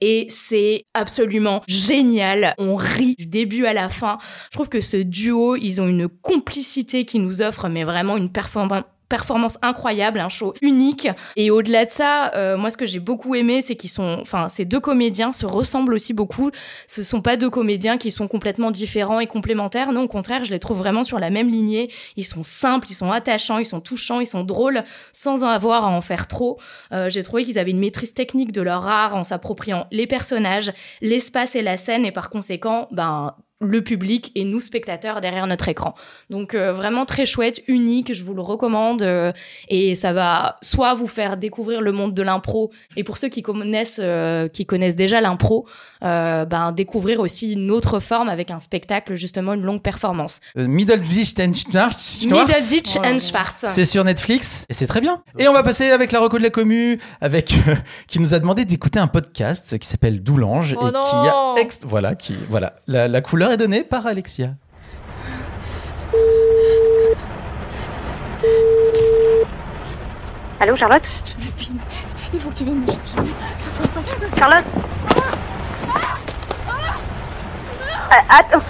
et 0.00 0.26
c'est 0.28 0.84
absolument 0.94 1.62
génial. 1.66 2.54
On 2.58 2.76
rit 2.76 3.14
du 3.18 3.26
début 3.26 3.66
à 3.66 3.72
la 3.72 3.88
fin. 3.88 4.18
Je 4.50 4.56
trouve 4.56 4.68
que 4.68 4.80
ce 4.80 4.96
duo 4.96 5.56
ils 5.56 5.80
ont 5.80 5.88
une 5.88 6.08
complicité 6.08 7.04
qui 7.04 7.18
nous 7.18 7.42
offre 7.42 7.68
mais 7.68 7.84
vraiment 7.84 8.16
une 8.16 8.30
performance 8.30 8.84
performance 9.10 9.58
incroyable, 9.60 10.20
un 10.20 10.30
show 10.30 10.54
unique. 10.62 11.08
Et 11.36 11.50
au-delà 11.50 11.84
de 11.84 11.90
ça, 11.90 12.32
euh, 12.34 12.56
moi, 12.56 12.70
ce 12.70 12.78
que 12.78 12.86
j'ai 12.86 13.00
beaucoup 13.00 13.34
aimé, 13.34 13.60
c'est 13.60 13.76
qu'ils 13.76 13.90
sont, 13.90 14.18
enfin, 14.22 14.48
ces 14.48 14.64
deux 14.64 14.80
comédiens 14.80 15.32
se 15.32 15.44
ressemblent 15.44 15.92
aussi 15.92 16.14
beaucoup. 16.14 16.50
Ce 16.86 17.02
sont 17.02 17.20
pas 17.20 17.36
deux 17.36 17.50
comédiens 17.50 17.98
qui 17.98 18.10
sont 18.10 18.28
complètement 18.28 18.70
différents 18.70 19.20
et 19.20 19.26
complémentaires. 19.26 19.92
Non, 19.92 20.04
au 20.04 20.08
contraire, 20.08 20.44
je 20.44 20.52
les 20.52 20.60
trouve 20.60 20.78
vraiment 20.78 21.04
sur 21.04 21.18
la 21.18 21.28
même 21.28 21.50
lignée. 21.50 21.90
Ils 22.16 22.24
sont 22.24 22.44
simples, 22.44 22.86
ils 22.88 22.94
sont 22.94 23.10
attachants, 23.10 23.58
ils 23.58 23.66
sont 23.66 23.80
touchants, 23.80 24.20
ils 24.20 24.26
sont 24.26 24.44
drôles, 24.44 24.84
sans 25.12 25.42
en 25.44 25.48
avoir 25.48 25.84
à 25.84 25.88
en 25.88 26.00
faire 26.00 26.28
trop. 26.28 26.58
Euh, 26.92 27.10
j'ai 27.10 27.22
trouvé 27.22 27.44
qu'ils 27.44 27.58
avaient 27.58 27.72
une 27.72 27.80
maîtrise 27.80 28.14
technique 28.14 28.52
de 28.52 28.62
leur 28.62 28.86
art 28.86 29.16
en 29.16 29.24
s'appropriant 29.24 29.86
les 29.90 30.06
personnages, 30.06 30.72
l'espace 31.02 31.56
et 31.56 31.62
la 31.62 31.76
scène, 31.76 32.06
et 32.06 32.12
par 32.12 32.30
conséquent, 32.30 32.86
ben 32.92 33.34
le 33.60 33.82
public 33.82 34.32
et 34.34 34.44
nous 34.44 34.58
spectateurs 34.58 35.20
derrière 35.20 35.46
notre 35.46 35.68
écran. 35.68 35.94
Donc 36.30 36.54
euh, 36.54 36.72
vraiment 36.72 37.04
très 37.04 37.26
chouette, 37.26 37.62
unique, 37.68 38.14
je 38.14 38.24
vous 38.24 38.34
le 38.34 38.40
recommande 38.40 39.02
euh, 39.02 39.32
et 39.68 39.94
ça 39.94 40.12
va 40.12 40.56
soit 40.62 40.94
vous 40.94 41.06
faire 41.06 41.36
découvrir 41.36 41.82
le 41.82 41.92
monde 41.92 42.14
de 42.14 42.22
l'impro 42.22 42.72
et 42.96 43.04
pour 43.04 43.18
ceux 43.18 43.28
qui 43.28 43.42
connaissent 43.42 44.00
euh, 44.02 44.48
qui 44.48 44.64
connaissent 44.64 44.96
déjà 44.96 45.20
l'impro, 45.20 45.66
euh, 46.02 46.44
ben 46.44 46.72
découvrir 46.72 47.20
aussi 47.20 47.52
une 47.52 47.70
autre 47.70 48.00
forme 48.00 48.28
avec 48.28 48.50
un 48.50 48.58
spectacle 48.60 49.14
justement 49.14 49.52
une 49.54 49.62
longue 49.62 49.82
performance. 49.82 50.40
Euh, 50.56 50.66
Middleditch 50.66 51.34
and 51.40 51.52
Schwartz. 51.52 52.24
Middleditch 52.24 52.96
and 52.96 53.18
Schwartz. 53.20 53.64
C'est 53.66 53.84
sur 53.84 54.04
Netflix 54.04 54.66
et 54.68 54.74
c'est 54.74 54.86
très 54.86 55.00
bien. 55.00 55.22
Et 55.38 55.48
on 55.48 55.52
va 55.52 55.62
passer 55.62 55.90
avec 55.90 56.12
la 56.12 56.20
reco 56.20 56.38
de 56.38 56.42
la 56.42 56.50
commu, 56.50 56.98
avec 57.20 57.52
euh, 57.68 57.74
qui 58.06 58.18
nous 58.20 58.34
a 58.34 58.38
demandé 58.38 58.64
d'écouter 58.64 58.98
un 58.98 59.06
podcast 59.08 59.78
qui 59.78 59.86
s'appelle 59.88 60.22
Doulange 60.22 60.76
Oh 60.80 60.88
et 60.88 60.92
non 60.92 61.00
qui 61.02 61.16
a 61.16 61.54
ex- 61.60 61.78
voilà 61.84 62.14
qui 62.14 62.34
voilà 62.48 62.74
la, 62.86 63.08
la 63.08 63.20
couleur 63.20 63.52
est 63.52 63.56
donnée 63.56 63.82
par 63.84 64.06
Alexia. 64.06 64.50
Allô, 70.60 70.76
Charlotte? 70.76 71.02
Il 72.34 72.40
faut 72.40 72.50
que 72.50 72.54
tu 72.54 72.64
viennes 72.64 72.80
me 72.80 72.86
chercher. 72.86 73.16
Charlotte? 74.38 74.64
Euh, 74.76 75.08
Attends, 75.08 75.39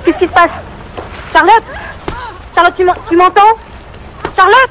qu'est-ce 0.05 0.18
qui 0.18 0.24
se 0.26 0.31
passe? 0.31 0.50
Charlotte? 1.33 1.64
Charlotte, 2.55 2.74
tu 3.09 3.16
m'entends? 3.16 3.57
Charlotte 4.37 4.70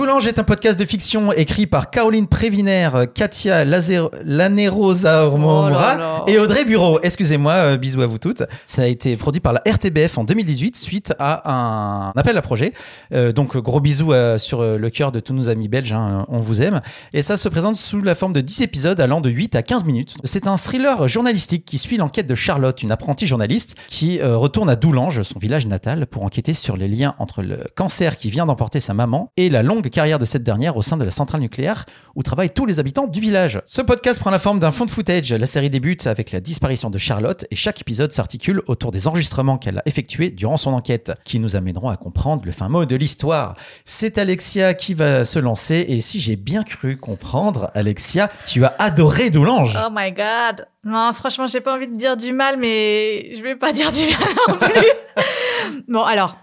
Doulange 0.00 0.26
est 0.26 0.38
un 0.38 0.44
podcast 0.44 0.78
de 0.78 0.86
fiction 0.86 1.30
écrit 1.30 1.66
par 1.66 1.90
Caroline 1.90 2.26
Prévinaire, 2.26 3.04
Katia 3.12 3.66
Lazer- 3.66 4.08
Lanerosa-Momora 4.24 6.24
et 6.26 6.38
Audrey 6.38 6.64
Bureau. 6.64 6.98
Excusez-moi, 7.02 7.52
euh, 7.52 7.76
bisous 7.76 8.00
à 8.00 8.06
vous 8.06 8.16
toutes. 8.16 8.42
Ça 8.64 8.80
a 8.80 8.86
été 8.86 9.14
produit 9.18 9.42
par 9.42 9.52
la 9.52 9.60
RTBF 9.70 10.16
en 10.16 10.24
2018 10.24 10.78
suite 10.78 11.12
à 11.18 11.42
un 11.52 12.12
appel 12.18 12.38
à 12.38 12.40
projet. 12.40 12.72
Euh, 13.12 13.32
donc 13.32 13.58
gros 13.58 13.80
bisous 13.80 14.14
euh, 14.14 14.38
sur 14.38 14.62
le 14.62 14.88
cœur 14.88 15.12
de 15.12 15.20
tous 15.20 15.34
nos 15.34 15.50
amis 15.50 15.68
belges, 15.68 15.92
hein, 15.92 16.24
on 16.30 16.38
vous 16.38 16.62
aime. 16.62 16.80
Et 17.12 17.20
ça 17.20 17.36
se 17.36 17.50
présente 17.50 17.76
sous 17.76 18.00
la 18.00 18.14
forme 18.14 18.32
de 18.32 18.40
10 18.40 18.62
épisodes 18.62 18.98
allant 19.00 19.20
de 19.20 19.28
8 19.28 19.54
à 19.54 19.62
15 19.62 19.84
minutes. 19.84 20.14
C'est 20.24 20.46
un 20.46 20.56
thriller 20.56 21.08
journalistique 21.08 21.66
qui 21.66 21.76
suit 21.76 21.98
l'enquête 21.98 22.26
de 22.26 22.34
Charlotte, 22.34 22.82
une 22.82 22.90
apprentie 22.90 23.26
journaliste 23.26 23.74
qui 23.88 24.18
euh, 24.20 24.38
retourne 24.38 24.70
à 24.70 24.76
Doulange, 24.76 25.20
son 25.24 25.38
village 25.38 25.66
natal, 25.66 26.06
pour 26.06 26.22
enquêter 26.22 26.54
sur 26.54 26.78
les 26.78 26.88
liens 26.88 27.14
entre 27.18 27.42
le 27.42 27.58
cancer 27.76 28.16
qui 28.16 28.30
vient 28.30 28.46
d'emporter 28.46 28.80
sa 28.80 28.94
maman 28.94 29.30
et 29.36 29.50
la 29.50 29.62
longue 29.62 29.89
carrière 29.90 30.18
de 30.18 30.24
cette 30.24 30.42
dernière 30.42 30.76
au 30.76 30.82
sein 30.82 30.96
de 30.96 31.04
la 31.04 31.10
centrale 31.10 31.40
nucléaire 31.40 31.86
où 32.14 32.22
travaillent 32.22 32.50
tous 32.50 32.66
les 32.66 32.78
habitants 32.78 33.06
du 33.06 33.20
village. 33.20 33.60
Ce 33.64 33.82
podcast 33.82 34.20
prend 34.20 34.30
la 34.30 34.38
forme 34.38 34.58
d'un 34.58 34.70
fond 34.70 34.84
de 34.84 34.90
footage. 34.90 35.32
La 35.32 35.46
série 35.46 35.70
débute 35.70 36.06
avec 36.06 36.32
la 36.32 36.40
disparition 36.40 36.90
de 36.90 36.98
Charlotte 36.98 37.44
et 37.50 37.56
chaque 37.56 37.80
épisode 37.80 38.12
s'articule 38.12 38.62
autour 38.66 38.90
des 38.90 39.08
enregistrements 39.08 39.58
qu'elle 39.58 39.78
a 39.78 39.82
effectués 39.86 40.30
durant 40.30 40.56
son 40.56 40.72
enquête, 40.72 41.12
qui 41.24 41.38
nous 41.38 41.56
amèneront 41.56 41.88
à 41.88 41.96
comprendre 41.96 42.42
le 42.44 42.52
fin 42.52 42.68
mot 42.68 42.84
de 42.84 42.96
l'histoire. 42.96 43.56
C'est 43.84 44.18
Alexia 44.18 44.74
qui 44.74 44.94
va 44.94 45.24
se 45.24 45.38
lancer 45.38 45.84
et 45.88 46.00
si 46.00 46.20
j'ai 46.20 46.36
bien 46.36 46.62
cru 46.62 46.96
comprendre, 46.96 47.70
Alexia, 47.74 48.30
tu 48.46 48.64
as 48.64 48.74
adoré 48.78 49.30
Doulange. 49.30 49.78
Oh 49.80 49.88
my 49.92 50.12
god. 50.12 50.66
Non, 50.84 51.12
franchement, 51.12 51.46
j'ai 51.46 51.60
pas 51.60 51.74
envie 51.74 51.88
de 51.88 51.96
dire 51.96 52.16
du 52.16 52.32
mal, 52.32 52.56
mais 52.58 53.34
je 53.36 53.42
vais 53.42 53.56
pas 53.56 53.72
dire 53.72 53.92
du 53.92 54.00
mal 54.00 54.28
non 54.48 54.54
plus. 54.54 55.82
bon, 55.88 56.02
alors, 56.02 56.36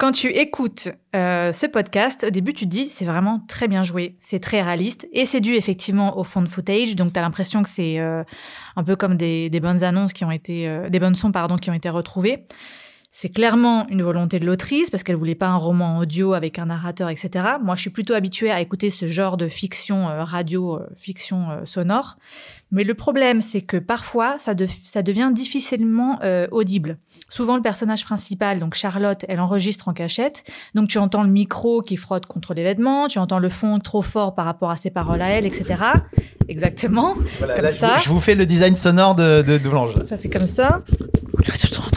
quand 0.00 0.12
tu 0.12 0.28
écoutes 0.28 0.88
euh, 1.14 1.52
ce 1.52 1.66
podcast, 1.66 2.24
au 2.26 2.30
début, 2.30 2.54
tu 2.54 2.64
te 2.64 2.70
dis 2.70 2.88
c'est 2.88 3.04
vraiment 3.04 3.42
très 3.48 3.68
bien 3.68 3.82
joué, 3.82 4.16
c'est 4.18 4.40
très 4.40 4.62
réaliste 4.62 5.06
et 5.12 5.26
c'est 5.26 5.42
dû 5.42 5.52
effectivement 5.56 6.16
au 6.18 6.24
fond 6.24 6.40
de 6.40 6.48
footage. 6.48 6.96
Donc, 6.96 7.12
tu 7.12 7.18
as 7.18 7.22
l'impression 7.22 7.62
que 7.62 7.68
c'est 7.68 7.98
euh, 7.98 8.24
un 8.76 8.82
peu 8.82 8.96
comme 8.96 9.18
des, 9.18 9.50
des 9.50 9.60
bonnes 9.60 9.84
annonces 9.84 10.14
qui 10.14 10.24
ont 10.24 10.30
été, 10.30 10.66
euh, 10.66 10.88
des 10.88 10.98
bonnes 11.00 11.14
sons 11.14 11.32
pardon, 11.32 11.56
qui 11.56 11.68
ont 11.68 11.74
été 11.74 11.90
retrouvées. 11.90 12.46
C'est 13.12 13.28
clairement 13.28 13.88
une 13.88 14.02
volonté 14.02 14.38
de 14.38 14.46
l'autrice 14.46 14.88
parce 14.88 15.02
qu'elle 15.02 15.16
voulait 15.16 15.34
pas 15.34 15.48
un 15.48 15.56
roman 15.56 15.98
audio 15.98 16.32
avec 16.32 16.60
un 16.60 16.66
narrateur, 16.66 17.08
etc. 17.08 17.44
Moi, 17.60 17.74
je 17.74 17.80
suis 17.80 17.90
plutôt 17.90 18.14
habituée 18.14 18.52
à 18.52 18.60
écouter 18.60 18.88
ce 18.90 19.08
genre 19.08 19.36
de 19.36 19.48
fiction 19.48 20.08
euh, 20.08 20.22
radio, 20.22 20.76
euh, 20.76 20.86
fiction 20.96 21.50
euh, 21.50 21.64
sonore. 21.64 22.18
Mais 22.70 22.84
le 22.84 22.94
problème, 22.94 23.42
c'est 23.42 23.62
que 23.62 23.78
parfois, 23.78 24.36
ça, 24.38 24.54
de- 24.54 24.68
ça 24.84 25.02
devient 25.02 25.30
difficilement 25.34 26.20
audible. 26.52 26.98
Souvent, 27.28 27.56
le 27.56 27.62
personnage 27.62 28.04
principal, 28.04 28.60
donc 28.60 28.74
Charlotte, 28.74 29.24
elle 29.28 29.40
enregistre 29.40 29.88
en 29.88 29.92
cachette. 29.92 30.44
Donc, 30.76 30.86
tu 30.88 30.98
entends 30.98 31.24
le 31.24 31.30
micro 31.30 31.82
qui 31.82 31.96
frotte 31.96 32.26
contre 32.26 32.54
les 32.54 32.62
vêtements, 32.62 33.08
tu 33.08 33.18
entends 33.18 33.40
le 33.40 33.48
fond 33.48 33.80
trop 33.80 34.02
fort 34.02 34.36
par 34.36 34.44
rapport 34.44 34.70
à 34.70 34.76
ses 34.76 34.90
paroles 34.90 35.20
à 35.20 35.30
elle, 35.30 35.46
etc. 35.46 35.82
Exactement. 36.48 37.14
Voilà, 37.38 37.54
comme 37.56 37.64
là, 37.64 37.70
je 37.70 37.74
ça. 37.74 37.96
vous- 37.96 38.02
Je 38.04 38.08
vous 38.08 38.20
fais 38.20 38.36
le 38.36 38.46
design 38.46 38.76
sonore 38.76 39.16
de, 39.16 39.42
de. 39.42 39.60
Ça 40.06 40.16
fait 40.16 40.30
comme 40.30 40.46
ça. 40.46 40.80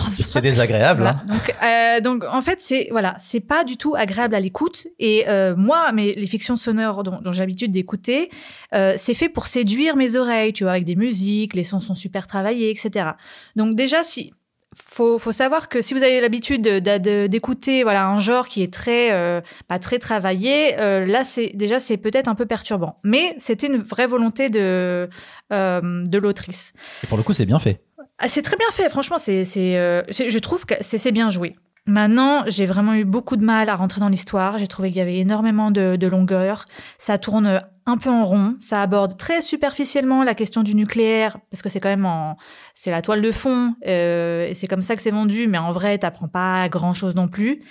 C'est 0.09 0.41
désagréable. 0.41 1.02
Voilà. 1.03 1.23
Donc, 1.27 1.55
euh, 1.63 1.99
donc 2.01 2.23
en 2.29 2.41
fait, 2.41 2.59
c'est 2.59 2.87
voilà, 2.91 3.15
c'est 3.19 3.39
pas 3.39 3.63
du 3.63 3.77
tout 3.77 3.95
agréable 3.95 4.35
à 4.35 4.39
l'écoute. 4.39 4.87
Et 4.99 5.25
euh, 5.27 5.55
moi, 5.55 5.91
mais 5.93 6.11
les 6.13 6.27
fictions 6.27 6.55
sonores 6.55 7.03
dont, 7.03 7.19
dont 7.21 7.31
j'ai 7.31 7.39
l'habitude 7.41 7.71
d'écouter, 7.71 8.29
euh, 8.73 8.93
c'est 8.97 9.13
fait 9.13 9.29
pour 9.29 9.47
séduire 9.47 9.95
mes 9.95 10.15
oreilles, 10.15 10.53
tu 10.53 10.63
vois, 10.63 10.73
avec 10.73 10.85
des 10.85 10.95
musiques, 10.95 11.53
les 11.53 11.63
sons 11.63 11.79
sont 11.79 11.95
super 11.95 12.27
travaillés, 12.27 12.69
etc. 12.69 13.11
Donc 13.55 13.75
déjà, 13.75 14.03
si 14.03 14.31
faut, 14.75 15.19
faut 15.19 15.31
savoir 15.31 15.69
que 15.69 15.81
si 15.81 15.93
vous 15.93 16.01
avez 16.01 16.19
l'habitude 16.19 16.63
de- 16.63 16.79
de- 16.97 17.27
d'écouter 17.27 17.83
voilà 17.83 18.07
un 18.07 18.17
genre 18.19 18.47
qui 18.47 18.63
est 18.63 18.73
très 18.73 19.11
euh, 19.11 19.39
pas 19.67 19.77
très 19.77 19.99
travaillé, 19.99 20.79
euh, 20.79 21.05
là 21.05 21.23
c'est 21.23 21.51
déjà 21.53 21.79
c'est 21.79 21.97
peut-être 21.97 22.27
un 22.27 22.33
peu 22.33 22.47
perturbant. 22.47 22.97
Mais 23.03 23.35
c'était 23.37 23.67
une 23.67 23.77
vraie 23.77 24.07
volonté 24.07 24.49
de 24.49 25.09
euh, 25.51 25.81
de 26.05 26.17
l'autrice. 26.17 26.73
Et 27.03 27.07
pour 27.07 27.17
le 27.17 27.23
coup, 27.23 27.33
c'est 27.33 27.45
bien 27.45 27.59
fait. 27.59 27.81
Ah, 28.19 28.29
c'est 28.29 28.41
très 28.41 28.57
bien 28.57 28.69
fait, 28.71 28.89
franchement, 28.89 29.17
c'est, 29.17 29.43
c'est, 29.43 29.77
euh, 29.77 30.01
je 30.09 30.39
trouve 30.39 30.65
que 30.65 30.75
c'est, 30.81 30.97
c'est 30.97 31.11
bien 31.11 31.29
joué. 31.29 31.55
Maintenant, 31.85 32.43
j'ai 32.47 32.65
vraiment 32.65 32.93
eu 32.93 33.03
beaucoup 33.03 33.35
de 33.35 33.43
mal 33.43 33.67
à 33.67 33.75
rentrer 33.75 33.99
dans 33.99 34.07
l'histoire. 34.07 34.57
J'ai 34.57 34.67
trouvé 34.67 34.89
qu'il 34.89 34.99
y 34.99 35.01
avait 35.01 35.17
énormément 35.17 35.69
de, 35.69 35.97
de 35.97 36.07
longueur. 36.07 36.63
Ça 36.97 37.17
tourne 37.17 37.61
un 37.85 37.97
peu 37.97 38.09
en 38.09 38.23
rond. 38.23 38.55
Ça 38.57 38.81
aborde 38.81 39.17
très 39.17 39.41
superficiellement 39.41 40.23
la 40.23 40.33
question 40.33 40.63
du 40.63 40.75
nucléaire, 40.75 41.37
parce 41.51 41.61
que 41.61 41.67
c'est 41.67 41.81
quand 41.81 41.89
même 41.89 42.05
en, 42.05 42.37
c'est 42.73 42.91
la 42.91 43.01
toile 43.01 43.21
de 43.21 43.31
fond, 43.33 43.75
euh, 43.85 44.47
et 44.47 44.53
c'est 44.53 44.67
comme 44.67 44.81
ça 44.81 44.95
que 44.95 45.01
c'est 45.01 45.11
vendu. 45.11 45.47
Mais 45.47 45.57
en 45.57 45.73
vrai, 45.73 45.97
t'apprends 45.97 46.29
pas 46.29 46.69
grand 46.69 46.93
chose 46.93 47.15
non 47.15 47.27
plus. 47.27 47.61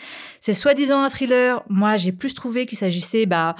C'est 0.40 0.52
soi-disant 0.52 1.02
un 1.02 1.08
thriller. 1.08 1.62
Moi, 1.70 1.96
j'ai 1.96 2.12
plus 2.12 2.34
trouvé 2.34 2.66
qu'il 2.66 2.76
s'agissait, 2.76 3.24
bah, 3.24 3.56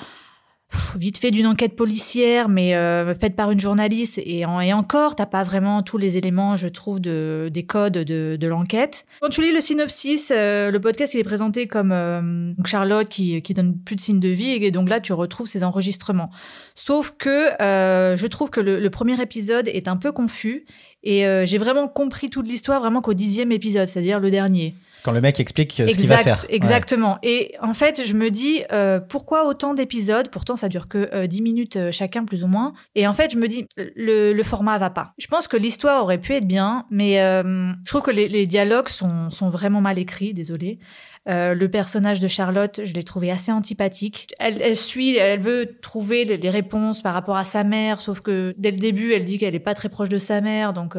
vite 0.96 1.18
fait 1.18 1.30
d'une 1.30 1.46
enquête 1.46 1.76
policière, 1.76 2.48
mais 2.48 2.74
euh, 2.74 3.14
faite 3.14 3.37
par 3.37 3.50
une 3.50 3.61
journaliste. 3.61 4.20
Et, 4.24 4.44
en- 4.44 4.61
et 4.61 4.72
encore, 4.72 5.16
t'as 5.16 5.26
pas 5.26 5.42
vraiment 5.42 5.82
tous 5.82 5.98
les 5.98 6.16
éléments, 6.16 6.56
je 6.56 6.68
trouve, 6.68 7.00
de, 7.00 7.48
des 7.52 7.64
codes 7.64 7.98
de, 7.98 8.46
l'enquête. 8.46 9.04
Quand 9.20 9.28
tu 9.28 9.42
lis 9.42 9.52
le 9.52 9.61
synopsis, 9.61 10.32
euh, 10.35 10.70
le 10.70 10.80
podcast, 10.80 11.14
il 11.14 11.20
est 11.20 11.24
présenté 11.24 11.66
comme 11.66 11.92
euh, 11.92 12.52
Charlotte 12.64 13.08
qui, 13.08 13.40
qui 13.42 13.54
donne 13.54 13.78
plus 13.78 13.96
de 13.96 14.00
signes 14.00 14.20
de 14.20 14.28
vie. 14.28 14.50
Et 14.50 14.70
donc 14.70 14.88
là, 14.88 15.00
tu 15.00 15.12
retrouves 15.12 15.46
ses 15.46 15.64
enregistrements. 15.64 16.30
Sauf 16.74 17.14
que 17.18 17.48
je 17.61 18.26
trouve 18.26 18.50
que 18.50 18.61
le, 18.61 18.90
premier 18.90 19.20
épisode 19.20 19.68
est 19.68 19.88
un 19.88 19.96
peu 19.96 20.12
confus. 20.12 20.64
Et 21.02 21.24
j'ai 21.44 21.58
vraiment 21.58 21.88
compris 21.88 22.30
toute 22.30 22.46
l'histoire 22.46 22.80
vraiment 22.80 23.00
qu'au 23.00 23.14
dixième 23.14 23.52
épisode, 23.52 23.88
c'est-à-dire 23.88 24.20
le 24.20 24.30
dernier. 24.30 24.74
Quand 25.03 25.12
le 25.12 25.21
mec 25.21 25.41
explique 25.41 25.81
euh, 25.81 25.88
ce 25.88 25.97
qu'il 25.97 26.07
va 26.07 26.19
faire. 26.19 26.47
Ouais. 26.49 26.55
Exactement. 26.55 27.19
Et 27.23 27.55
en 27.61 27.75
fait, 27.75 28.07
je 28.07 28.15
me 28.15 28.31
dis, 28.31 28.62
euh, 28.73 29.01
pourquoi 29.01 29.47
autant 29.47 29.75
d'épisodes? 29.75 30.29
Pourtant, 30.31 30.55
ça 30.55 30.69
dure 30.69 30.87
que 30.87 31.11
euh, 31.12 31.27
10 31.27 31.43
minutes 31.43 31.77
euh, 31.77 31.91
chacun, 31.91 32.25
plus 32.25 32.45
ou 32.45 32.47
moins. 32.47 32.73
Et 32.95 33.09
en 33.09 33.15
fait, 33.15 33.33
je 33.33 33.37
me 33.37 33.49
dis, 33.49 33.67
le, 33.77 34.33
le 34.33 34.43
format 34.45 34.79
va 34.79 34.91
pas. 34.91 35.12
Je 35.19 35.27
pense 35.27 35.49
que 35.49 35.57
l'histoire 35.57 36.05
aurait 36.05 36.19
pu 36.19 36.35
être 36.35 36.47
bien, 36.47 36.87
mais 36.91 37.21
euh, 37.21 37.73
je 37.85 37.91
trouve 37.91 38.03
que 38.03 38.12
les, 38.12 38.29
les 38.29 38.47
dialogues 38.47 38.88
sont, 38.88 39.31
sont 39.31 39.49
vraiment 39.49 39.81
mal 39.81 39.99
écrits, 39.99 40.35
désolé. 40.35 40.79
Le 41.27 41.67
personnage 41.67 42.19
de 42.19 42.27
Charlotte, 42.27 42.81
je 42.85 42.95
l'ai 42.95 43.05
trouvé 43.05 43.31
assez 43.31 43.53
antipathique. 43.53 44.29
Elle, 44.41 44.61
elle 44.61 44.77
suit, 44.77 45.17
elle 45.17 45.41
veut 45.41 45.79
trouver 45.81 46.25
les, 46.25 46.51
réponses 46.51 47.01
par 47.01 47.15
rapport 47.15 47.37
à 47.37 47.45
sa 47.45 47.62
mère, 47.62 48.01
sauf 48.01 48.21
que 48.21 48.55
dès 48.59 48.73
le 48.73 48.77
début, 48.77 49.12
elle 49.12 49.25
dit 49.25 49.38
qu'elle 49.38 49.55
est 49.55 49.61
pas 49.61 49.75
très 49.75 49.88
proche 49.88 50.09
de 50.09 50.19
sa 50.19 50.41
mère, 50.41 50.73
donc 50.73 50.97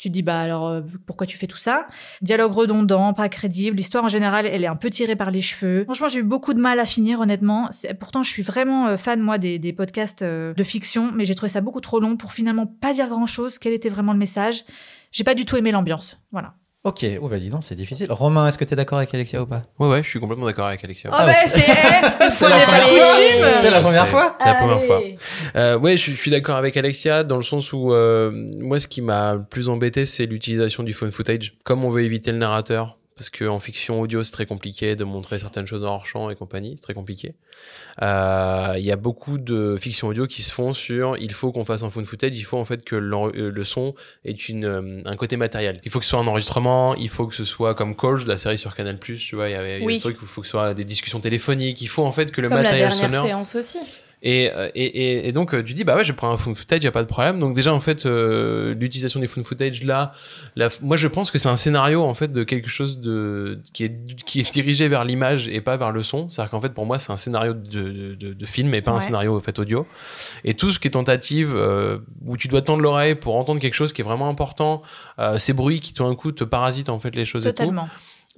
tu 0.00 0.08
te 0.08 0.14
dis 0.14 0.22
bah 0.22 0.40
alors 0.40 0.66
euh, 0.66 0.80
pourquoi 1.04 1.26
tu 1.26 1.36
fais 1.36 1.46
tout 1.46 1.58
ça? 1.58 1.86
Dialogue 2.22 2.52
redondant, 2.52 3.12
pas 3.12 3.28
crédible. 3.28 3.76
L'histoire 3.76 4.02
en 4.02 4.08
général, 4.08 4.46
elle 4.46 4.64
est 4.64 4.66
un 4.66 4.74
peu 4.76 4.88
tirée 4.88 5.14
par 5.14 5.30
les 5.30 5.42
cheveux. 5.42 5.84
Franchement, 5.84 6.08
j'ai 6.08 6.20
eu 6.20 6.22
beaucoup 6.22 6.54
de 6.54 6.58
mal 6.58 6.80
à 6.80 6.86
finir, 6.86 7.20
honnêtement. 7.20 7.68
Pourtant, 7.98 8.22
je 8.22 8.30
suis 8.30 8.42
vraiment 8.42 8.86
euh, 8.86 8.96
fan 8.96 9.20
moi 9.20 9.36
des, 9.36 9.58
des 9.58 9.74
podcasts 9.74 10.22
euh, 10.22 10.54
de 10.54 10.64
fiction, 10.64 11.12
mais 11.14 11.26
j'ai 11.26 11.34
trouvé 11.34 11.50
ça 11.50 11.60
beaucoup 11.60 11.82
trop 11.82 12.00
long 12.00 12.16
pour 12.16 12.32
finalement 12.32 12.66
pas 12.66 12.94
dire 12.94 13.08
grand 13.08 13.26
chose. 13.26 13.58
Quel 13.58 13.74
était 13.74 13.90
vraiment 13.90 14.14
le 14.14 14.18
message 14.18 14.64
J'ai 15.12 15.22
pas 15.24 15.34
du 15.34 15.44
tout 15.44 15.58
aimé 15.58 15.70
l'ambiance. 15.70 16.18
Voilà. 16.32 16.54
Ok, 16.82 17.04
oh 17.20 17.28
bah 17.28 17.38
dis 17.38 17.50
donc, 17.50 17.62
c'est 17.62 17.74
difficile. 17.74 18.06
Romain, 18.10 18.48
est-ce 18.48 18.56
que 18.56 18.64
tu 18.64 18.72
es 18.72 18.76
d'accord 18.76 18.96
avec 18.96 19.12
Alexia 19.12 19.42
ou 19.42 19.46
pas? 19.46 19.64
Ouais, 19.78 19.88
ouais, 19.88 20.02
je 20.02 20.08
suis 20.08 20.18
complètement 20.18 20.46
d'accord 20.46 20.66
avec 20.66 20.82
Alexia. 20.82 21.10
Oh 21.12 21.16
bah 21.18 21.34
c'est 21.46 21.66
la. 21.68 23.56
C'est 23.60 23.70
la 23.70 23.80
première 23.82 24.08
fois 24.08 24.34
C'est 24.40 24.46
la 24.48 24.54
première 24.54 24.80
fois. 24.82 25.02
Euh, 25.56 25.78
ouais, 25.78 25.98
je, 25.98 26.02
suis- 26.02 26.12
je 26.16 26.20
suis 26.20 26.30
d'accord 26.30 26.56
avec 26.56 26.78
Alexia 26.78 27.22
dans 27.22 27.36
le 27.36 27.42
sens 27.42 27.74
où 27.74 27.92
euh, 27.92 28.30
moi, 28.60 28.80
ce 28.80 28.88
qui 28.88 29.02
m'a 29.02 29.34
le 29.34 29.42
plus 29.44 29.68
embêté, 29.68 30.06
c'est 30.06 30.24
l'utilisation 30.24 30.82
du 30.82 30.94
phone 30.94 31.12
footage. 31.12 31.52
Comme 31.64 31.84
on 31.84 31.90
veut 31.90 32.02
éviter 32.02 32.32
le 32.32 32.38
narrateur, 32.38 32.96
parce 33.20 33.28
qu'en 33.28 33.60
fiction 33.60 34.00
audio, 34.00 34.22
c'est 34.22 34.32
très 34.32 34.46
compliqué 34.46 34.96
de 34.96 35.04
montrer 35.04 35.38
certaines 35.38 35.66
choses 35.66 35.84
en 35.84 35.88
hors 35.88 36.06
champ 36.06 36.30
et 36.30 36.34
compagnie, 36.34 36.72
c'est 36.78 36.82
très 36.84 36.94
compliqué. 36.94 37.34
Euh, 38.00 38.72
Il 38.78 38.82
y 38.82 38.90
a 38.90 38.96
beaucoup 38.96 39.36
de 39.36 39.76
fiction 39.78 40.08
audio 40.08 40.26
qui 40.26 40.40
se 40.40 40.50
font 40.50 40.72
sur 40.72 41.18
il 41.18 41.30
faut 41.30 41.52
qu'on 41.52 41.66
fasse 41.66 41.82
un 41.82 41.90
phone 41.90 42.06
footage, 42.06 42.38
il 42.38 42.44
faut 42.44 42.56
en 42.56 42.64
fait 42.64 42.82
que 42.82 42.96
euh, 42.96 43.50
le 43.50 43.64
son 43.64 43.92
ait 44.24 44.32
une, 44.32 44.64
euh, 44.64 45.02
un 45.04 45.16
côté 45.16 45.36
matériel. 45.36 45.82
Il 45.84 45.90
faut 45.90 45.98
que 45.98 46.06
ce 46.06 46.12
soit 46.12 46.20
un 46.20 46.26
enregistrement, 46.26 46.94
il 46.94 47.10
faut 47.10 47.26
que 47.26 47.34
ce 47.34 47.44
soit 47.44 47.74
comme 47.74 47.94
Coach, 47.94 48.24
la 48.24 48.38
série 48.38 48.56
sur 48.56 48.74
Canal+, 48.74 48.98
tu 48.98 49.36
vois, 49.36 49.50
il 49.50 49.52
y 49.52 49.54
a 49.54 49.84
Oui. 49.84 49.96
ce 49.96 50.04
truc 50.04 50.22
où 50.22 50.24
il 50.24 50.28
faut 50.28 50.40
que 50.40 50.46
ce 50.46 50.52
soit 50.52 50.72
des 50.72 50.84
discussions 50.86 51.20
téléphoniques, 51.20 51.82
il 51.82 51.88
faut 51.88 52.06
en 52.06 52.12
fait 52.12 52.32
que 52.32 52.40
le 52.40 52.48
Comme 52.48 52.56
la 52.56 52.62
matériel 52.62 52.88
dernière 52.88 53.10
sonore... 53.10 53.26
séance 53.26 53.54
aussi. 53.54 53.80
Et, 54.22 54.50
euh, 54.54 54.68
et, 54.74 54.84
et, 54.84 55.28
et 55.28 55.32
donc, 55.32 55.54
euh, 55.54 55.62
tu 55.62 55.72
dis, 55.72 55.84
bah 55.84 55.96
ouais, 55.96 56.04
je 56.04 56.12
prends 56.12 56.30
un 56.30 56.36
phone 56.36 56.54
footage, 56.54 56.84
y 56.84 56.86
a 56.86 56.92
pas 56.92 57.02
de 57.02 57.08
problème. 57.08 57.38
Donc, 57.38 57.54
déjà, 57.54 57.72
en 57.72 57.80
fait, 57.80 58.04
euh, 58.04 58.74
l'utilisation 58.74 59.18
des 59.18 59.26
phone 59.26 59.44
footage 59.44 59.82
là, 59.84 60.12
la, 60.56 60.68
moi, 60.82 60.96
je 60.96 61.08
pense 61.08 61.30
que 61.30 61.38
c'est 61.38 61.48
un 61.48 61.56
scénario, 61.56 62.02
en 62.02 62.12
fait, 62.12 62.30
de 62.30 62.44
quelque 62.44 62.68
chose 62.68 63.00
de, 63.00 63.60
qui 63.72 63.84
est, 63.84 64.24
qui 64.26 64.40
est 64.40 64.52
dirigé 64.52 64.88
vers 64.88 65.04
l'image 65.04 65.48
et 65.48 65.60
pas 65.60 65.76
vers 65.76 65.90
le 65.90 66.02
son. 66.02 66.28
C'est-à-dire 66.28 66.50
qu'en 66.50 66.60
fait, 66.60 66.74
pour 66.74 66.84
moi, 66.84 66.98
c'est 66.98 67.12
un 67.12 67.16
scénario 67.16 67.54
de, 67.54 68.14
de, 68.14 68.34
de 68.34 68.46
film 68.46 68.74
et 68.74 68.82
pas 68.82 68.92
un 68.92 69.00
scénario, 69.00 69.36
en 69.36 69.40
fait, 69.40 69.58
audio. 69.58 69.86
Et 70.44 70.54
tout 70.54 70.70
ce 70.70 70.78
qui 70.78 70.88
est 70.88 70.92
tentative, 70.92 71.54
euh, 71.54 71.98
où 72.26 72.36
tu 72.36 72.48
dois 72.48 72.60
tendre 72.62 72.82
l'oreille 72.82 73.14
pour 73.14 73.36
entendre 73.36 73.60
quelque 73.60 73.74
chose 73.74 73.92
qui 73.92 74.02
est 74.02 74.04
vraiment 74.04 74.28
important, 74.28 74.82
euh, 75.18 75.38
ces 75.38 75.54
bruits 75.54 75.80
qui, 75.80 75.94
tout 75.94 76.04
d'un 76.04 76.14
coup, 76.14 76.32
te 76.32 76.44
parasitent, 76.44 76.90
en 76.90 76.98
fait, 76.98 77.16
les 77.16 77.24
choses 77.24 77.46
et 77.46 77.52
tout. 77.54 77.72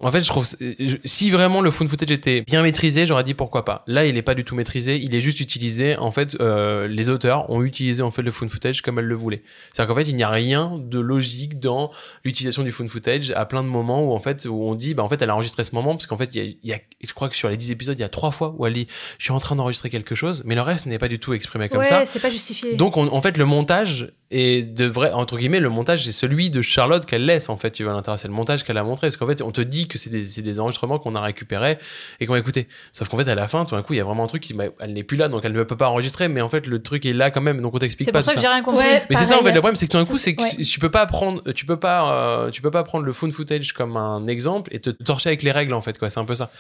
En 0.03 0.11
fait, 0.11 0.21
je 0.21 0.27
trouve, 0.29 0.45
je- 0.61 0.97
si 1.05 1.31
vraiment 1.31 1.61
le 1.61 1.71
phone 1.71 1.87
footage 1.89 2.11
était 2.11 2.43
bien 2.43 2.63
maîtrisé, 2.63 3.07
j'aurais 3.07 3.23
dit 3.25 3.35
pourquoi 3.35 3.65
pas. 3.65 3.85
Là, 3.87 4.05
il 4.05 4.17
est 4.17 4.23
pas 4.23 4.35
du 4.35 4.45
tout 4.45 4.55
maîtrisé, 4.57 4.97
il 4.97 5.15
est 5.15 5.21
juste 5.21 5.41
utilisé. 5.41 5.97
En 5.97 6.11
fait, 6.11 6.37
euh, 6.41 6.89
les 6.89 7.09
auteurs 7.09 7.49
ont 7.51 7.63
utilisé 7.63 8.03
en 8.03 8.11
fait 8.11 8.23
le 8.23 8.31
phone 8.33 8.49
footage 8.49 8.83
comme 8.83 8.99
elles 8.99 9.05
le 9.07 9.15
voulaient. 9.15 9.43
C'est-à-dire 9.73 9.95
qu'en 9.95 10.01
fait, 10.01 10.09
il 10.09 10.17
n'y 10.17 10.23
a 10.25 10.29
rien 10.29 10.73
de 10.83 10.99
logique 10.99 11.61
dans 11.61 11.91
l'utilisation 12.25 12.63
du 12.65 12.73
phone 12.73 12.89
footage 12.89 13.31
à 13.31 13.45
plein 13.47 13.63
de 13.63 13.69
moments 13.69 14.03
où 14.05 14.13
en 14.13 14.19
fait, 14.19 14.47
où 14.51 14.65
on 14.65 14.75
dit, 14.75 14.95
bah 14.95 15.03
en 15.05 15.09
fait, 15.09 15.23
elle 15.23 15.31
a 15.31 15.35
enregistré 15.35 15.63
ce 15.65 15.75
moment 15.75 15.93
parce 15.95 16.07
qu'en 16.07 16.17
fait, 16.17 16.35
il 16.35 16.43
y 16.43 16.47
a, 16.47 16.51
il 16.63 16.69
y 16.69 16.73
a- 16.73 16.81
je 17.03 17.13
crois 17.15 17.29
que 17.29 17.37
sur 17.37 17.49
les 17.49 17.57
10 17.57 17.71
épisodes, 17.71 17.97
il 17.99 18.03
y 18.03 18.05
a 18.05 18.09
trois 18.09 18.33
fois 18.33 18.55
où 18.59 18.67
elle 18.67 18.73
dit, 18.73 18.89
je 19.19 19.25
suis 19.25 19.33
en 19.33 19.39
train 19.41 19.55
d'enregistrer 19.57 19.89
quelque 19.89 20.15
chose, 20.17 20.43
mais 20.45 20.55
le 20.57 20.63
reste 20.63 20.87
n'est 20.87 20.99
pas 20.99 21.09
du 21.09 21.19
tout 21.21 21.33
exprimé 21.33 21.69
comme 21.69 21.79
ouais, 21.79 21.85
ça. 21.85 22.05
c'est 22.07 22.19
pas 22.21 22.31
justifié. 22.31 22.75
Donc, 22.75 22.97
on- 22.97 23.07
en 23.13 23.23
fait, 23.23 23.37
le 23.39 23.45
montage 23.45 24.13
Et 24.35 24.63
de 24.63 24.87
vrai, 24.87 25.13
entre 25.13 25.37
guillemets, 25.37 25.61
le 25.61 25.69
montage, 25.69 26.05
c'est 26.05 26.11
celui 26.13 26.49
de 26.51 26.63
Charlotte 26.63 27.05
qu'elle 27.05 27.27
laisse, 27.27 27.49
en 27.51 27.57
fait, 27.59 27.71
tu 27.71 27.85
l'intérieur. 27.85 28.19
C'est 28.19 28.29
le 28.29 28.35
montage 28.35 28.65
qu'elle 28.65 28.79
a 28.79 28.83
montré. 28.83 29.09
Parce 29.09 29.17
qu'en 29.19 29.27
fait, 29.27 29.43
on 29.43 29.53
te 29.53 29.61
dit 29.61 29.87
que 29.89 29.99
c'est 29.99 30.09
des, 30.11 30.25
c'est 30.25 30.41
des 30.43 30.59
enregistrements 30.59 30.99
qu'on 30.99 31.15
a 31.15 31.21
récupérés 31.21 31.79
et 32.19 32.27
qu'on 32.27 32.35
a 32.35 32.39
écoutés. 32.39 32.67
Sauf 32.93 33.09
qu'en 33.09 33.19
fait, 33.19 33.29
à 33.29 33.35
la 33.35 33.47
fin, 33.47 33.65
tout 33.67 33.75
d'un 33.77 33.83
coup, 33.83 33.93
il 33.93 33.99
y 33.99 34.01
a 34.01 34.05
vraiment 34.05 34.25
un 34.25 34.29
truc 34.29 34.43
qui, 34.43 34.55
bah, 34.55 34.65
elle 34.81 34.95
n'est 34.95 35.03
plus 35.03 35.17
là, 35.19 35.29
donc 35.29 35.43
elle 35.45 35.53
ne 35.53 35.63
peut 35.65 35.77
pas 35.77 35.89
enregistrer. 35.89 36.29
Mais 36.29 36.41
en 36.41 36.49
fait, 36.49 36.67
le 36.67 36.83
truc 36.83 37.05
est 37.07 37.13
là 37.13 37.31
quand 37.31 37.43
même, 37.43 37.61
donc 37.61 37.75
on 37.75 37.79
t'explique 37.79 38.07
C'est 38.07 38.13
pas 38.13 38.21
pour 38.21 38.25
ça 38.25 38.33
tout 38.33 38.37
que 38.39 38.43
j'ai 38.43 38.49
rien 38.49 38.63
compris. 38.63 38.79
Ouais, 38.79 39.03
mais 39.11 39.17
c'est 39.17 39.27
ça 39.27 39.39
en 39.39 39.43
fait 39.43 39.53
le 39.53 39.61
problème 39.61 39.77
c'est 39.77 39.87
que 39.87 39.93
tout 39.93 39.99
d'un 39.99 40.07
coup 40.07 40.17
c'est 40.19 40.35
que 40.35 40.43
Ouais. 40.43 40.65
tu 40.65 40.81
peux 40.81 40.91
pas 40.91 41.05
prendre 41.07 41.43
tu 41.53 41.67
peux 41.67 41.79
pas 41.79 42.13
euh, 42.13 42.51
tu 42.51 42.63
peux 42.63 42.71
pas 42.71 42.83
prendre 42.85 43.05
le 43.05 43.13
phone 43.13 43.31
footage 43.33 43.73
comme 43.75 43.97
un 43.99 44.27
exemple 44.27 44.75
et 44.75 44.81
te 44.81 44.89
torcher 44.91 45.29
avec 45.29 45.43
les 45.43 45.53
règles 45.53 45.75
en 45.75 45.81
fait 45.83 45.99
quoi 45.99 46.09
c'est 46.11 46.21
un 46.21 46.25
peu 46.25 46.35
ça 46.35 46.51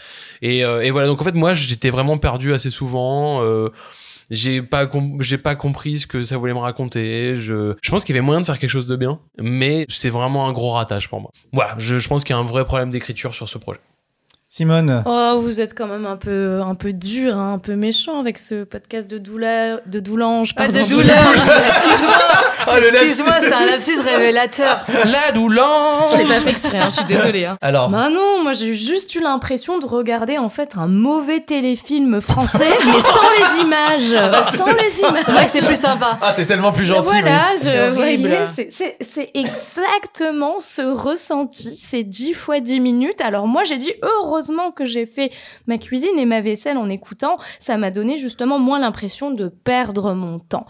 et, 0.43 0.65
euh, 0.65 0.83
et 0.83 0.91
voilà 0.91 1.09
donc 1.09 1.21
en 1.21 1.25
fait 1.25 1.35
moi 1.35 1.55
j'étais 1.55 1.91
vraiment 1.91 2.19
perdu 2.19 2.53
assez 2.53 2.71
souvent 2.71 3.43
euh, 3.43 3.71
j'ai 4.33 4.63
pas 4.63 4.91
j'ai 5.21 5.39
pas 5.39 5.55
compris 5.55 6.01
ce 6.01 6.07
que 6.07 6.25
ça 6.25 6.39
voulait 6.39 6.55
me 6.55 6.59
raconter 6.59 7.37
je 7.37 7.75
je 7.81 7.91
pense 7.91 8.05
qu'il 8.05 8.15
y 8.15 8.19
avait 8.19 8.25
moyen 8.25 8.41
de 8.41 8.47
faire 8.47 8.59
quelque 8.59 8.71
chose 8.71 8.87
de 8.87 8.97
bien 8.97 9.21
mais 9.39 9.85
c'est 9.89 10.09
vraiment 10.09 10.49
un 10.49 10.53
gros 10.53 10.71
ratage 10.71 11.09
pour 11.09 11.21
moi. 11.21 11.31
Voilà 11.53 11.75
je, 11.79 11.99
je 11.99 12.09
pense 12.09 12.25
qu'il 12.25 12.35
y 12.35 12.37
a 12.37 12.41
un 12.41 12.45
vrai 12.45 12.65
problème 12.65 12.91
d'écriture 12.91 13.35
sur 13.35 13.49
ce 13.49 13.59
projet 13.59 13.81
Simone, 14.63 15.03
Oh, 15.07 15.39
vous 15.43 15.63
êtes 15.63 15.73
quand 15.75 15.87
même 15.87 16.05
un 16.05 16.19
peu, 16.19 16.61
un 16.61 16.75
peu 16.75 16.93
dur, 16.93 17.39
hein, 17.39 17.55
un 17.55 17.59
peu 17.59 17.75
méchant 17.75 18.21
avec 18.21 18.39
ce 18.39 18.65
podcast 18.65 19.09
de 19.09 19.17
douleur, 19.17 19.81
de 19.87 19.99
doulange, 19.99 20.55
Pas 20.55 20.65
pardon. 20.65 20.85
de 20.85 20.91
douleur. 20.91 21.17
Excuse-moi. 21.69 22.19
Oh, 22.69 22.73
le 22.79 22.89
Excuse-moi, 22.89 23.37
c'est 23.41 23.55
un 23.55 23.65
lapsus 23.65 23.99
révélateur. 24.05 24.85
la 25.07 25.33
doulange 25.33 26.13
Je 26.13 26.19
l'ai 26.19 26.25
pas 26.25 26.35
fait 26.35 26.51
exprès, 26.51 26.79
hein, 26.81 26.89
je 26.91 26.97
suis 26.97 27.05
désolée. 27.07 27.47
hein. 27.47 27.57
alors, 27.63 27.89
Bah 27.89 28.11
non, 28.11 28.43
moi 28.43 28.53
j'ai 28.53 28.77
juste 28.77 29.15
eu 29.15 29.21
l'impression 29.23 29.79
de 29.79 29.87
regarder 29.87 30.37
en 30.37 30.51
fait 30.51 30.73
un 30.77 30.87
mauvais 30.87 31.41
téléfilm 31.41 32.21
français, 32.21 32.69
mais 32.85 32.93
sans 33.01 33.57
les 33.57 33.63
images, 33.63 34.55
sans 34.55 34.67
les 34.67 34.99
images. 35.01 35.23
C'est 35.25 35.33
vrai 35.33 35.47
que 35.47 35.51
c'est 35.51 35.65
plus 35.67 35.81
sympa. 35.81 36.19
ah, 36.21 36.31
c'est 36.31 36.45
tellement 36.45 36.73
plus 36.73 36.85
gentil. 36.85 37.09
Voilà, 37.23 37.53
oui. 37.55 38.23
je, 38.23 38.93
c'est 39.01 39.31
exactement 39.33 40.57
ce 40.61 40.83
ressenti. 40.83 41.75
C'est 41.81 42.05
10 42.05 42.35
fois 42.35 42.61
10 42.61 42.81
minutes. 42.81 43.23
Alors 43.23 43.47
moi, 43.47 43.65
j'ai 43.65 43.79
dit 43.79 43.93
heureusement 44.03 44.42
que 44.75 44.85
j'ai 44.85 45.07
fait 45.07 45.31
ma 45.67 45.79
cuisine 45.79 46.19
et 46.19 46.27
ma 46.27 46.41
vaisselle 46.41 46.77
en 46.77 46.89
écoutant. 46.89 47.37
Ça 47.61 47.77
m'a 47.77 47.91
donné 47.91 48.17
justement 48.19 48.59
moins 48.59 48.79
l'impression 48.79 49.31
de 49.31 49.49
perdre 49.49 50.15
mon 50.15 50.39
temps. 50.39 50.67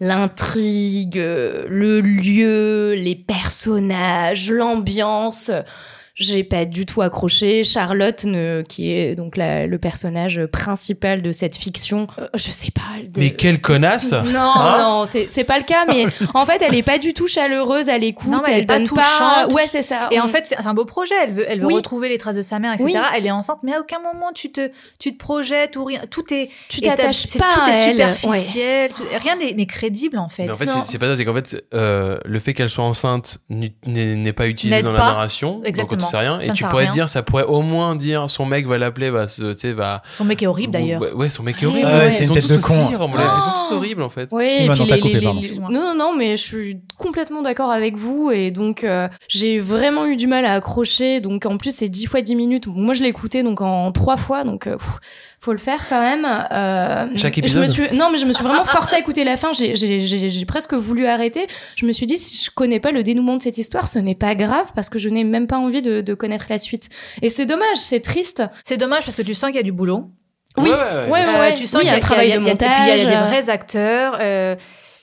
L'intrigue, 0.00 1.16
le 1.16 2.00
lieu, 2.00 2.94
les 2.94 3.16
personnages, 3.16 4.50
l'ambiance. 4.50 5.50
J'ai 6.16 6.44
pas 6.44 6.64
du 6.64 6.86
tout 6.86 7.02
accroché. 7.02 7.64
Charlotte, 7.64 8.22
ne- 8.24 8.62
qui 8.68 8.92
est 8.94 9.16
donc 9.16 9.36
la- 9.36 9.66
le 9.66 9.78
personnage 9.78 10.46
principal 10.46 11.22
de 11.22 11.32
cette 11.32 11.56
fiction, 11.56 12.06
euh, 12.20 12.28
je 12.34 12.50
sais 12.52 12.70
pas. 12.70 12.82
de- 13.08 13.18
mais 13.20 13.30
quelle 13.30 13.60
connasse 13.60 14.12
non, 14.12 14.20
Hein 14.56 14.76
non, 14.78 15.06
c'est 15.06 15.26
c'est 15.28 15.42
pas 15.44 15.58
le 15.58 15.64
cas, 15.64 15.84
mais 15.88 16.06
en 16.34 16.46
fait, 16.46 16.62
elle 16.62 16.74
est 16.76 16.82
pas 16.84 16.98
du 16.98 17.14
tout 17.14 17.26
chaleureuse 17.26 17.88
à 17.88 17.98
l'écoute. 17.98 18.32
Elle 18.46 18.52
elle 18.54 18.62
est 18.62 18.66
pas 18.66 18.78
donne 18.78 18.86
touchante. 18.86 19.52
Ouais, 19.52 19.66
c'est 19.66 19.82
ça. 19.82 20.08
Et 20.12 20.20
On- 20.20 20.24
en 20.24 20.28
fait, 20.28 20.46
c'est 20.46 20.56
un 20.56 20.72
beau 20.74 20.84
projet. 20.84 21.14
Elle 21.24 21.32
veut, 21.32 21.44
elle 21.48 21.60
veut 21.60 21.66
Oui. 21.66 21.74
retrouver 21.74 22.08
les 22.08 22.18
traces 22.18 22.36
de 22.36 22.42
sa 22.42 22.60
mère, 22.60 22.72
etc. 22.74 22.86
Oui. 22.94 23.00
Elle 23.16 23.26
est 23.26 23.30
enceinte, 23.32 23.58
mais 23.64 23.74
à 23.74 23.80
aucun 23.80 23.98
moment 23.98 24.30
tu 24.32 24.52
te, 24.52 24.70
tu 25.00 25.12
te 25.12 25.18
projettes 25.18 25.74
ou 25.76 25.84
rien. 25.84 26.02
Tout 26.10 26.32
est, 26.32 26.48
tu 26.68 26.80
t'attaches 26.80 27.16
c'est- 27.26 27.38
pas 27.40 27.52
tout 27.54 27.60
à 27.60 27.70
est 27.70 27.90
elle. 27.90 27.96
Ouais. 27.96 28.14
superficiel. 28.14 28.90
tout- 28.90 29.02
rien 29.20 29.34
n'est 29.36 29.66
crédible 29.66 30.18
en 30.18 30.28
fait. 30.28 30.44
Mais 30.44 30.50
en 30.50 30.54
fait, 30.54 30.70
c'est- 30.70 30.98
pas 30.98 31.06
ça, 31.06 31.16
c'est 31.16 31.24
qu'en 31.24 31.34
fait, 31.34 31.64
euh, 31.74 32.18
le 32.24 32.38
fait 32.38 32.54
qu'elle 32.54 32.70
soit 32.70 32.84
enceinte 32.84 33.38
n'est 33.50 34.32
pas 34.32 34.46
utilisé 34.46 34.82
dans 34.82 34.92
pas. 34.92 34.98
la 34.98 35.04
narration, 35.06 35.60
Exactement. 35.64 36.03
Sait 36.10 36.16
rien. 36.16 36.40
Ça 36.40 36.46
et 36.46 36.52
tu 36.52 36.64
pourrais 36.64 36.84
rien. 36.84 36.92
dire, 36.92 37.08
ça 37.08 37.22
pourrait 37.22 37.44
au 37.44 37.62
moins 37.62 37.96
dire, 37.96 38.28
son 38.30 38.46
mec 38.46 38.66
va 38.66 38.78
l'appeler, 38.78 39.10
va, 39.10 39.26
se- 39.26 39.52
tu 39.52 39.58
sais, 39.58 39.72
va. 39.72 40.02
Son 40.16 40.24
mec 40.24 40.42
est 40.42 40.46
horrible 40.46 40.72
d'ailleurs. 40.72 41.00
Ouais, 41.00 41.12
ouais, 41.12 41.28
son 41.28 41.42
mec 41.42 41.56
est 41.62 41.66
Ouais, 41.66 41.72
horrible. 41.72 41.86
ouais, 41.88 42.06
Ils 42.08 42.12
c'est 42.12 42.18
une 42.20 42.24
sont 42.28 42.34
tête 42.34 42.42
tous 42.42 42.56
de 42.56 42.62
con. 42.62 42.88
Ils 42.90 43.42
sont 43.42 43.50
tous 43.68 43.74
horribles 43.74 44.02
en 44.02 44.08
fait. 44.10 44.28
Oui, 44.32 44.48
Simone, 44.48 44.70
et 44.70 44.74
puis 44.74 44.82
on 44.82 44.86
t'a 44.86 44.94
les- 44.96 45.00
coupé, 45.00 45.14
les- 45.14 45.20
pardon. 45.24 45.40
les-. 45.40 45.58
Non, 45.58 45.68
non, 45.70 45.94
non, 45.94 46.14
mais 46.16 46.36
je 46.36 46.42
suis 46.42 46.80
complètement 46.98 47.42
d'accord 47.42 47.70
avec 47.70 47.96
vous 47.96 48.30
et 48.32 48.50
donc 48.50 48.84
euh, 48.84 49.08
j'ai 49.28 49.58
vraiment 49.58 50.06
eu 50.06 50.16
du 50.16 50.26
mal 50.26 50.44
à 50.44 50.52
accrocher. 50.54 51.20
Donc 51.20 51.46
en 51.46 51.56
plus 51.58 51.74
c'est 51.76 51.88
10 51.88 52.06
fois 52.06 52.20
10 52.22 52.34
minutes. 52.36 52.66
Moi 52.66 52.94
je 52.94 53.02
l'ai 53.02 53.08
écouté 53.08 53.42
donc 53.42 53.60
en 53.60 53.90
trois 53.92 54.16
fois, 54.16 54.44
donc 54.44 54.66
euh, 54.66 54.76
pff, 54.76 54.98
faut 55.44 55.52
le 55.52 55.58
faire 55.58 55.86
quand 55.88 56.00
même. 56.00 56.24
Euh, 56.24 57.06
Chaque 57.16 57.34
je 57.34 57.40
me 57.40 57.64
épisode 57.64 57.68
suis, 57.68 57.96
non 57.96 58.08
mais 58.10 58.18
je 58.18 58.26
me 58.26 58.32
suis 58.32 58.42
vraiment 58.42 58.64
forcée 58.64 58.96
à 58.96 58.98
écouter 58.98 59.24
la 59.24 59.36
fin. 59.36 59.52
J'ai- 59.52 60.44
presque 60.46 60.74
voulu 60.74 61.06
arrêter. 61.06 61.46
Je 61.76 61.86
me 61.86 61.92
suis 61.92 62.06
dit 62.06 62.16
si 62.18 62.44
je 62.44 62.50
connais 62.50 62.80
pas 62.80 62.90
le 62.92 63.02
dénouement 63.02 63.36
de 63.36 63.42
cette 63.42 63.58
histoire, 63.58 63.88
ce 63.88 63.98
n'est 63.98 64.14
pas 64.14 64.34
grave 64.34 64.72
parce 64.74 64.88
que 64.88 64.98
je 64.98 65.08
n'ai 65.08 65.24
même 65.24 65.46
pas 65.46 65.58
envie 65.58 65.82
de, 65.82 66.00
de 66.00 66.14
connaître 66.14 66.46
la 66.48 66.58
suite. 66.58 66.88
Et 67.22 67.28
c'est 67.28 67.46
dommage, 67.46 67.76
c'est 67.76 68.00
triste. 68.00 68.42
C'est 68.64 68.76
dommage 68.76 69.04
parce 69.04 69.16
que 69.16 69.22
tu 69.22 69.34
sens 69.34 69.48
qu'il 69.48 69.56
y 69.56 69.60
a 69.60 69.62
du 69.62 69.72
boulot. 69.72 70.10
Oui, 70.56 70.70
Ouais, 70.70 70.76
ouais, 71.10 71.24
Euh, 71.26 71.40
ouais. 71.40 71.54
tu 71.56 71.66
sens 71.66 71.80
Oui, 71.80 71.86
il 71.86 71.88
y 71.88 71.90
a 71.90 71.92
un 71.92 71.96
qu'il 71.96 72.04
travail 72.04 72.28
de 72.30 72.36
et 72.36 72.38
puis 72.38 72.44
il 72.46 72.48
y 72.88 72.90
a 72.90 72.96
des 72.96 73.04
montage. 73.06 73.28
vrais 73.28 73.50
acteurs. 73.50 74.18
euh, 74.20 74.56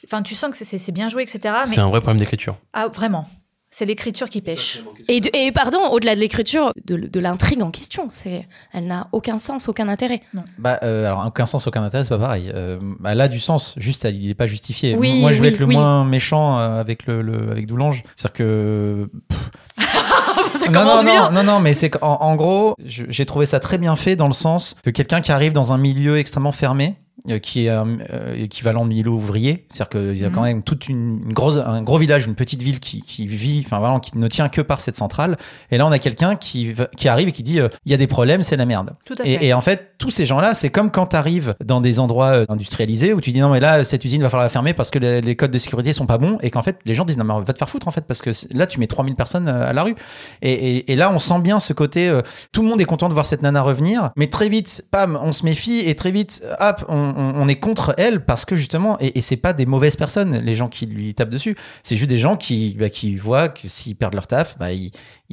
Enfin, 0.06 0.24
tu 0.24 0.34
sens 0.36 0.50
que 0.50 0.58
c'est- 0.66 0.92
bien 0.92 1.08
joué, 1.10 1.22
etc. 1.24 1.40
Mais 1.60 1.66
C'est 1.66 1.80
un 1.80 1.88
vrai 1.90 2.00
problème 2.00 2.18
d'écriture. 2.18 2.58
ah, 2.74 2.88
vraiment, 2.88 3.26
c'est 3.74 3.86
l'écriture 3.86 4.30
qui 4.30 4.42
pêche. 4.42 4.82
Et, 5.08 5.22
de- 5.22 5.30
et 5.34 5.52
pardon, 5.54 5.80
au-delà 5.92 6.14
de 6.14 6.20
l'écriture, 6.20 6.74
de, 6.86 6.98
de 6.98 7.20
l'intrigue 7.22 7.62
en 7.64 7.72
question, 7.72 8.08
c'est, 8.10 8.46
elle 8.74 8.86
n'a 8.86 9.08
aucun 9.14 9.40
sens, 9.40 9.70
aucun 9.70 9.88
intérêt. 9.88 10.22
Bah, 10.58 10.78
euh, 10.84 11.06
alors, 11.08 11.26
aucun 11.28 11.46
sens, 11.46 11.66
aucun 11.68 11.82
intérêt, 11.82 12.04
c'est 12.04 12.10
pas 12.10 12.20
pareil. 12.20 12.52
Euh, 12.54 12.78
bah, 13.00 13.16
là, 13.16 13.30
du 13.30 13.40
sens, 13.40 13.76
juste, 13.78 14.06
il 14.12 14.30
est 14.30 14.34
pas 14.36 14.46
justifié. 14.48 14.96
Oui, 14.98 15.22
Moi, 15.22 15.32
je 15.32 15.42
vais 15.42 15.48
oui, 15.48 15.54
être 15.54 15.60
le 15.60 15.66
oui. 15.68 15.76
moins 15.76 16.04
méchant 16.04 16.60
euh, 16.60 16.80
avec 16.82 17.08
le, 17.08 17.22
le- 17.22 17.50
avec 17.50 17.66
Doulange. 17.66 18.04
C'est-à-dire 18.18 18.34
que. 18.34 19.10
non, 19.80 20.72
non, 20.72 20.80
commence 20.82 21.04
bien. 21.06 21.32
non, 21.32 21.44
non, 21.44 21.54
non, 21.54 21.60
mais 21.62 21.74
c'est 21.74 21.90
qu'en 21.90 22.18
en 22.22 22.36
gros, 22.36 22.76
j'ai 22.86 23.26
trouvé 23.26 23.46
ça 23.46 23.60
très 23.60 23.78
bien 23.78 23.96
fait 23.96 24.16
dans 24.16 24.28
le 24.28 24.34
sens 24.34 24.76
que 24.84 24.90
quelqu'un 24.90 25.22
qui 25.22 25.32
arrive 25.32 25.54
dans 25.54 25.72
un 25.74 25.78
milieu 25.78 26.18
extrêmement 26.18 26.52
fermé, 26.52 26.96
qui 27.42 27.66
est 27.66 27.70
euh, 27.70 27.84
euh, 28.14 28.36
équivalent 28.36 28.84
de 28.84 28.90
milieu 28.90 29.10
ouvrier, 29.10 29.66
c'est-à-dire 29.70 29.90
qu'il 29.90 30.18
y 30.18 30.26
a 30.26 30.30
Mhm. 30.30 30.36
quand 30.36 30.42
même 30.42 30.64
toute 30.64 30.88
une, 30.90 31.22
une 31.26 31.34
grosse, 31.34 31.58
un 31.58 31.82
gros 31.84 31.98
village, 31.98 32.26
une 32.26 32.36
petite 32.36 32.62
ville 32.62 32.80
qui, 32.80 33.02
qui 33.02 33.28
vit, 33.28 33.62
enfin 33.66 33.80
vraiment, 33.80 34.00
qui 34.00 34.18
ne 34.18 34.28
tient 34.28 34.50
que 34.50 34.62
par 34.62 34.82
cette 34.82 34.96
centrale. 34.96 35.38
Et 35.72 35.78
là, 35.78 35.86
on 35.86 35.92
a 35.92 36.00
quelqu'un 36.00 36.36
qui, 36.36 36.74
qui 36.98 37.08
arrive 37.08 37.28
et 37.28 37.32
qui 37.32 37.44
dit, 37.44 37.60
euh, 37.60 37.68
il 37.86 37.92
y 37.92 37.94
a 37.94 37.98
des 37.98 38.08
problèmes, 38.08 38.44
c'est 38.44 38.58
la 38.58 38.66
merde. 38.66 38.96
Tout 39.06 39.16
à 39.20 39.24
fait. 39.24 39.30
Et, 39.30 39.48
et 39.48 39.54
en 39.54 39.62
fait, 39.62 39.91
tous 40.02 40.10
ces 40.10 40.26
gens-là, 40.26 40.56
c'est 40.56 40.72
comme 40.72 40.90
quand 40.90 41.06
tu 41.06 41.16
arrives 41.16 41.54
dans 41.64 41.80
des 41.80 42.00
endroits 42.00 42.32
euh, 42.32 42.46
industrialisés 42.50 43.14
où 43.14 43.22
tu 43.22 43.32
dis 43.32 43.40
non 43.40 43.50
mais 43.50 43.60
là 43.60 43.84
cette 43.84 44.04
usine 44.04 44.24
va 44.24 44.32
falloir 44.32 44.46
la 44.46 44.50
fermer 44.50 44.74
parce 44.74 44.90
que 44.90 44.98
les, 44.98 45.36
codes 45.36 45.52
de 45.52 45.60
sécurité 45.60 45.94
sont 45.94 46.08
pas 46.08 46.18
bons 46.18 46.40
et 46.42 46.50
qu'en 46.50 46.64
fait 46.64 46.80
les 46.86 46.96
gens 46.96 47.06
disent 47.06 47.20
non 47.20 47.24
mais 47.24 47.46
va 47.46 47.54
te 47.54 47.58
faire 47.60 47.70
foutre 47.70 47.88
en 47.88 47.92
fait 47.92 48.02
parce 48.02 48.20
que 48.20 48.32
là 48.52 48.66
tu 48.66 48.80
mets 48.80 48.88
3000 48.88 49.14
personnes 49.16 49.48
euh, 49.48 49.70
à 49.70 49.74
la 49.74 49.84
rue. 49.84 49.94
Et, 50.42 50.96
là 50.96 51.12
on 51.14 51.20
sent 51.20 51.40
bien 51.42 51.60
ce 51.60 51.74
côté 51.74 52.10
euh, 52.10 52.22
tout 52.52 52.64
le 52.64 52.68
monde 52.68 52.82
est 52.82 52.86
content 52.86 53.10
de 53.10 53.14
voir 53.14 53.28
cette 53.28 53.44
nana 53.44 53.62
revenir 53.62 54.10
mais 54.16 54.26
très 54.26 54.50
vite 54.50 54.86
pam 54.90 55.20
on 55.22 55.32
se 55.32 55.46
méfie 55.46 55.82
et 55.86 55.94
très 55.94 56.10
vite 56.10 56.44
hop 56.60 56.84
on, 56.90 57.48
est 57.48 57.60
contre 57.60 57.94
elle 58.00 58.26
parce 58.26 58.46
que 58.46 58.56
justement 58.56 58.98
et, 59.00 59.20
et 59.20 59.22
c'est 59.22 59.38
pas 59.38 59.54
des 59.54 59.68
mauvaises 59.68 59.98
personnes 59.98 60.38
les 60.38 60.56
gens 60.56 60.68
qui 60.68 60.88
lui 60.88 61.14
tapent 61.14 61.30
dessus. 61.30 61.56
C'est 61.84 61.96
juste 61.96 62.10
des 62.10 62.18
gens 62.18 62.38
qui 62.38 62.76
bah, 62.80 62.90
qui 62.90 63.16
voient 63.16 63.50
que 63.50 63.68
s'ils 63.68 63.96
perdent 63.96 64.16
leur 64.16 64.26
taf 64.26 64.58
bah 64.58 64.72
ils, 64.72 64.92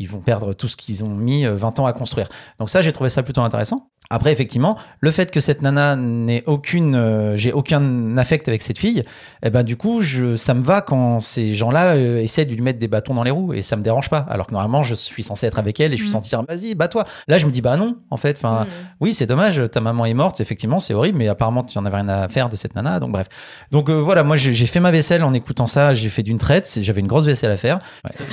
vont 0.08 0.20
perdre 0.20 0.52
tout 0.52 0.68
ce 0.68 0.76
qu'ils 0.76 1.04
ont 1.04 1.14
mis 1.14 1.46
euh, 1.46 1.54
20 1.54 1.78
ans 1.80 1.86
à 1.86 1.94
construire. 1.94 2.28
Donc 2.58 2.68
ça 2.68 2.82
j'ai 2.82 2.92
trouvé 2.92 3.08
ça 3.08 3.22
plutôt 3.22 3.40
intéressant 3.40 3.87
après, 4.10 4.32
effectivement, 4.32 4.78
le 5.00 5.10
fait 5.10 5.30
que 5.30 5.38
cette 5.40 5.60
nana 5.62 5.94
n'ait 5.96 6.42
aucune, 6.46 6.94
euh, 6.94 7.36
j'ai 7.36 7.52
aucun 7.52 8.16
affect 8.16 8.48
avec 8.48 8.62
cette 8.62 8.78
fille, 8.78 9.04
eh 9.42 9.50
ben 9.50 9.62
du 9.62 9.76
coup, 9.76 10.00
je, 10.00 10.36
ça 10.36 10.54
me 10.54 10.62
va 10.62 10.80
quand 10.80 11.20
ces 11.20 11.54
gens-là 11.54 11.94
euh, 11.96 12.18
essaient 12.22 12.46
de 12.46 12.54
lui 12.54 12.62
mettre 12.62 12.78
des 12.78 12.88
bâtons 12.88 13.12
dans 13.14 13.22
les 13.22 13.30
roues 13.30 13.52
et 13.52 13.60
ça 13.62 13.76
me 13.76 13.82
dérange 13.82 14.08
pas. 14.08 14.24
Alors 14.30 14.46
que 14.46 14.52
normalement, 14.52 14.82
je 14.82 14.94
suis 14.94 15.22
censé 15.22 15.46
être 15.46 15.58
avec 15.58 15.78
elle 15.80 15.92
et 15.92 15.96
je 15.96 16.02
suis 16.02 16.08
Mm. 16.08 16.12
censé 16.12 16.28
dire 16.30 16.42
vas-y, 16.48 16.74
bats-toi. 16.74 17.04
Là, 17.28 17.36
je 17.38 17.44
me 17.46 17.50
dis 17.50 17.60
bah 17.60 17.76
non, 17.76 17.96
en 18.10 18.16
fait. 18.16 18.36
Enfin, 18.38 18.66
oui, 19.00 19.12
c'est 19.12 19.26
dommage. 19.26 19.62
Ta 19.70 19.80
maman 19.82 20.06
est 20.06 20.14
morte, 20.14 20.40
effectivement, 20.40 20.78
c'est 20.78 20.94
horrible, 20.94 21.18
mais 21.18 21.28
apparemment, 21.28 21.62
tu 21.64 21.76
en 21.78 21.84
avais 21.84 21.96
rien 21.96 22.08
à 22.08 22.28
faire 22.28 22.48
de 22.48 22.56
cette 22.56 22.74
nana. 22.74 23.00
Donc 23.00 23.12
bref. 23.12 23.26
Donc 23.70 23.90
euh, 23.90 23.94
voilà, 24.00 24.24
moi, 24.24 24.36
j'ai 24.36 24.66
fait 24.66 24.80
ma 24.80 24.90
vaisselle 24.90 25.22
en 25.22 25.34
écoutant 25.34 25.66
ça. 25.66 25.92
J'ai 25.92 26.08
fait 26.08 26.22
d'une 26.22 26.38
traite. 26.38 26.64
c'est- 26.66 26.82
J'avais 26.82 27.00
une 27.02 27.06
grosse 27.06 27.26
vaisselle 27.26 27.50
à 27.50 27.56
faire. 27.58 27.78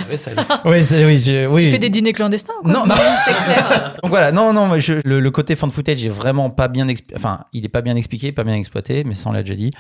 Ouais, 0.10 0.16
ça- 0.18 0.32
Oui, 0.66 0.84
c'est- 0.84 1.06
oui, 1.06 1.18
j'ai- 1.18 1.48
oui. 1.48 1.66
Tu 1.66 1.72
fais 1.72 1.80
des 1.80 1.90
dîners 1.90 2.14
clandestins 2.14 2.54
quoi 2.62 2.72
Non, 2.72 2.86
non. 2.86 2.96
c'est 3.26 3.34
clair. 3.46 3.96
Donc 4.02 4.10
voilà, 4.12 4.32
non, 4.32 4.54
non, 4.54 4.68
moi, 4.68 4.80
je- 4.80 5.02
le, 5.04 5.20
le 5.20 5.32
côté 5.32 5.56
fan 5.66 5.72
footage 5.72 6.06
est 6.06 6.10
vraiment 6.10 6.50
pas 6.50 6.68
bien. 6.68 6.88
Enfin, 7.16 7.42
il 7.54 7.66
est 7.66 7.70
pas 7.70 7.82
bien 7.82 7.96
expliqué, 7.96 8.32
pas 8.32 8.44
bien 8.44 8.56
exploité, 8.56 9.04
mais 9.04 9.14
ça 9.14 9.30
on 9.30 9.34
l'a 9.34 9.44
déjà 9.44 9.56
dit. 9.56 9.72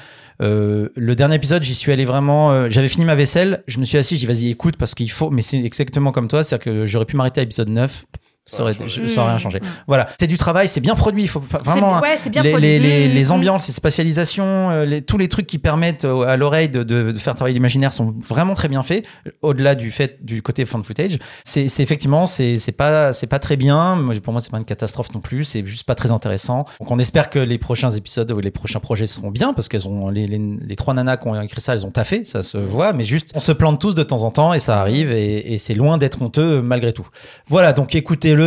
Euh, 0.41 0.89
le 0.95 1.15
dernier 1.15 1.35
épisode, 1.35 1.63
j'y 1.63 1.75
suis 1.75 1.91
allé 1.91 2.05
vraiment. 2.05 2.51
euh, 2.51 2.67
J'avais 2.69 2.89
fini 2.89 3.05
ma 3.05 3.15
vaisselle, 3.15 3.63
je 3.67 3.79
me 3.79 3.85
suis 3.85 3.97
assis, 3.97 4.17
j'ai 4.17 4.27
dit 4.27 4.33
vas-y, 4.33 4.49
écoute, 4.51 4.75
parce 4.77 4.93
qu'il 4.95 5.09
faut. 5.11 5.29
Mais 5.29 5.41
c'est 5.41 5.61
exactement 5.63 6.11
comme 6.11 6.27
toi, 6.27 6.43
c'est-à-dire 6.43 6.65
que 6.65 6.85
j'aurais 6.85 7.05
pu 7.05 7.15
m'arrêter 7.17 7.41
à 7.41 7.43
l'épisode 7.43 7.69
9. 7.69 8.05
Ça 8.49 8.61
aurait, 8.61 8.73
ça 8.73 9.21
aurait 9.21 9.29
rien 9.29 9.37
changé. 9.37 9.61
Voilà, 9.87 10.07
c'est 10.19 10.27
du 10.27 10.37
travail, 10.37 10.67
c'est 10.67 10.81
bien 10.81 10.95
produit. 10.95 11.23
Il 11.23 11.29
faut 11.29 11.39
vraiment. 11.63 11.99
ouais, 12.01 12.17
bien 12.29 12.43
les, 12.43 12.51
produit. 12.51 12.67
les, 12.67 12.79
les, 12.79 13.05
Mm, 13.07 13.13
les 13.13 13.25
mm. 13.25 13.31
ambiances, 13.31 13.67
les 13.67 13.73
spatialisations, 13.73 14.69
euh, 14.71 14.99
tous 15.05 15.17
les 15.17 15.27
trucs 15.27 15.47
qui 15.47 15.59
permettent 15.59 16.05
à 16.05 16.37
l'oreille 16.37 16.69
de, 16.69 16.83
de, 16.83 17.11
de 17.11 17.19
faire 17.19 17.35
travailler 17.35 17.53
l'imaginaire 17.53 17.93
sont 17.93 18.15
vraiment 18.27 18.53
très 18.53 18.67
bien 18.67 18.83
faits. 18.83 19.05
Au-delà 19.41 19.75
du 19.75 19.91
fait 19.91 20.23
du 20.23 20.41
côté 20.41 20.65
fan 20.65 20.83
footage, 20.83 21.17
c'est 21.43 21.65
effectivement 21.79 22.25
c'est 22.25 22.59
pas 22.77 23.13
c'est 23.13 23.27
pas 23.27 23.39
très 23.39 23.57
bien. 23.57 23.99
Pour 24.23 24.33
moi, 24.33 24.41
c'est 24.41 24.51
pas 24.51 24.57
une 24.57 24.65
catastrophe 24.65 25.13
non 25.13 25.19
plus. 25.19 25.45
C'est 25.45 25.65
juste 25.65 25.83
pas 25.83 25.95
très 25.95 26.11
intéressant. 26.11 26.65
Donc, 26.79 26.91
on 26.91 26.99
espère 26.99 27.29
que 27.29 27.39
les 27.39 27.57
prochains 27.57 27.91
épisodes 27.91 28.31
ou 28.31 28.39
les 28.39 28.51
prochains 28.51 28.79
projets 28.79 29.07
seront 29.07 29.31
bien 29.31 29.53
parce 29.53 29.67
qu'elles 29.67 29.87
ont 29.87 30.09
les, 30.09 30.75
trois 30.75 30.93
nanas 30.93 31.17
qui 31.17 31.27
ont 31.27 31.41
écrit 31.41 31.61
ça, 31.61 31.73
elles 31.73 31.85
ont 31.85 31.91
taffé, 31.91 32.25
ça 32.25 32.43
se 32.43 32.57
voit. 32.57 32.93
Mais 32.93 33.03
juste, 33.03 33.31
on 33.35 33.39
se 33.39 33.51
plante 33.51 33.79
tous 33.79 33.95
de 33.95 34.03
temps 34.03 34.23
en 34.23 34.31
temps 34.31 34.53
et 34.53 34.59
ça 34.59 34.81
arrive 34.81 35.11
et, 35.11 35.53
et 35.53 35.57
c'est 35.57 35.73
loin 35.73 35.97
d'être 35.97 36.21
honteux 36.21 36.61
malgré 36.61 36.93
tout. 36.93 37.07
Voilà, 37.47 37.73
donc 37.73 37.95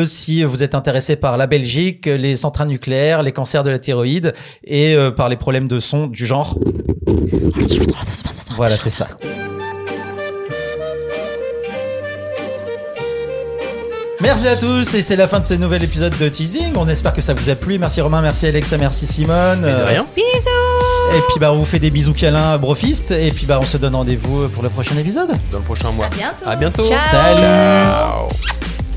si 0.05 0.45
vous 0.45 0.63
êtes 0.63 0.75
intéressé 0.75 1.17
par 1.17 1.37
la 1.37 1.47
Belgique, 1.47 2.07
les 2.07 2.37
centrales 2.37 2.69
nucléaires, 2.69 3.23
les 3.23 3.33
cancers 3.33 3.65
de 3.65 3.71
la 3.71 3.79
thyroïde 3.79 4.35
et 4.65 4.95
euh, 4.95 5.11
par 5.11 5.29
les 5.29 5.37
problèmes 5.37 5.69
de 5.69 5.81
son 5.81 6.07
du 6.07 6.27
genre. 6.27 6.59
Voilà, 8.57 8.77
c'est 8.77 8.91
ça. 8.91 9.09
Merci 14.21 14.49
à 14.49 14.57
tous 14.57 14.95
et 14.95 15.01
c'est 15.01 15.17
la 15.17 15.29
fin 15.29 15.39
de 15.41 15.47
ce 15.47 15.55
nouvel 15.55 15.83
épisode 15.83 16.13
de 16.19 16.29
Teasing. 16.29 16.73
On 16.77 16.89
espère 16.89 17.13
que 17.13 17.21
ça 17.21 17.35
vous 17.35 17.49
a 17.49 17.55
plu. 17.55 17.79
Merci 17.79 18.01
Romain, 18.01 18.21
merci 18.21 18.47
Alexa, 18.47 18.77
merci 18.77 19.07
Simone. 19.07 19.65
Et 19.65 19.71
de 19.71 19.85
rien. 19.87 20.07
Bisous. 20.15 21.17
Et 21.17 21.21
puis 21.31 21.41
bah 21.41 21.53
on 21.53 21.57
vous 21.57 21.65
fait 21.65 21.79
des 21.79 21.91
bisous 21.91 22.13
câlins 22.13 22.53
à 22.53 22.59
Brofist 22.59 23.13
et 23.13 23.31
puis 23.31 23.47
bah 23.47 23.59
on 23.63 23.65
se 23.65 23.79
donne 23.79 23.95
rendez-vous 23.95 24.49
pour 24.49 24.63
le 24.63 24.69
prochain 24.71 24.97
épisode. 24.99 25.31
Dans 25.53 25.59
le 25.59 25.65
prochain 25.65 25.93
mois. 25.93 26.07
À 26.07 26.11
bientôt. 26.11 26.45
À 26.47 26.57
bientôt. 26.57 26.85
Ciao. 26.85 26.99
Salut. 26.99 28.78